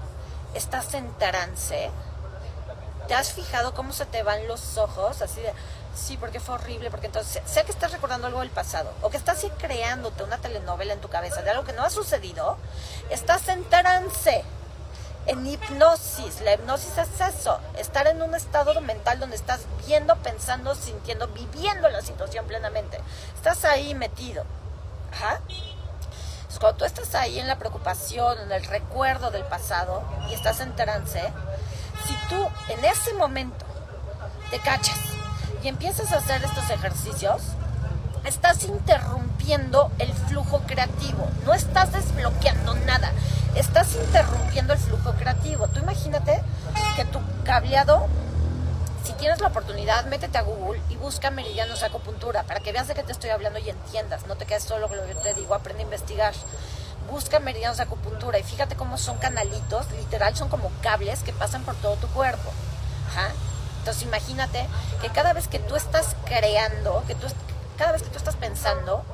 estás 0.57 0.95
en 0.95 1.13
trance. 1.19 1.91
¿Te 3.09 3.15
has 3.15 3.33
fijado 3.33 3.75
cómo 3.75 3.93
se 3.93 4.07
te 4.07 4.23
van 4.23 4.49
los 4.49 4.79
ojos? 4.79 5.23
Así 5.23 5.41
de, 5.41 5.53
sí, 5.95 6.17
porque 6.17 6.41
fue 6.41 6.57
horrible, 6.57 6.91
porque 6.91 7.07
entonces, 7.07 7.43
sea 7.47 7.65
que 7.65 7.71
estás 7.71 7.93
recordando 7.93 8.27
algo 8.27 8.41
del 8.41 8.51
pasado, 8.51 8.93
o 9.03 9.11
que 9.11 9.17
estás 9.17 9.47
creándote 9.59 10.25
una 10.25 10.39
telenovela 10.39 10.93
en 10.93 11.01
tu 11.01 11.09
cabeza 11.09 11.43
de 11.43 11.51
algo 11.51 11.65
que 11.65 11.73
no 11.73 11.85
ha 11.85 11.91
sucedido, 11.91 12.57
estás 13.11 13.49
en 13.49 13.65
trance, 13.69 14.45
en 15.27 15.47
hipnosis. 15.47 16.41
La 16.41 16.55
hipnosis 16.55 16.99
es 16.99 17.21
eso, 17.21 17.61
estar 17.79 18.07
en 18.09 18.23
un 18.23 18.35
estado 18.35 18.81
mental 18.81 19.21
donde 19.21 19.37
estás 19.37 19.61
viendo, 19.87 20.17
pensando, 20.17 20.75
sintiendo, 20.75 21.29
viviendo 21.29 21.89
la 21.89 22.03
situación 22.03 22.47
plenamente. 22.47 22.99
Estás 23.37 23.65
ahí 23.65 23.95
metido. 23.95 24.45
Ajá 25.13 25.41
cuando 26.59 26.79
tú 26.79 26.85
estás 26.85 27.15
ahí 27.15 27.39
en 27.39 27.49
la 27.49 27.59
preocupación, 27.59 28.39
en 28.41 28.53
el 28.53 28.65
recuerdo 28.65 29.31
del 29.31 29.45
pasado 29.45 30.03
y 30.31 30.35
estás 30.35 30.61
en 30.61 30.75
trance, 30.75 31.21
si 32.07 32.15
tú 32.29 32.49
en 32.69 32.85
ese 32.85 33.15
momento 33.15 33.65
te 34.51 34.59
cachas 34.61 34.99
y 35.63 35.69
empiezas 35.69 36.13
a 36.13 36.19
hacer 36.19 36.43
estos 36.45 36.71
ejercicios, 36.71 37.43
estás 38.25 38.65
interrumpiendo 38.65 39.91
el 39.99 40.13
flujo 40.13 40.61
creativo, 40.67 41.29
no 41.45 41.55
estás 41.55 41.93
desbloqueando 41.93 42.75
nada, 42.87 43.13
estás 43.55 43.95
interrumpiendo 43.95 44.73
el 44.73 44.79
flujo 44.79 45.13
creativo. 45.13 45.69
Tú 45.69 45.81
imagínate 45.81 46.43
que 46.97 47.05
tu 47.05 47.21
cableado 47.45 48.07
si 49.07 49.13
tienes 49.13 49.41
la 49.41 49.49
oportunidad, 49.49 50.05
métete 50.07 50.37
a 50.37 50.43
Google 50.43 50.83
y 50.89 50.97
busca 50.97 51.31
meridianos 51.31 51.85
acupuntura 51.85 52.43
para 52.43 52.59
que 52.59 52.73
veas 52.73 52.89
de 52.89 52.95
qué 52.95 53.05
te 53.05 53.13
estoy 53.13 53.31
hablando 53.31 53.61
y 53.61 53.71
entiendas. 53.71 54.27
No 54.27 54.35
te 54.35 54.47
quedes 54.47 54.65
solo 54.65 54.89
con 54.89 54.97
lo 54.97 55.05
que 55.05 55.15
yo 55.15 55.21
te 55.21 55.33
digo, 55.35 55.55
aprende 55.55 55.85
a 55.85 55.87
investigar. 55.87 56.35
Busca 57.09 57.39
meridianos 57.39 57.77
de 57.77 57.85
acupuntura 57.85 58.37
y 58.41 58.43
fíjate 58.43 58.75
cómo 58.75 58.99
son 58.99 59.19
canalitos, 59.19 59.89
literal 59.93 60.35
son 60.35 60.49
como 60.49 60.73
cables 60.83 61.23
que 61.23 61.33
pasan 61.33 61.63
por 61.63 61.77
todo 61.77 61.95
tu 61.95 62.09
cuerpo. 62.09 62.51
Entonces 63.79 64.03
imagínate 64.03 64.67
que 65.01 65.09
cada 65.11 65.33
vez 65.33 65.47
que 65.47 65.61
tú 65.61 65.77
estás 65.77 66.17
creando, 66.25 67.05
que 67.07 67.15
tú, 67.15 67.29
cada 67.79 67.93
vez 67.93 68.03
que 68.03 68.09
tú 68.09 68.19
estás 68.19 68.35
pensando, 68.35 69.05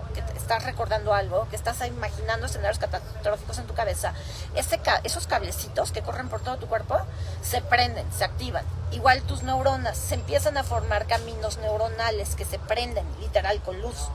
estás 0.42 0.64
recordando 0.64 1.14
algo, 1.14 1.48
que 1.48 1.56
estás 1.56 1.80
imaginando 1.86 2.46
escenarios 2.46 2.78
catastróficos 2.78 3.58
en 3.58 3.66
tu 3.66 3.74
cabeza, 3.74 4.12
ese, 4.54 4.80
esos 5.04 5.26
cablecitos 5.26 5.92
que 5.92 6.02
corren 6.02 6.28
por 6.28 6.40
todo 6.40 6.58
tu 6.58 6.66
cuerpo 6.66 6.98
se 7.42 7.62
prenden, 7.62 8.06
se 8.12 8.24
activan. 8.24 8.64
Igual 8.90 9.22
tus 9.22 9.42
neuronas, 9.42 9.96
se 9.96 10.14
empiezan 10.14 10.56
a 10.58 10.64
formar 10.64 11.06
caminos 11.06 11.58
neuronales 11.58 12.34
que 12.34 12.44
se 12.44 12.58
prenden 12.58 13.06
literal 13.20 13.62
con 13.62 13.80
luz. 13.80 14.08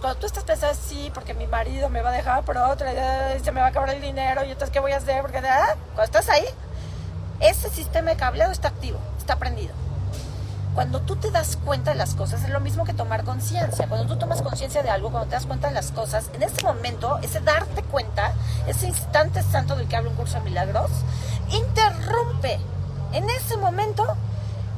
cuando 0.00 0.20
tú 0.20 0.26
estás 0.26 0.44
pensando, 0.44 0.74
sí, 0.74 1.10
porque 1.14 1.34
mi 1.34 1.46
marido 1.46 1.88
me 1.88 2.02
va 2.02 2.10
a 2.10 2.12
dejar 2.12 2.44
por 2.44 2.58
otra, 2.58 3.38
se 3.42 3.52
me 3.52 3.60
va 3.60 3.66
a 3.66 3.70
acabar 3.70 3.90
el 3.90 4.00
dinero, 4.00 4.44
y 4.44 4.50
entonces, 4.50 4.70
¿qué 4.70 4.80
voy 4.80 4.92
a 4.92 4.98
hacer? 4.98 5.22
Porque, 5.22 5.38
¿ah? 5.38 5.76
cuando 5.94 6.04
estás 6.04 6.28
ahí, 6.28 6.46
ese 7.40 7.70
sistema 7.70 8.10
de 8.10 8.16
cableado 8.16 8.52
está 8.52 8.68
activo, 8.68 8.98
está 9.18 9.36
prendido 9.36 9.89
cuando 10.74 11.00
tú 11.00 11.16
te 11.16 11.30
das 11.30 11.56
cuenta 11.56 11.90
de 11.90 11.96
las 11.96 12.14
cosas, 12.14 12.44
es 12.44 12.50
lo 12.50 12.60
mismo 12.60 12.84
que 12.84 12.94
tomar 12.94 13.24
conciencia. 13.24 13.88
Cuando 13.88 14.06
tú 14.06 14.18
tomas 14.18 14.40
conciencia 14.40 14.82
de 14.82 14.90
algo, 14.90 15.10
cuando 15.10 15.28
te 15.28 15.34
das 15.34 15.46
cuenta 15.46 15.68
de 15.68 15.74
las 15.74 15.90
cosas, 15.90 16.30
en 16.32 16.42
ese 16.42 16.62
momento, 16.62 17.18
ese 17.22 17.40
darte 17.40 17.82
cuenta, 17.82 18.32
ese 18.66 18.86
instante 18.86 19.42
santo 19.42 19.74
del 19.74 19.88
que 19.88 19.96
habla 19.96 20.10
un 20.10 20.16
curso 20.16 20.38
de 20.38 20.44
milagros, 20.44 20.90
interrumpe 21.50 22.60
en 23.12 23.28
ese 23.30 23.56
momento 23.56 24.06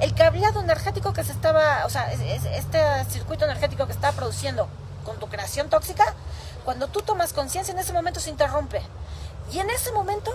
el 0.01 0.15
cableado 0.15 0.61
energético 0.61 1.13
que 1.13 1.25
se 1.25 1.33
estaba, 1.33 1.85
o 1.85 1.91
sea, 1.91 2.11
este 2.13 2.81
circuito 3.11 3.45
energético 3.45 3.87
que 3.87 3.93
estaba 3.93 4.17
produciendo 4.17 4.69
con 5.05 5.19
tu 5.19 5.29
creación 5.29 5.69
tóxica, 5.69 6.15
cuando 6.65 6.89
tú 6.89 7.03
tomas 7.03 7.33
conciencia, 7.33 7.73
en 7.73 7.79
ese 7.79 7.93
momento 7.93 8.19
se 8.19 8.31
interrumpe. 8.31 8.81
Y 9.53 9.59
en 9.59 9.69
ese 9.69 9.93
momento 9.93 10.31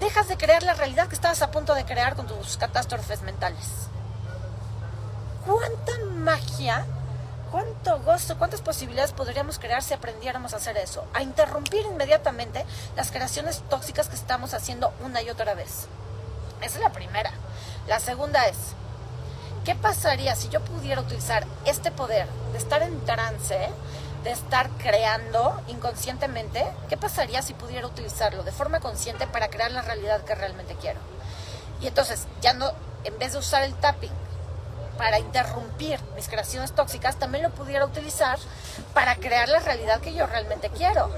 dejas 0.00 0.28
de 0.28 0.38
crear 0.38 0.62
la 0.62 0.74
realidad 0.74 1.08
que 1.08 1.14
estabas 1.14 1.42
a 1.42 1.50
punto 1.50 1.74
de 1.74 1.84
crear 1.84 2.14
con 2.14 2.26
tus 2.26 2.56
catástrofes 2.56 3.20
mentales 3.22 3.88
cuánta 5.46 5.92
magia, 6.14 6.84
cuánto 7.50 8.00
gozo, 8.00 8.36
cuántas 8.38 8.62
posibilidades 8.62 9.12
podríamos 9.12 9.58
crear 9.58 9.82
si 9.82 9.94
aprendiéramos 9.94 10.54
a 10.54 10.56
hacer 10.56 10.76
eso, 10.76 11.04
a 11.14 11.22
interrumpir 11.22 11.86
inmediatamente 11.86 12.64
las 12.96 13.10
creaciones 13.10 13.62
tóxicas 13.68 14.08
que 14.08 14.16
estamos 14.16 14.54
haciendo 14.54 14.92
una 15.04 15.22
y 15.22 15.30
otra 15.30 15.54
vez. 15.54 15.86
Esa 16.60 16.76
es 16.76 16.80
la 16.82 16.92
primera. 16.92 17.30
La 17.86 18.00
segunda 18.00 18.46
es, 18.46 18.56
¿qué 19.64 19.74
pasaría 19.74 20.34
si 20.34 20.48
yo 20.48 20.60
pudiera 20.60 21.00
utilizar 21.00 21.46
este 21.64 21.90
poder 21.90 22.26
de 22.52 22.58
estar 22.58 22.82
en 22.82 23.04
trance, 23.04 23.68
de 24.24 24.30
estar 24.30 24.70
creando 24.78 25.60
inconscientemente? 25.68 26.66
¿Qué 26.88 26.96
pasaría 26.96 27.42
si 27.42 27.52
pudiera 27.52 27.86
utilizarlo 27.86 28.42
de 28.42 28.52
forma 28.52 28.80
consciente 28.80 29.26
para 29.26 29.48
crear 29.48 29.70
la 29.70 29.82
realidad 29.82 30.24
que 30.24 30.34
realmente 30.34 30.76
quiero? 30.80 31.00
Y 31.80 31.86
entonces, 31.86 32.26
ya 32.40 32.54
no, 32.54 32.72
en 33.04 33.18
vez 33.18 33.32
de 33.32 33.38
usar 33.38 33.62
el 33.62 33.74
tapping, 33.74 34.23
para 34.96 35.18
interrumpir 35.18 36.00
mis 36.14 36.28
creaciones 36.28 36.72
tóxicas, 36.72 37.18
también 37.18 37.44
lo 37.44 37.50
pudiera 37.50 37.84
utilizar 37.84 38.38
para 38.92 39.16
crear 39.16 39.48
la 39.48 39.60
realidad 39.60 40.00
que 40.00 40.14
yo 40.14 40.26
realmente 40.26 40.70
quiero. 40.70 41.10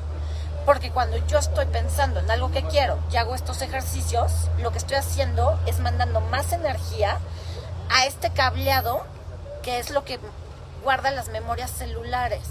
Porque 0.64 0.90
cuando 0.90 1.16
yo 1.26 1.38
estoy 1.38 1.66
pensando 1.66 2.20
en 2.20 2.30
algo 2.30 2.50
que 2.50 2.64
quiero 2.64 2.98
y 3.12 3.16
hago 3.16 3.34
estos 3.34 3.62
ejercicios, 3.62 4.32
lo 4.58 4.72
que 4.72 4.78
estoy 4.78 4.96
haciendo 4.96 5.58
es 5.66 5.78
mandando 5.78 6.20
más 6.20 6.52
energía 6.52 7.18
a 7.90 8.06
este 8.06 8.30
cableado 8.30 9.04
que 9.62 9.78
es 9.78 9.90
lo 9.90 10.04
que 10.04 10.18
guarda 10.82 11.10
las 11.10 11.28
memorias 11.28 11.70
celulares. 11.70 12.42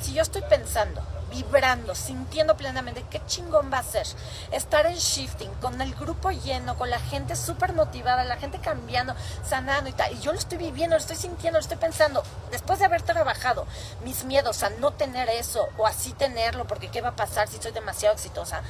Si 0.00 0.14
yo 0.14 0.22
estoy 0.22 0.42
pensando 0.42 1.02
vibrando, 1.34 1.94
sintiendo 1.94 2.56
plenamente 2.56 3.04
qué 3.10 3.20
chingón 3.26 3.70
va 3.72 3.78
a 3.78 3.82
ser 3.82 4.06
estar 4.52 4.86
en 4.86 4.96
shifting, 4.96 5.50
con 5.60 5.80
el 5.80 5.94
grupo 5.94 6.30
lleno, 6.30 6.76
con 6.76 6.90
la 6.90 6.98
gente 6.98 7.34
súper 7.34 7.72
motivada, 7.72 8.24
la 8.24 8.36
gente 8.36 8.58
cambiando, 8.58 9.14
sanando 9.44 9.90
y 9.90 9.92
tal. 9.92 10.12
Y 10.12 10.20
yo 10.20 10.32
lo 10.32 10.38
estoy 10.38 10.58
viviendo, 10.58 10.96
lo 10.96 11.00
estoy 11.00 11.16
sintiendo, 11.16 11.58
lo 11.58 11.62
estoy 11.62 11.78
pensando. 11.78 12.22
Después 12.50 12.78
de 12.78 12.84
haber 12.84 13.02
trabajado 13.02 13.66
mis 14.04 14.24
miedos 14.24 14.62
a 14.62 14.70
no 14.70 14.92
tener 14.92 15.28
eso 15.28 15.68
o 15.76 15.86
así 15.86 16.12
tenerlo, 16.12 16.66
porque 16.66 16.88
qué 16.88 17.00
va 17.00 17.10
a 17.10 17.16
pasar 17.16 17.48
si 17.48 17.58
soy 17.60 17.72
demasiado 17.72 18.14
exitosa. 18.14 18.62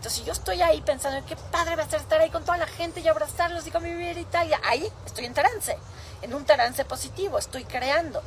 Entonces, 0.00 0.20
si 0.20 0.24
yo 0.24 0.32
estoy 0.32 0.62
ahí 0.62 0.80
pensando, 0.80 1.22
qué 1.26 1.36
padre 1.36 1.76
va 1.76 1.82
a 1.82 1.86
ser 1.86 2.00
estar 2.00 2.18
ahí 2.18 2.30
con 2.30 2.42
toda 2.42 2.56
la 2.56 2.66
gente 2.66 3.00
y 3.00 3.08
abrazarlos 3.08 3.66
y 3.66 3.70
convivir 3.70 4.16
y 4.16 4.24
tal, 4.24 4.50
ahí 4.64 4.90
estoy 5.04 5.26
en 5.26 5.34
trance 5.34 5.76
en 6.22 6.32
un 6.32 6.46
trance 6.46 6.86
positivo, 6.86 7.38
estoy 7.38 7.64
creando. 7.64 8.22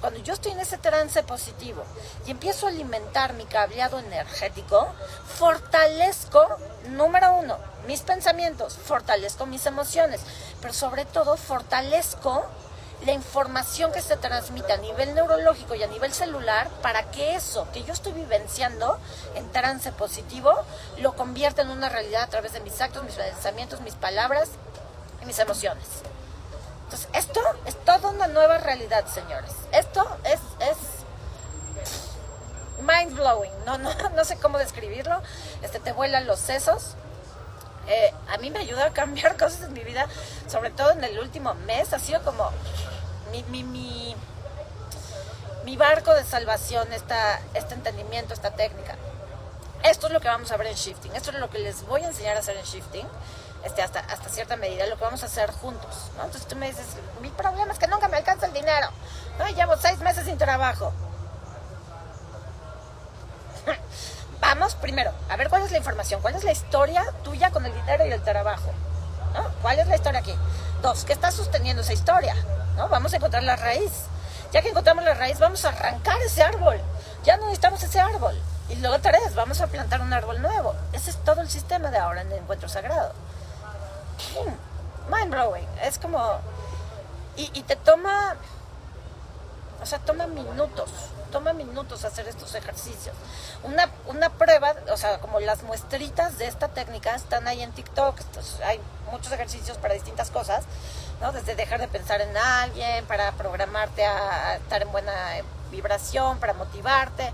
cuando 0.00 0.20
yo 0.20 0.34
estoy 0.34 0.52
en 0.52 0.60
ese 0.60 0.78
trance 0.78 1.20
positivo 1.24 1.82
y 2.26 2.30
empiezo 2.30 2.66
a 2.66 2.70
alimentar 2.70 3.32
mi 3.32 3.44
cableado 3.44 3.98
energético, 3.98 4.86
fortalezco, 5.36 6.46
número 6.90 7.34
uno, 7.34 7.58
mis 7.88 8.02
pensamientos, 8.02 8.76
fortalezco 8.76 9.46
mis 9.46 9.66
emociones, 9.66 10.20
pero 10.60 10.74
sobre 10.74 11.06
todo 11.06 11.36
fortalezco 11.36 12.44
la 13.04 13.12
información 13.12 13.92
que 13.92 14.00
se 14.00 14.16
transmite 14.16 14.72
a 14.72 14.78
nivel 14.78 15.14
neurológico 15.14 15.74
y 15.74 15.82
a 15.82 15.86
nivel 15.86 16.12
celular 16.12 16.68
para 16.82 17.10
que 17.10 17.34
eso 17.34 17.68
que 17.72 17.84
yo 17.84 17.92
estoy 17.92 18.12
vivenciando 18.12 18.98
en 19.34 19.50
trance 19.52 19.92
positivo 19.92 20.52
lo 20.98 21.14
convierta 21.14 21.62
en 21.62 21.70
una 21.70 21.88
realidad 21.88 22.22
a 22.22 22.28
través 22.28 22.52
de 22.52 22.60
mis 22.60 22.80
actos, 22.80 23.04
mis 23.04 23.14
pensamientos, 23.14 23.80
mis 23.82 23.94
palabras 23.94 24.48
y 25.22 25.26
mis 25.26 25.38
emociones. 25.38 25.86
Entonces, 26.84 27.08
esto 27.14 27.40
es 27.66 27.76
toda 27.84 28.10
una 28.10 28.28
nueva 28.28 28.58
realidad, 28.58 29.06
señores. 29.06 29.52
Esto 29.72 30.06
es, 30.24 30.40
es 30.60 30.76
mind 32.80 33.14
blowing. 33.14 33.52
No, 33.64 33.76
no, 33.76 33.90
no 34.14 34.24
sé 34.24 34.36
cómo 34.36 34.58
describirlo. 34.58 35.20
Este, 35.62 35.80
te 35.80 35.92
vuelan 35.92 36.26
los 36.26 36.38
sesos. 36.38 36.94
Eh, 37.88 38.12
a 38.28 38.38
mí 38.38 38.50
me 38.50 38.58
ayuda 38.60 38.86
a 38.86 38.92
cambiar 38.92 39.36
cosas 39.38 39.62
en 39.62 39.72
mi 39.72 39.84
vida, 39.84 40.06
sobre 40.48 40.70
todo 40.70 40.92
en 40.92 41.04
el 41.04 41.18
último 41.18 41.54
mes. 41.54 41.92
Ha 41.92 41.98
sido 41.98 42.22
como 42.22 42.50
mi, 43.30 43.42
mi, 43.44 43.62
mi, 43.64 44.16
mi 45.64 45.76
barco 45.76 46.14
de 46.14 46.24
salvación, 46.24 46.92
esta, 46.92 47.40
este 47.54 47.74
entendimiento, 47.74 48.34
esta 48.34 48.52
técnica. 48.52 48.96
Esto 49.82 50.06
es 50.08 50.12
lo 50.12 50.20
que 50.20 50.28
vamos 50.28 50.50
a 50.50 50.56
ver 50.56 50.68
en 50.68 50.74
shifting, 50.74 51.14
esto 51.14 51.30
es 51.30 51.38
lo 51.38 51.48
que 51.50 51.58
les 51.58 51.86
voy 51.86 52.02
a 52.02 52.08
enseñar 52.08 52.36
a 52.36 52.40
hacer 52.40 52.56
en 52.56 52.64
shifting. 52.64 53.06
Este, 53.64 53.82
hasta, 53.82 53.98
hasta 53.98 54.28
cierta 54.28 54.56
medida, 54.56 54.86
lo 54.86 54.96
que 54.96 55.02
vamos 55.02 55.24
a 55.24 55.26
hacer 55.26 55.50
juntos. 55.50 56.10
¿no? 56.16 56.24
Entonces 56.24 56.46
tú 56.46 56.54
me 56.54 56.68
dices, 56.68 56.86
mi 57.20 57.30
problema 57.30 57.72
es 57.72 57.78
que 57.80 57.88
nunca 57.88 58.06
me 58.06 58.16
alcanza 58.16 58.46
el 58.46 58.52
dinero. 58.52 58.88
¿no? 59.38 59.48
Llevo 59.48 59.76
seis 59.76 59.98
meses 59.98 60.24
sin 60.24 60.38
trabajo. 60.38 60.92
vamos 64.40 64.74
primero 64.74 65.12
a 65.28 65.36
ver 65.36 65.48
cuál 65.48 65.62
es 65.62 65.70
la 65.70 65.78
información, 65.78 66.20
cuál 66.20 66.34
es 66.34 66.44
la 66.44 66.52
historia 66.52 67.04
tuya 67.22 67.50
con 67.50 67.64
el 67.66 67.74
dinero 67.74 68.06
y 68.06 68.12
el 68.12 68.22
trabajo. 68.22 68.70
¿no? 69.34 69.44
¿Cuál 69.62 69.78
es 69.78 69.86
la 69.86 69.96
historia 69.96 70.20
aquí? 70.20 70.34
Dos, 70.82 71.04
¿qué 71.04 71.12
está 71.12 71.30
sosteniendo 71.30 71.82
esa 71.82 71.92
historia? 71.92 72.34
¿no? 72.76 72.88
Vamos 72.88 73.12
a 73.12 73.16
encontrar 73.16 73.42
la 73.42 73.56
raíz. 73.56 73.92
Ya 74.52 74.62
que 74.62 74.68
encontramos 74.68 75.04
la 75.04 75.14
raíz, 75.14 75.38
vamos 75.38 75.64
a 75.64 75.68
arrancar 75.68 76.20
ese 76.22 76.42
árbol. 76.42 76.80
Ya 77.24 77.36
no 77.36 77.44
necesitamos 77.44 77.82
ese 77.82 78.00
árbol. 78.00 78.40
Y 78.68 78.76
luego 78.76 78.98
tres, 79.00 79.34
vamos 79.34 79.60
a 79.60 79.66
plantar 79.66 80.00
un 80.00 80.12
árbol 80.12 80.40
nuevo. 80.40 80.74
Ese 80.92 81.10
es 81.10 81.16
todo 81.24 81.40
el 81.40 81.48
sistema 81.48 81.90
de 81.90 81.98
ahora 81.98 82.22
en 82.22 82.32
el 82.32 82.38
encuentro 82.38 82.68
sagrado. 82.68 83.12
Mind 85.10 85.30
blowing. 85.30 85.68
Es 85.82 85.98
como. 85.98 86.38
Y, 87.36 87.50
y 87.54 87.62
te 87.62 87.76
toma. 87.76 88.36
O 89.82 89.86
sea, 89.86 89.98
toma 89.98 90.26
minutos. 90.26 90.90
Toma 91.36 91.52
minutos 91.52 92.06
hacer 92.06 92.26
estos 92.28 92.54
ejercicios. 92.54 93.14
Una, 93.62 93.90
una 94.06 94.30
prueba, 94.30 94.72
o 94.90 94.96
sea, 94.96 95.18
como 95.18 95.38
las 95.38 95.64
muestritas 95.64 96.38
de 96.38 96.46
esta 96.46 96.68
técnica 96.68 97.14
están 97.14 97.46
ahí 97.46 97.60
en 97.60 97.72
TikTok. 97.72 98.18
hay 98.64 98.80
muchos 99.12 99.30
ejercicios 99.32 99.76
para 99.76 99.92
distintas 99.92 100.30
cosas. 100.30 100.64
¿no? 101.20 101.32
Desde 101.32 101.54
dejar 101.54 101.78
de 101.78 101.88
pensar 101.88 102.22
en 102.22 102.34
alguien, 102.34 103.04
para 103.04 103.32
programarte 103.32 104.06
a 104.06 104.56
estar 104.56 104.80
en 104.80 104.90
buena 104.90 105.12
vibración, 105.70 106.38
para 106.38 106.54
motivarte. 106.54 107.30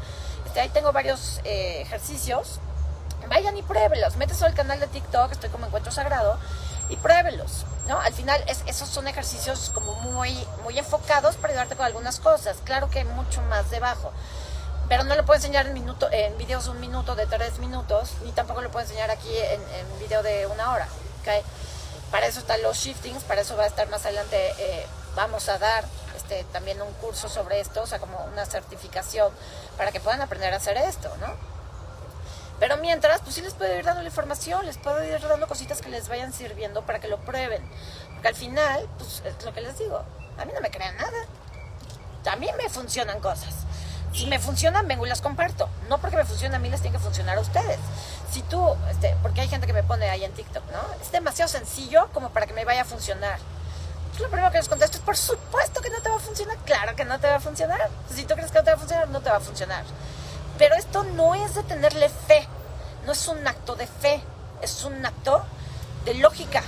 Este, 0.46 0.58
ahí 0.58 0.68
tengo 0.70 0.90
varios 0.90 1.40
eh, 1.44 1.82
ejercicios. 1.82 2.58
Vayan 3.28 3.56
y 3.56 3.62
pruébelos. 3.62 4.16
Métese 4.16 4.44
al 4.44 4.54
canal 4.54 4.80
de 4.80 4.88
TikTok, 4.88 5.30
estoy 5.30 5.50
como 5.50 5.66
Encuentro 5.66 5.92
Sagrado, 5.92 6.40
y 6.88 6.96
pruébelos. 6.96 7.64
¿no? 7.88 8.00
Al 8.00 8.12
final, 8.12 8.42
es, 8.46 8.62
esos 8.66 8.88
son 8.88 9.08
ejercicios 9.08 9.70
como 9.74 9.94
muy, 9.94 10.46
muy 10.62 10.78
enfocados 10.78 11.36
para 11.36 11.52
ayudarte 11.52 11.76
con 11.76 11.86
algunas 11.86 12.20
cosas. 12.20 12.58
Claro 12.64 12.90
que 12.90 13.00
hay 13.00 13.04
mucho 13.04 13.42
más 13.42 13.70
debajo. 13.70 14.12
Pero 14.88 15.04
no 15.04 15.14
lo 15.14 15.24
puedo 15.24 15.36
enseñar 15.36 15.66
en, 15.66 15.74
minuto, 15.74 16.08
en 16.10 16.36
videos 16.38 16.64
de 16.64 16.70
un 16.70 16.80
minuto, 16.80 17.14
de 17.14 17.26
tres 17.26 17.58
minutos, 17.58 18.10
ni 18.24 18.32
tampoco 18.32 18.60
lo 18.60 18.70
puedo 18.70 18.84
enseñar 18.84 19.10
aquí 19.10 19.34
en, 19.36 19.60
en 19.60 19.98
video 20.00 20.22
de 20.22 20.46
una 20.46 20.72
hora. 20.72 20.88
¿okay? 21.20 21.40
Para 22.10 22.26
eso 22.26 22.40
están 22.40 22.60
los 22.62 22.76
shiftings, 22.76 23.24
para 23.24 23.40
eso 23.40 23.56
va 23.56 23.64
a 23.64 23.68
estar 23.68 23.88
más 23.88 24.04
adelante, 24.04 24.52
eh, 24.58 24.86
vamos 25.14 25.48
a 25.48 25.56
dar 25.56 25.84
este, 26.14 26.44
también 26.52 26.80
un 26.82 26.92
curso 26.94 27.28
sobre 27.28 27.60
esto, 27.60 27.82
o 27.82 27.86
sea, 27.86 27.98
como 27.98 28.22
una 28.24 28.44
certificación 28.44 29.32
para 29.78 29.92
que 29.92 30.00
puedan 30.00 30.20
aprender 30.20 30.52
a 30.52 30.58
hacer 30.58 30.76
esto, 30.76 31.10
¿no? 31.20 31.51
Pero 32.62 32.76
mientras, 32.76 33.22
pues 33.22 33.34
sí 33.34 33.40
les 33.42 33.54
puedo 33.54 33.76
ir 33.76 33.84
dando 33.84 34.02
la 34.02 34.08
información, 34.08 34.64
les 34.64 34.78
puedo 34.78 35.02
ir 35.02 35.20
dando 35.20 35.48
cositas 35.48 35.82
que 35.82 35.88
les 35.88 36.08
vayan 36.08 36.32
sirviendo 36.32 36.82
para 36.82 37.00
que 37.00 37.08
lo 37.08 37.18
prueben. 37.18 37.60
Porque 38.12 38.28
al 38.28 38.36
final, 38.36 38.88
pues 38.98 39.20
es 39.26 39.44
lo 39.44 39.52
que 39.52 39.62
les 39.62 39.76
digo, 39.78 40.04
a 40.38 40.44
mí 40.44 40.52
no 40.54 40.60
me 40.60 40.70
crean 40.70 40.96
nada. 40.96 41.26
A 42.30 42.36
mí 42.36 42.46
me 42.56 42.68
funcionan 42.68 43.18
cosas. 43.18 43.52
Si 44.14 44.26
me 44.26 44.38
funcionan, 44.38 44.86
vengo 44.86 45.04
y 45.04 45.08
las 45.08 45.20
comparto. 45.20 45.68
No 45.88 45.98
porque 45.98 46.14
me 46.14 46.24
funcione 46.24 46.54
a 46.54 46.60
mí, 46.60 46.70
les 46.70 46.80
tiene 46.80 46.96
que 46.96 47.02
funcionar 47.02 47.36
a 47.36 47.40
ustedes 47.40 47.80
si 48.30 48.42
tú, 48.42 48.76
este, 48.92 49.16
porque 49.22 49.40
hay 49.40 49.48
gente 49.48 49.66
que 49.66 49.72
me 49.72 49.82
pone 49.82 50.08
ahí 50.08 50.22
en 50.22 50.30
TikTok, 50.30 50.62
¿no? 50.70 51.02
Es 51.02 51.10
demasiado 51.10 51.48
sencillo 51.48 52.10
como 52.12 52.30
para 52.30 52.46
que 52.46 52.52
me 52.52 52.64
vaya 52.64 52.82
a 52.82 52.84
funcionar. 52.84 53.40
Pues 54.10 54.20
lo 54.20 54.28
primero 54.28 54.52
que 54.52 54.58
les 54.58 54.68
contesto 54.68 54.98
es, 54.98 55.02
por 55.02 55.16
supuesto 55.16 55.80
que 55.80 55.90
no 55.90 56.00
te 56.00 56.08
va 56.08 56.14
a 56.14 56.20
funcionar. 56.20 56.56
Claro 56.58 56.94
que 56.94 57.04
no 57.04 57.18
te 57.18 57.26
va 57.26 57.34
a 57.34 57.40
funcionar. 57.40 57.90
Si 58.14 58.24
tú 58.24 58.34
crees 58.34 58.52
que 58.52 58.58
no 58.58 58.64
te 58.64 58.70
va 58.70 58.76
a 58.76 58.78
funcionar, 58.78 59.08
no 59.08 59.20
te 59.20 59.30
va 59.30 59.38
a 59.38 59.40
funcionar. 59.40 59.84
Pero 60.58 60.74
esto 60.74 61.04
no 61.04 61.34
es 61.34 61.54
de 61.54 61.62
tenerle 61.62 62.08
fe. 62.08 62.46
No 63.06 63.12
es 63.12 63.28
un 63.28 63.46
acto 63.46 63.74
de 63.74 63.86
fe. 63.86 64.22
Es 64.60 64.84
un 64.84 65.04
acto 65.04 65.44
de 66.04 66.14
lógica. 66.14 66.62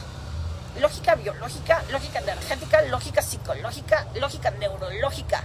Lógica 0.81 1.15
biológica, 1.15 1.83
lógica 1.91 2.19
energética, 2.19 2.83
lógica 2.83 3.23
psicológica, 3.23 4.07
lógica 4.15 4.51
neurológica. 4.51 5.45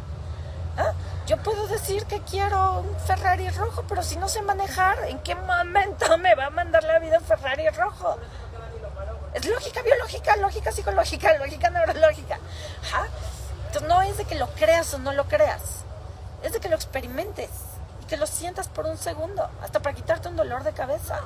¿Ah? 0.77 0.93
Yo 1.27 1.37
puedo 1.37 1.67
decir 1.67 2.05
que 2.05 2.21
quiero 2.21 2.79
un 2.79 2.99
Ferrari 3.01 3.47
rojo, 3.49 3.83
pero 3.87 4.01
si 4.01 4.15
no 4.15 4.27
sé 4.27 4.41
manejar, 4.41 4.97
¿en 5.07 5.19
qué 5.19 5.35
momento 5.35 6.17
me 6.17 6.33
va 6.33 6.47
a 6.47 6.49
mandar 6.49 6.83
la 6.83 6.97
vida 6.97 7.19
un 7.19 7.25
Ferrari 7.25 7.69
rojo? 7.69 8.17
Es 9.35 9.45
lógica 9.45 9.83
biológica, 9.83 10.35
lógica 10.37 10.71
psicológica, 10.71 11.37
lógica 11.37 11.69
neurológica. 11.69 12.39
Entonces 13.67 13.87
no 13.87 14.01
es 14.01 14.17
de 14.17 14.25
que 14.25 14.33
lo 14.33 14.47
creas 14.55 14.91
o 14.95 14.97
no 14.97 15.13
lo 15.13 15.25
creas, 15.25 15.61
es 16.41 16.53
de 16.53 16.59
que 16.59 16.69
lo 16.69 16.75
experimentes 16.75 17.49
que 18.09 18.17
lo 18.17 18.27
sientas 18.27 18.67
por 18.67 18.85
un 18.85 18.97
segundo, 18.97 19.49
hasta 19.61 19.79
para 19.79 19.95
quitarte 19.95 20.27
un 20.27 20.35
dolor 20.35 20.63
de 20.63 20.73
cabeza. 20.73 21.21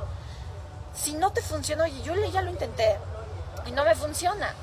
Si 0.94 1.14
no 1.14 1.32
te 1.32 1.42
funciona, 1.42 1.86
oye, 1.86 2.02
yo 2.04 2.14
ya 2.14 2.42
lo 2.42 2.52
intenté 2.52 2.98
y 3.66 3.72
no 3.72 3.84
me 3.84 3.96
funciona 3.96 4.54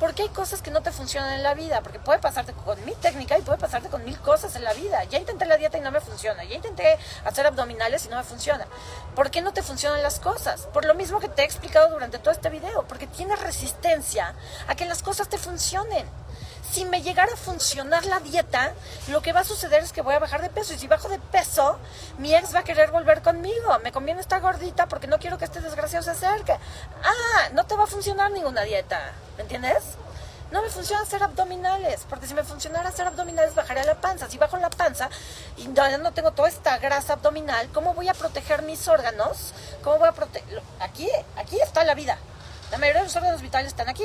porque 0.00 0.22
hay 0.22 0.28
cosas 0.28 0.62
que 0.62 0.70
no 0.70 0.82
te 0.82 0.92
funcionan 0.92 1.32
en 1.34 1.42
la 1.42 1.54
vida, 1.54 1.80
porque 1.82 1.98
puede 1.98 2.18
pasarte 2.20 2.52
con 2.52 2.82
mi 2.84 2.94
técnica 2.94 3.36
y 3.36 3.42
puede 3.42 3.58
pasarte 3.58 3.88
con 3.88 4.04
mil 4.04 4.18
cosas 4.20 4.54
en 4.56 4.64
la 4.64 4.72
vida. 4.72 5.02
Ya 5.04 5.18
intenté 5.18 5.44
la 5.44 5.56
dieta 5.56 5.78
y 5.78 5.80
no 5.80 5.90
me 5.90 6.00
funciona, 6.00 6.44
ya 6.44 6.54
intenté 6.54 6.98
hacer 7.24 7.46
abdominales 7.46 8.06
y 8.06 8.08
no 8.08 8.16
me 8.16 8.22
funciona. 8.22 8.66
¿Por 9.14 9.30
qué 9.30 9.42
no 9.42 9.52
te 9.52 9.62
funcionan 9.62 10.02
las 10.02 10.20
cosas? 10.20 10.68
Por 10.72 10.84
lo 10.84 10.94
mismo 10.94 11.18
que 11.18 11.28
te 11.28 11.42
he 11.42 11.44
explicado 11.44 11.90
durante 11.90 12.18
todo 12.18 12.30
este 12.30 12.48
video, 12.48 12.84
porque 12.86 13.06
tienes 13.06 13.40
resistencia 13.40 14.34
a 14.68 14.76
que 14.76 14.84
las 14.84 15.02
cosas 15.02 15.28
te 15.28 15.38
funcionen. 15.38 16.06
Si 16.70 16.84
me 16.84 17.02
llegara 17.02 17.32
a 17.32 17.36
funcionar 17.36 18.04
la 18.04 18.20
dieta, 18.20 18.74
lo 19.08 19.22
que 19.22 19.32
va 19.32 19.40
a 19.40 19.44
suceder 19.44 19.82
es 19.82 19.92
que 19.92 20.02
voy 20.02 20.14
a 20.14 20.18
bajar 20.18 20.42
de 20.42 20.50
peso. 20.50 20.74
Y 20.74 20.78
si 20.78 20.86
bajo 20.86 21.08
de 21.08 21.18
peso, 21.18 21.78
mi 22.18 22.34
ex 22.34 22.54
va 22.54 22.60
a 22.60 22.64
querer 22.64 22.90
volver 22.90 23.22
conmigo. 23.22 23.78
Me 23.82 23.90
conviene 23.90 24.20
estar 24.20 24.40
gordita 24.40 24.86
porque 24.86 25.06
no 25.06 25.18
quiero 25.18 25.38
que 25.38 25.46
este 25.46 25.60
desgraciado 25.60 26.04
se 26.04 26.10
acerque. 26.10 26.52
Ah, 26.52 27.48
no 27.54 27.64
te 27.64 27.74
va 27.74 27.84
a 27.84 27.86
funcionar 27.86 28.30
ninguna 28.30 28.62
dieta. 28.62 29.12
¿Me 29.36 29.44
entiendes? 29.44 29.82
No 30.50 30.62
me 30.62 30.70
funciona 30.70 31.02
hacer 31.02 31.22
abdominales, 31.22 32.06
porque 32.08 32.26
si 32.26 32.32
me 32.32 32.42
funcionara 32.42 32.88
hacer 32.88 33.06
abdominales 33.06 33.54
bajaría 33.54 33.84
la 33.84 34.00
panza. 34.00 34.30
Si 34.30 34.38
bajo 34.38 34.56
la 34.56 34.70
panza 34.70 35.10
y 35.58 35.68
no, 35.68 35.98
no 35.98 36.12
tengo 36.12 36.32
toda 36.32 36.48
esta 36.48 36.78
grasa 36.78 37.14
abdominal, 37.14 37.68
¿cómo 37.72 37.92
voy 37.92 38.08
a 38.08 38.14
proteger 38.14 38.62
mis 38.62 38.88
órganos? 38.88 39.52
¿Cómo 39.84 39.98
voy 39.98 40.08
a 40.08 40.12
proteger? 40.12 40.62
Aquí, 40.80 41.08
aquí 41.36 41.60
está 41.60 41.84
la 41.84 41.94
vida. 41.94 42.16
La 42.70 42.76
mayoría 42.76 43.00
de 43.00 43.06
los 43.06 43.16
órganos 43.16 43.40
vitales 43.40 43.68
están 43.68 43.88
aquí. 43.88 44.04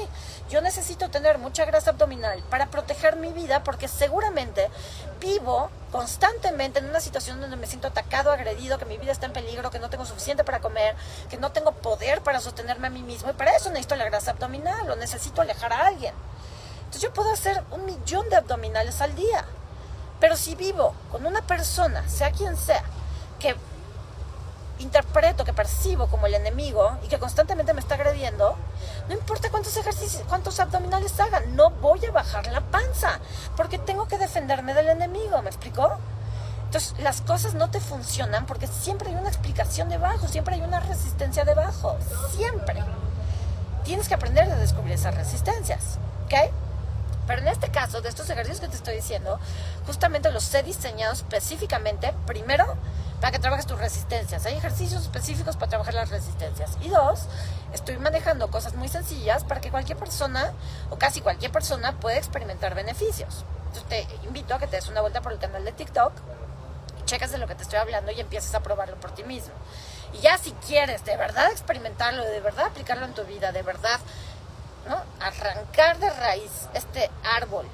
Yo 0.49 0.61
necesito 0.61 1.09
tener 1.09 1.38
mucha 1.38 1.66
grasa 1.66 1.91
abdominal 1.91 2.41
para 2.49 2.68
proteger 2.68 3.18
mi 3.18 3.34
vida 3.34 3.64
porque 3.64 3.88
seguramente 3.88 4.70
vivo 5.20 5.70
constantemente 5.91 6.80
en 6.80 6.86
una 6.86 7.01
situación 7.01 7.41
donde 7.41 7.57
me 7.57 7.68
siento 7.68 7.89
atacado, 7.89 8.32
agredido, 8.32 8.78
que 8.78 8.86
mi 8.86 8.97
vida 8.97 9.11
está 9.11 9.26
en 9.26 9.34
peligro, 9.34 9.70
que 9.70 9.80
no 9.80 9.89
tengo 9.89 10.05
suficiente 10.05 10.43
para 10.43 10.61
comer, 10.61 10.95
que 11.30 11.38
no 11.38 11.51
tengo 11.51 11.74
poder 11.74 12.22
para 12.22 12.39
sostenerme 12.39 12.88
a 12.88 12.89
mí 12.89 13.03
mismo. 13.03 13.30
Y 13.30 13.34
para 13.34 13.55
eso 13.55 13.70
necesito 13.70 13.95
la 13.95 14.05
grasa 14.05 14.32
abdominal 14.32 14.89
o 14.89 14.95
necesito 14.95 15.41
alejar 15.41 15.74
a 15.74 15.88
alguien. 15.88 16.14
Entonces 16.80 17.01
yo 17.01 17.14
puedo 17.14 17.32
hacer 17.34 17.61
un 17.72 17.86
millón 17.86 18.30
de 18.30 18.38
abdominales 18.38 19.01
al 19.01 19.14
día. 19.16 19.45
Pero 20.20 20.38
si 20.38 20.55
vivo 20.55 20.95
con 21.11 21.26
una 21.26 21.41
persona, 21.41 22.07
sea 22.07 22.32
quien 22.32 22.55
sea, 22.55 22.84
que 23.39 23.55
interpreto, 24.80 25.45
que 25.45 25.53
percibo 25.53 26.07
como 26.07 26.28
el 26.28 26.34
enemigo 26.34 26.97
y 27.03 27.07
que 27.07 27.19
constantemente 27.19 27.74
me 27.74 27.80
está 27.80 27.95
agrediendo, 27.95 28.55
no 29.07 29.13
importa 29.13 29.49
cuántos 29.49 29.76
ejercicios, 29.78 30.24
cuántos 30.28 30.59
abdominales 30.59 31.19
haga, 31.19 31.41
no 31.41 31.69
voy 31.69 32.05
a 32.05 32.11
bajar 32.11 32.47
la 32.47 32.61
panza, 32.61 33.19
porque 33.55 33.78
tengo 33.78 34.07
que 34.07 34.17
defenderme 34.17 34.74
del 34.74 34.89
enemigo, 34.89 35.41
¿me 35.41 35.49
explicó? 35.49 35.97
Entonces, 36.65 36.95
las 36.99 37.21
cosas 37.21 37.53
no 37.53 37.69
te 37.69 37.80
funcionan 37.80 38.47
porque 38.47 38.65
siempre 38.65 39.09
hay 39.09 39.15
una 39.15 39.30
explicación 39.30 39.89
debajo, 39.89 40.28
siempre 40.28 40.55
hay 40.55 40.61
una 40.61 40.80
resistencia 40.80 41.45
debajo, 41.45 41.97
siempre. 42.36 42.84
Tienes 43.84 44.07
que 44.07 44.15
aprender 44.15 44.49
a 44.49 44.55
descubrir 44.55 44.93
esas 44.93 45.13
resistencias, 45.13 45.99
¿ok? 46.26 46.51
Pero 47.28 47.41
en 47.41 47.47
este 47.47 47.69
caso, 47.69 48.01
de 48.01 48.09
estos 48.09 48.30
ejercicios 48.30 48.59
que 48.59 48.67
te 48.67 48.76
estoy 48.76 48.95
diciendo, 48.95 49.39
justamente 49.86 50.32
los 50.32 50.53
he 50.53 50.63
diseñado 50.63 51.13
específicamente, 51.13 52.13
primero, 52.26 52.78
para 53.21 53.32
que 53.32 53.39
trabajes 53.39 53.65
tus 53.65 53.80
resistencias. 53.80 54.45
Hay 54.45 54.55
ejercicios 54.55 55.03
específicos 55.03 55.55
para 55.55 55.69
trabajar 55.69 55.93
las 55.93 56.09
resistencias. 56.09 56.78
Y 56.82 56.89
dos, 56.89 57.28
estoy 57.71 57.97
manejando 57.97 58.51
cosas 58.51 58.76
muy 58.76 58.89
sencillas 58.89 59.45
para 59.45 59.61
que 59.61 59.71
cualquier 59.71 59.97
persona, 59.97 60.51
o 60.89 60.97
casi 60.97 61.21
cualquier 61.21 61.51
persona, 61.51 61.99
pueda 61.99 62.17
experimentar 62.17 62.76
beneficios. 62.76 63.45
Entonces 63.67 63.84
te 63.88 64.26
invito 64.28 64.53
a 64.53 64.59
que 64.59 64.67
te 64.67 64.76
des 64.76 64.89
una 64.89 65.01
vuelta 65.01 65.21
por 65.21 65.32
el 65.32 65.39
canal 65.39 65.63
de 65.63 65.71
TikTok, 65.71 66.11
checas 67.05 67.32
de 67.32 67.38
lo 67.38 67.47
que 67.47 67.55
te 67.55 67.63
estoy 67.63 67.80
hablando 67.80 68.11
y 68.11 68.19
empieces 68.19 68.53
a 68.55 68.61
probarlo 68.61 68.95
por 68.97 69.11
ti 69.11 69.24
mismo. 69.24 69.53
Y 70.13 70.19
ya 70.19 70.38
si 70.38 70.51
quieres 70.67 71.03
de 71.05 71.17
verdad 71.17 71.51
experimentarlo, 71.51 72.24
de 72.24 72.39
verdad 72.39 72.65
aplicarlo 72.65 73.05
en 73.05 73.13
tu 73.13 73.24
vida, 73.24 73.51
de 73.51 73.61
verdad, 73.61 73.99
¿no? 74.88 75.01
Arrancar 75.19 75.97
de 75.99 76.09
raíz 76.09 76.67
este 76.73 77.09
árbol 77.23 77.67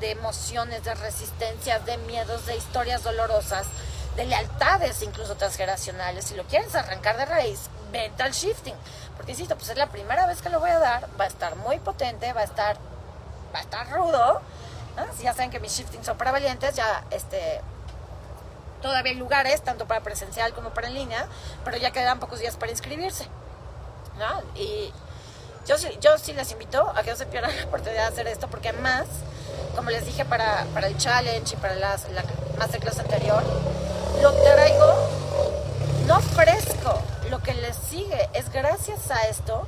de 0.00 0.10
emociones, 0.10 0.84
de 0.84 0.94
resistencias, 0.94 1.84
de 1.86 1.96
miedos, 1.98 2.46
de 2.46 2.56
historias 2.56 3.02
dolorosas, 3.02 3.66
de 4.16 4.24
lealtades 4.26 5.02
incluso 5.02 5.36
transgeneracionales. 5.36 6.26
Si 6.26 6.34
lo 6.34 6.44
quieres 6.44 6.74
arrancar 6.74 7.16
de 7.16 7.24
raíz, 7.24 7.70
vete 7.92 8.22
al 8.22 8.32
shifting. 8.32 8.74
Porque 9.16 9.32
insisto, 9.32 9.56
pues 9.56 9.70
es 9.70 9.78
la 9.78 9.88
primera 9.88 10.26
vez 10.26 10.42
que 10.42 10.50
lo 10.50 10.60
voy 10.60 10.70
a 10.70 10.78
dar, 10.78 11.08
va 11.18 11.24
a 11.24 11.28
estar 11.28 11.56
muy 11.56 11.78
potente, 11.78 12.32
va 12.32 12.42
a 12.42 12.44
estar, 12.44 12.76
va 13.54 13.58
a 13.58 13.62
estar 13.62 13.90
rudo. 13.90 14.40
Si 15.16 15.24
ya 15.24 15.34
saben 15.34 15.50
que 15.50 15.60
mis 15.60 15.72
shiftings 15.72 16.06
son 16.06 16.16
para 16.16 16.32
valientes, 16.32 16.74
ya 16.74 17.04
este 17.10 17.60
todavía 18.80 19.12
hay 19.12 19.18
lugares, 19.18 19.62
tanto 19.62 19.86
para 19.86 20.02
presencial 20.02 20.52
como 20.54 20.70
para 20.70 20.88
en 20.88 20.94
línea, 20.94 21.26
pero 21.64 21.76
ya 21.76 21.90
quedan 21.90 22.20
pocos 22.20 22.38
días 22.38 22.56
para 22.56 22.70
inscribirse. 22.70 23.26
Y 24.54 24.92
yo, 25.66 25.78
sí- 25.78 25.96
yo 26.00 26.16
sí 26.18 26.32
les 26.32 26.50
invito 26.52 26.90
a 26.94 27.02
que 27.02 27.10
no 27.10 27.16
se 27.16 27.26
pierdan 27.26 27.54
la 27.56 27.64
oportunidad 27.64 28.02
de 28.02 28.08
hacer 28.12 28.26
esto, 28.28 28.48
porque 28.48 28.68
además, 28.70 29.04
como 29.74 29.90
les 29.90 30.04
dije 30.04 30.24
para, 30.24 30.64
para 30.74 30.86
el 30.86 30.96
challenge 30.96 31.54
y 31.54 31.56
para 31.56 31.74
las, 31.74 32.08
la 32.10 32.22
masterclass 32.58 32.98
anterior, 32.98 33.42
lo 34.22 34.32
traigo 34.32 34.94
no 36.06 36.20
fresco. 36.20 37.00
Lo 37.30 37.40
que 37.42 37.54
les 37.54 37.74
sigue 37.76 38.28
es 38.34 38.50
gracias 38.52 39.10
a 39.10 39.22
esto, 39.26 39.66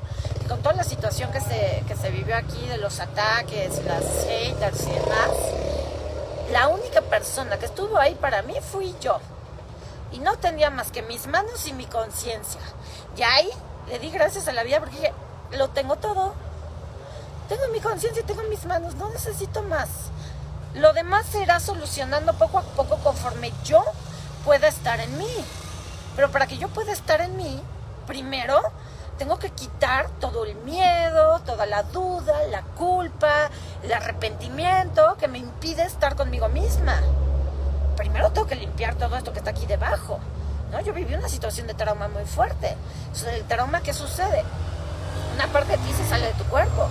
con 0.49 0.62
toda 0.62 0.76
la 0.76 0.84
situación 0.84 1.32
que 1.32 1.40
se, 1.40 1.82
que 1.88 1.96
se 1.96 2.11
vivió 2.11 2.36
aquí 2.36 2.64
de 2.68 2.78
los 2.78 3.01
ataques, 3.01 3.84
las 3.84 4.05
haters 4.28 4.82
y 4.82 4.90
demás, 4.92 5.30
la 6.53 6.68
única 6.68 7.01
persona 7.03 7.59
que 7.59 7.66
estuvo 7.66 7.99
ahí 7.99 8.14
para 8.14 8.42
mí 8.42 8.55
fui 8.72 8.94
yo. 9.01 9.18
Y 10.12 10.20
no 10.20 10.38
tenía 10.38 10.70
más 10.70 10.92
que 10.92 11.03
mis 11.03 11.26
manos 11.26 11.66
y 11.66 11.72
mi 11.72 11.84
conciencia. 11.86 12.61
Y 13.16 13.22
ahí 13.22 13.51
le 13.88 13.99
di 13.99 14.11
gracias 14.11 14.46
a 14.46 14.53
la 14.53 14.62
vida 14.62 14.78
porque 14.78 14.94
dije, 14.96 15.12
lo 15.53 15.68
tengo 15.68 15.96
todo. 15.96 16.34
Tengo 17.49 17.62
mi 17.72 17.80
conciencia 17.80 18.22
y 18.22 18.26
tengo 18.26 18.42
mis 18.44 18.66
manos, 18.66 18.94
no 18.96 19.09
necesito 19.11 19.62
más. 19.62 19.88
Lo 20.74 20.92
demás 20.92 21.26
se 21.26 21.42
irá 21.42 21.61
solucionando 21.61 22.34
poco 22.34 22.59
a 22.59 22.62
poco 22.62 22.99
conforme 22.99 23.53
yo 23.64 23.82
pueda 24.44 24.68
estar 24.68 25.01
en 25.01 25.16
mí. 25.18 25.44
Pero 26.14 26.30
para 26.30 26.46
que 26.46 26.59
yo 26.59 26.68
pueda 26.68 26.92
estar 26.92 27.20
en 27.20 27.36
mí, 27.36 27.62
primero 28.07 28.61
tengo 29.18 29.38
que 29.38 29.51
quitar 29.51 30.09
todo 30.20 30.44
el 30.44 30.55
miedo, 30.57 31.40
toda 31.40 31.66
la 31.66 31.82
duda, 31.84 32.42
la 32.51 32.62
culpa, 32.62 33.51
el 33.82 33.92
arrepentimiento 33.92 35.16
que 35.18 35.26
me 35.26 35.38
impide 35.38 35.82
estar 35.82 36.14
conmigo 36.16 36.49
misma. 36.49 37.01
Primero 37.96 38.30
tengo 38.30 38.46
que 38.46 38.55
limpiar 38.55 38.94
todo 38.94 39.16
esto 39.16 39.32
que 39.32 39.40
está 39.40 39.51
aquí 39.51 39.66
debajo. 39.66 40.20
¿no? 40.70 40.80
Yo 40.80 40.92
viví 40.92 41.14
una 41.14 41.28
situación 41.28 41.66
de 41.66 41.74
trauma 41.74 42.09
muy 42.09 42.24
fuerte. 42.24 42.76
Sea, 43.12 43.34
el 43.34 43.44
trauma, 43.44 43.82
¿qué 43.82 43.92
sucede? 43.92 44.44
Una 45.35 45.47
parte 45.49 45.73
de 45.73 45.79
ti 45.79 45.93
se 45.93 46.09
sale 46.09 46.27
de 46.27 46.35
tu 46.35 46.45
cuerpo. 46.45 46.89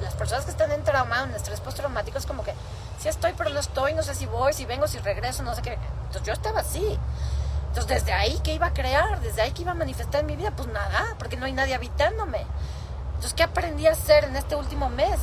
Las 0.00 0.14
personas 0.14 0.44
que 0.44 0.50
están 0.50 0.72
en 0.72 0.82
trauma, 0.82 1.22
en 1.22 1.34
estrés 1.34 1.60
postraumático, 1.60 2.18
es 2.18 2.26
como 2.26 2.42
que 2.42 2.54
sí 2.98 3.08
estoy, 3.08 3.32
pero 3.36 3.50
no 3.50 3.60
estoy, 3.60 3.94
no 3.94 4.02
sé 4.02 4.14
si 4.14 4.26
voy, 4.26 4.52
si 4.52 4.64
vengo, 4.64 4.88
si 4.88 4.98
regreso, 4.98 5.42
no 5.42 5.54
sé 5.54 5.62
qué. 5.62 5.78
Entonces 6.06 6.22
yo 6.22 6.32
estaba 6.32 6.60
así. 6.60 6.98
Entonces, 7.72 8.04
desde 8.04 8.12
ahí, 8.12 8.38
¿qué 8.44 8.52
iba 8.52 8.66
a 8.66 8.74
crear? 8.74 9.18
Desde 9.20 9.40
ahí, 9.40 9.52
¿qué 9.52 9.62
iba 9.62 9.72
a 9.72 9.74
manifestar 9.74 10.20
en 10.20 10.26
mi 10.26 10.36
vida? 10.36 10.50
Pues 10.54 10.68
nada, 10.68 11.14
porque 11.18 11.38
no 11.38 11.46
hay 11.46 11.52
nadie 11.52 11.74
habitándome. 11.74 12.44
Entonces, 13.14 13.32
¿qué 13.32 13.44
aprendí 13.44 13.86
a 13.86 13.92
hacer 13.92 14.24
en 14.24 14.36
este 14.36 14.56
último 14.56 14.90
mes? 14.90 15.18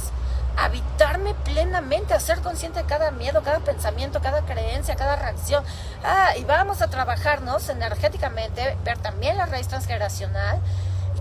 Habitarme 0.57 1.35
plenamente, 1.35 2.15
a 2.15 2.19
ser 2.19 2.41
consciente 2.41 2.79
de 2.79 2.85
cada 2.85 3.11
miedo, 3.11 3.43
cada 3.43 3.59
pensamiento, 3.59 4.19
cada 4.19 4.41
creencia, 4.41 4.95
cada 4.95 5.15
reacción. 5.15 5.63
Ah, 6.03 6.35
y 6.37 6.43
vamos 6.43 6.81
a 6.81 6.89
trabajarnos 6.89 7.69
energéticamente, 7.69 8.75
ver 8.83 8.97
también 8.97 9.37
la 9.37 9.45
raíz 9.45 9.67
transgeneracional. 9.67 10.59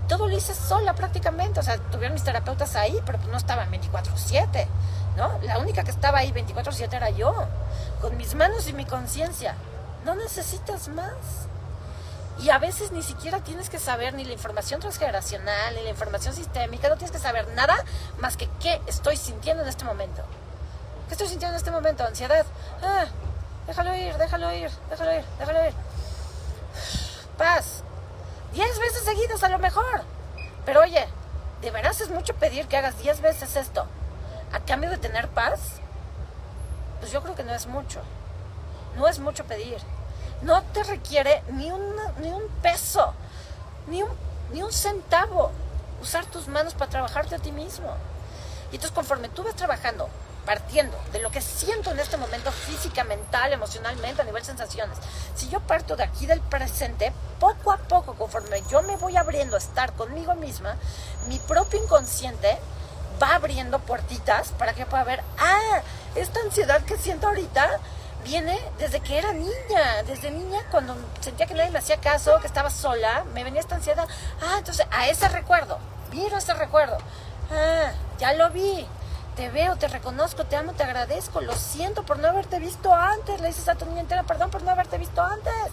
Todo 0.09 0.27
lo 0.27 0.35
hice 0.35 0.53
sola 0.53 0.93
prácticamente. 0.93 1.61
O 1.61 1.63
sea, 1.63 1.77
tuvieron 1.77 2.13
mis 2.13 2.23
terapeutas 2.23 2.75
ahí, 2.75 2.99
pero 3.05 3.19
pues 3.19 3.29
no 3.29 3.37
estaban 3.37 3.71
24-7, 3.71 4.67
¿no? 5.15 5.39
La 5.43 5.59
única 5.59 5.83
que 5.83 5.91
estaba 5.91 6.17
ahí 6.17 6.33
24-7 6.33 6.91
era 6.93 7.09
yo, 7.11 7.33
con 8.01 8.17
mis 8.17 8.35
manos 8.35 8.67
y 8.67 8.73
mi 8.73 8.83
conciencia. 8.83 9.55
No 10.03 10.15
necesitas 10.15 10.89
más. 10.89 11.13
Y 12.41 12.49
a 12.49 12.57
veces 12.57 12.91
ni 12.91 13.03
siquiera 13.03 13.39
tienes 13.39 13.69
que 13.69 13.79
saber 13.79 14.13
ni 14.13 14.23
la 14.23 14.33
información 14.33 14.79
transgeneracional, 14.79 15.75
ni 15.75 15.83
la 15.83 15.89
información 15.89 16.33
sistémica, 16.33 16.87
no 16.87 16.95
tienes 16.95 17.11
que 17.11 17.19
saber 17.19 17.47
nada 17.49 17.75
más 18.17 18.37
que 18.37 18.49
qué 18.61 18.81
estoy 18.87 19.17
sintiendo 19.17 19.61
en 19.61 19.69
este 19.69 19.83
momento. 19.83 20.23
¿Qué 21.07 21.13
estoy 21.13 21.27
sintiendo 21.27 21.55
en 21.55 21.57
este 21.57 21.71
momento? 21.71 22.05
Ansiedad. 22.05 22.45
Ah, 22.81 23.05
déjalo 23.67 23.93
ir, 23.95 24.17
déjalo 24.17 24.53
ir, 24.53 24.71
déjalo 24.89 25.13
ir, 25.13 25.23
déjalo 25.37 25.65
ir. 25.65 25.73
Paz. 27.37 27.83
Diez 28.53 28.79
veces 28.79 29.03
seguidas 29.03 29.43
a 29.43 29.49
lo 29.49 29.59
mejor. 29.59 30.03
Pero 30.65 30.81
oye, 30.81 31.07
¿de 31.61 31.71
veras 31.71 32.01
es 32.01 32.09
mucho 32.09 32.33
pedir 32.35 32.67
que 32.67 32.77
hagas 32.77 32.97
diez 32.99 33.21
veces 33.21 33.55
esto 33.55 33.85
a 34.51 34.59
cambio 34.61 34.89
de 34.89 34.97
tener 34.97 35.27
paz? 35.29 35.59
Pues 36.99 37.11
yo 37.11 37.21
creo 37.21 37.35
que 37.35 37.43
no 37.43 37.53
es 37.53 37.67
mucho. 37.67 38.01
No 38.95 39.07
es 39.07 39.19
mucho 39.19 39.45
pedir. 39.45 39.77
No 40.41 40.61
te 40.63 40.83
requiere 40.83 41.43
ni, 41.49 41.71
una- 41.71 42.11
ni 42.19 42.29
un 42.31 42.47
peso, 42.61 43.13
ni 43.87 44.03
un, 44.03 44.09
ni 44.51 44.63
un 44.63 44.71
centavo 44.71 45.51
usar 46.01 46.25
tus 46.25 46.47
manos 46.47 46.73
para 46.73 46.89
trabajarte 46.89 47.35
a 47.35 47.39
ti 47.39 47.51
mismo. 47.51 47.93
Y 48.71 48.75
entonces 48.75 48.91
conforme 48.91 49.29
tú 49.29 49.43
vas 49.43 49.55
trabajando, 49.55 50.09
partiendo 50.45 50.97
de 51.11 51.19
lo 51.19 51.29
que 51.29 51.41
siento 51.41 51.91
en 51.91 51.99
este 51.99 52.17
momento 52.17 52.51
física, 52.51 53.03
mental, 53.03 53.53
emocionalmente, 53.53 54.21
a 54.21 54.25
nivel 54.25 54.43
sensaciones, 54.43 54.97
si 55.35 55.49
yo 55.49 55.59
parto 55.59 55.95
de 55.95 56.03
aquí 56.03 56.25
del 56.25 56.41
presente, 56.41 57.13
poco 57.39 57.71
a 57.71 57.77
poco, 57.77 58.15
conforme 58.15 58.63
yo 58.69 58.81
me 58.81 58.97
voy 58.97 59.15
abriendo 59.17 59.55
a 59.55 59.59
estar 59.59 59.93
conmigo 59.93 60.33
misma, 60.35 60.75
mi 61.27 61.39
propio 61.39 61.81
inconsciente 61.81 62.57
va 63.21 63.35
abriendo 63.35 63.79
puertitas 63.79 64.49
para 64.57 64.73
que 64.73 64.85
pueda 64.85 65.03
ver, 65.03 65.23
ah, 65.37 65.81
esta 66.15 66.39
ansiedad 66.39 66.81
que 66.83 66.97
siento 66.97 67.27
ahorita 67.27 67.79
viene 68.23 68.59
desde 68.77 68.99
que 68.99 69.17
era 69.17 69.31
niña, 69.31 70.03
desde 70.05 70.31
niña 70.31 70.59
cuando 70.71 70.95
sentía 71.21 71.45
que 71.45 71.53
nadie 71.53 71.71
me 71.71 71.79
hacía 71.79 71.97
caso, 71.97 72.39
que 72.39 72.47
estaba 72.47 72.69
sola, 72.69 73.25
me 73.33 73.43
venía 73.43 73.61
esta 73.61 73.75
ansiedad, 73.75 74.07
ah, 74.41 74.55
entonces 74.57 74.85
a 74.91 75.07
ese 75.07 75.27
recuerdo, 75.29 75.79
miro 76.11 76.37
ese 76.37 76.53
recuerdo, 76.53 76.97
ah, 77.51 77.91
ya 78.17 78.33
lo 78.33 78.49
vi, 78.49 78.85
te 79.39 79.49
veo, 79.49 79.77
te 79.77 79.87
reconozco, 79.87 80.43
te 80.43 80.57
amo, 80.57 80.73
te 80.73 80.83
agradezco, 80.83 81.39
lo 81.39 81.55
siento 81.55 82.03
por 82.03 82.19
no 82.19 82.27
haberte 82.27 82.59
visto 82.59 82.93
antes, 82.93 83.39
le 83.39 83.47
dices 83.47 83.69
a 83.69 83.75
tu 83.75 83.85
niña 83.85 84.01
entera, 84.01 84.23
perdón 84.23 84.51
por 84.51 84.63
no 84.63 84.71
haberte 84.71 84.97
visto 84.97 85.23
antes. 85.23 85.71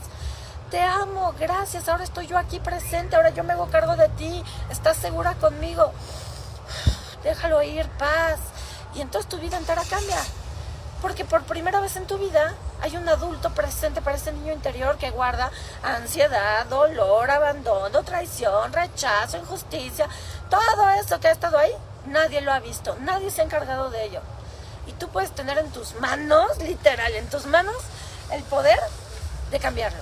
Te 0.71 0.81
amo, 0.81 1.35
gracias, 1.37 1.89
ahora 1.89 2.05
estoy 2.05 2.29
yo 2.29 2.39
aquí 2.39 2.61
presente, 2.61 3.17
ahora 3.17 3.31
yo 3.31 3.43
me 3.43 3.55
hago 3.55 3.67
cargo 3.67 3.97
de 3.97 4.09
ti, 4.11 4.45
estás 4.71 4.97
segura 4.97 5.35
conmigo 5.35 5.93
déjalo 7.27 7.61
ir, 7.63 7.89
paz. 7.99 8.39
Y 8.95 9.01
entonces 9.01 9.29
tu 9.29 9.39
vida 9.39 9.57
entera 9.57 9.83
cambia. 9.91 10.19
Porque 11.03 11.25
por 11.25 11.43
primera 11.43 11.81
vez 11.81 11.97
en 11.97 12.07
tu 12.07 12.19
vida 12.19 12.55
hay 12.81 12.97
un 12.97 13.09
adulto 13.09 13.51
presente 13.51 14.01
para 14.01 14.17
ese 14.17 14.33
niño 14.33 14.53
interior 14.53 14.97
que 14.97 15.11
guarda 15.11 15.51
ansiedad, 15.83 16.65
dolor, 16.67 17.31
abandono, 17.31 18.03
traición, 18.03 18.73
rechazo, 18.73 19.37
injusticia. 19.39 20.09
Todo 20.49 20.89
eso 20.91 21.21
que 21.21 21.29
ha 21.29 21.33
estado 21.33 21.59
ahí, 21.59 21.73
nadie 22.07 22.41
lo 22.41 22.53
ha 22.53 22.61
visto, 22.61 22.97
nadie 23.01 23.31
se 23.31 23.41
ha 23.41 23.45
encargado 23.45 23.91
de 23.91 24.05
ello. 24.05 24.21
Y 24.87 24.93
tú 24.93 25.09
puedes 25.09 25.33
tener 25.33 25.59
en 25.59 25.71
tus 25.71 25.95
manos, 25.97 26.59
literal, 26.59 27.13
en 27.15 27.29
tus 27.29 27.47
manos, 27.47 27.77
el 28.33 28.43
poder 28.45 28.79
de 29.51 29.59
cambiarlo. 29.59 29.99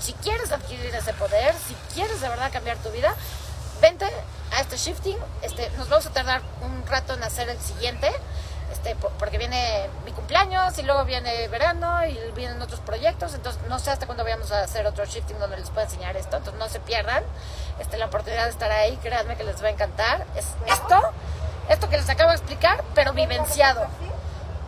Si 0.00 0.12
quieres 0.14 0.52
adquirir 0.52 0.94
ese 0.94 1.12
poder, 1.14 1.54
si 1.66 1.74
quieres 1.94 2.20
de 2.20 2.28
verdad 2.28 2.52
cambiar 2.52 2.76
tu 2.78 2.90
vida, 2.90 3.14
vente 3.80 4.06
a 4.52 4.60
este 4.60 4.76
shifting. 4.76 5.16
Este, 5.42 5.70
nos 5.70 5.88
vamos 5.88 6.06
a 6.06 6.10
tardar 6.10 6.42
un 6.62 6.86
rato 6.86 7.14
en 7.14 7.22
hacer 7.22 7.48
el 7.48 7.58
siguiente, 7.58 8.12
este, 8.72 8.94
po- 8.96 9.10
porque 9.18 9.38
viene 9.38 9.88
mi 10.04 10.12
cumpleaños 10.12 10.76
y 10.78 10.82
luego 10.82 11.04
viene 11.04 11.48
verano 11.48 12.04
y 12.06 12.18
vienen 12.34 12.60
otros 12.60 12.80
proyectos. 12.80 13.34
Entonces, 13.34 13.62
no 13.68 13.78
sé 13.78 13.90
hasta 13.90 14.06
cuándo 14.06 14.24
vayamos 14.24 14.50
a 14.52 14.60
hacer 14.62 14.86
otro 14.86 15.04
shifting 15.04 15.38
donde 15.38 15.56
les 15.56 15.70
pueda 15.70 15.84
enseñar 15.84 16.16
esto. 16.16 16.36
Entonces, 16.36 16.58
no 16.60 16.68
se 16.68 16.80
pierdan 16.80 17.22
este, 17.78 17.96
la 17.98 18.06
oportunidad 18.06 18.44
de 18.44 18.50
estar 18.50 18.70
ahí. 18.70 18.96
Créanme 18.98 19.36
que 19.36 19.44
les 19.44 19.62
va 19.62 19.68
a 19.68 19.70
encantar. 19.70 20.24
Es 20.36 20.46
esto, 20.66 21.00
esto 21.68 21.88
que 21.88 21.96
les 21.96 22.08
acabo 22.08 22.30
de 22.30 22.36
explicar, 22.36 22.82
pero 22.94 23.12
vivenciado 23.12 23.86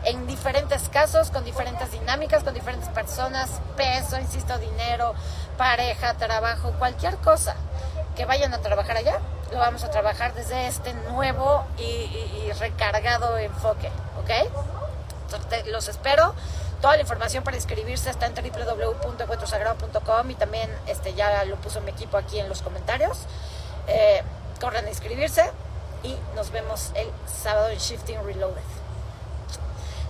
en 0.05 0.26
diferentes 0.28 0.88
casos, 0.88 1.30
con 1.32 1.44
diferentes 1.44 1.90
dinámicas, 1.90 2.44
con 2.44 2.55
diferentes 2.55 2.88
personas, 2.90 3.51
peso, 3.76 4.18
insisto, 4.20 4.57
dinero, 4.59 5.14
pareja, 5.59 6.14
trabajo, 6.14 6.72
cualquier 6.78 7.16
cosa 7.16 7.57
que 8.17 8.25
vayan 8.25 8.53
a 8.55 8.59
trabajar 8.59 8.97
allá, 8.97 9.21
lo 9.53 9.59
vamos 9.59 9.85
a 9.85 9.91
trabajar 9.91 10.35
desde 10.35 10.67
este 10.67 10.93
nuevo 10.95 11.64
y, 11.79 12.51
recargado 12.59 13.39
enfoque, 13.39 13.91
¿ok? 14.21 14.31
Los 15.67 15.89
espero. 15.89 16.35
Toda 16.81 16.95
la 16.97 17.03
información 17.03 17.45
para 17.45 17.57
inscribirse 17.57 18.11
está 18.11 18.27
en 18.27 18.35
www.encuentrosagrado.com 18.35 20.31
y 20.31 20.35
también 20.35 20.71
este, 20.87 21.14
ya 21.14 21.45
lo 21.45 21.57
puso 21.57 21.81
mi 21.81 21.91
equipo 21.91 22.17
aquí 22.17 22.39
en 22.39 22.49
los 22.49 22.62
comentarios. 22.62 23.21
Eh, 23.87 24.23
corran 24.61 24.87
a 24.87 24.89
inscribirse 24.89 25.51
y 26.03 26.17
nos 26.35 26.51
vemos 26.51 26.93
el 26.95 27.11
sábado 27.27 27.69
en 27.69 27.79
Shifting 27.79 28.25
Reloaded. 28.25 28.62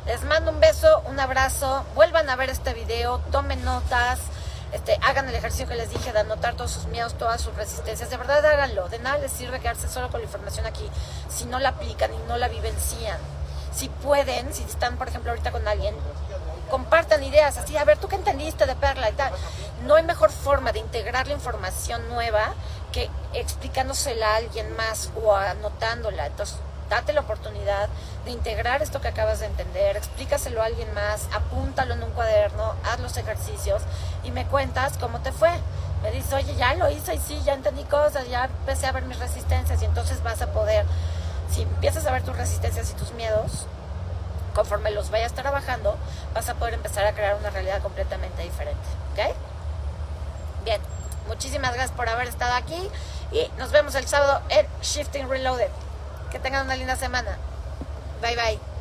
Les 0.07 0.23
mando 0.25 0.53
un 0.53 0.61
beso, 0.61 1.03
un 1.07 1.19
abrazo. 1.19 1.85
Vuelvan 1.95 2.31
a 2.31 2.37
ver 2.37 2.51
este 2.51 2.75
video, 2.75 3.19
tomen 3.33 3.65
notas, 3.65 4.21
este, 4.77 4.99
hagan 5.03 5.27
el 5.29 5.35
ejercicio 5.35 5.67
que 5.67 5.75
les 5.75 5.89
dije 5.89 6.13
de 6.13 6.21
anotar 6.21 6.55
todos 6.55 6.71
sus 6.71 6.85
miedos, 6.87 7.17
todas 7.17 7.41
sus 7.41 7.55
resistencias. 7.57 8.11
De 8.11 8.17
verdad 8.19 8.45
háganlo. 8.45 8.89
De 8.89 8.99
nada 8.99 9.17
les 9.17 9.33
sirve 9.33 9.59
quedarse 9.59 9.89
solo 9.89 10.11
con 10.11 10.21
la 10.21 10.27
información 10.27 10.67
aquí 10.67 10.87
si 11.31 11.47
no 11.47 11.59
la 11.59 11.71
aplican 11.71 12.13
y 12.13 12.19
no 12.29 12.37
la 12.37 12.49
vivencian. 12.49 13.19
Si 13.75 13.89
pueden, 13.89 14.53
si 14.53 14.63
están, 14.65 14.99
por 14.99 15.09
ejemplo, 15.09 15.31
ahorita 15.31 15.51
con 15.51 15.67
alguien, 15.67 15.95
compartan 16.71 17.23
ideas 17.25 17.57
así, 17.57 17.77
a 17.77 17.85
ver, 17.85 17.99
¿tú 17.99 18.09
qué 18.09 18.17
entendiste 18.17 18.67
de 18.67 18.77
Perla 18.77 19.09
y 19.11 19.13
tal? 19.15 19.33
No 19.87 19.95
hay 19.95 20.03
mejor 20.03 20.31
forma 20.31 20.73
de 20.73 20.79
integrar 20.79 21.27
la 21.27 21.35
información 21.35 22.07
nueva 22.09 22.55
que 22.93 23.11
explicándosela 23.33 24.35
a 24.35 24.37
alguien 24.37 24.75
más 24.77 25.11
o 25.23 25.35
anotándola. 25.35 26.27
Entonces, 26.27 26.59
date 26.89 27.13
la 27.13 27.21
oportunidad 27.21 27.89
de 28.25 28.31
integrar 28.31 28.83
esto 28.83 29.01
que 29.01 29.09
acabas 29.09 29.41
de 29.41 29.47
entender, 29.47 29.97
explícaselo 29.97 30.63
a 30.63 30.67
alguien 30.67 30.93
más, 30.95 31.29
apúntalo 31.33 31.95
en 31.95 32.03
un 32.03 32.11
cuaderno, 32.11 32.75
haz 32.85 33.01
los 33.01 33.17
ejercicios 33.17 33.83
y 34.25 34.31
me 34.31 34.47
cuentas 34.47 34.99
cómo 34.99 35.21
te 35.21 35.33
fue. 35.33 35.51
Me 36.03 36.11
dices, 36.11 36.33
oye, 36.33 36.55
ya 36.57 36.75
lo 36.75 36.91
hice 36.91 37.15
y 37.15 37.19
sí, 37.19 37.41
ya 37.45 37.55
entendí 37.55 37.85
cosas, 37.85 38.29
ya 38.29 38.45
empecé 38.45 38.87
a 38.87 38.93
ver 38.93 39.05
mis 39.05 39.19
resistencias 39.19 39.81
y 39.83 39.85
entonces 39.85 40.23
vas 40.23 40.43
a 40.43 40.53
poder, 40.53 40.85
si 41.51 41.63
empiezas 41.63 42.07
a 42.07 42.13
ver 42.13 42.23
tus 42.23 42.37
resistencias 42.37 42.91
y 42.91 42.95
tus 42.95 43.13
miedos, 43.13 43.67
conforme 44.55 44.91
los 44.91 45.11
vayas 45.11 45.33
trabajando, 45.33 45.97
vas 46.35 46.49
a 46.49 46.55
poder 46.55 46.75
empezar 46.75 47.07
a 47.07 47.13
crear 47.13 47.37
una 47.37 47.51
realidad 47.51 47.83
completamente 47.83 48.43
diferente. 48.43 48.81
¿Ok? 49.13 49.35
Bien, 50.65 50.81
muchísimas 51.29 51.73
gracias 51.75 51.97
por 51.97 52.09
haber 52.09 52.29
estado 52.29 52.55
aquí 52.55 52.91
y 53.33 53.51
nos 53.59 53.71
vemos 53.71 53.95
el 53.95 54.07
sábado 54.07 54.43
en 54.49 54.67
Shifting 54.83 55.29
Reloaded. 55.29 55.71
Que 56.31 56.39
tengan 56.39 56.67
una 56.67 56.77
linda 56.77 56.97
semana. 56.97 57.39
Bye 58.21 58.37
bye. 58.37 58.76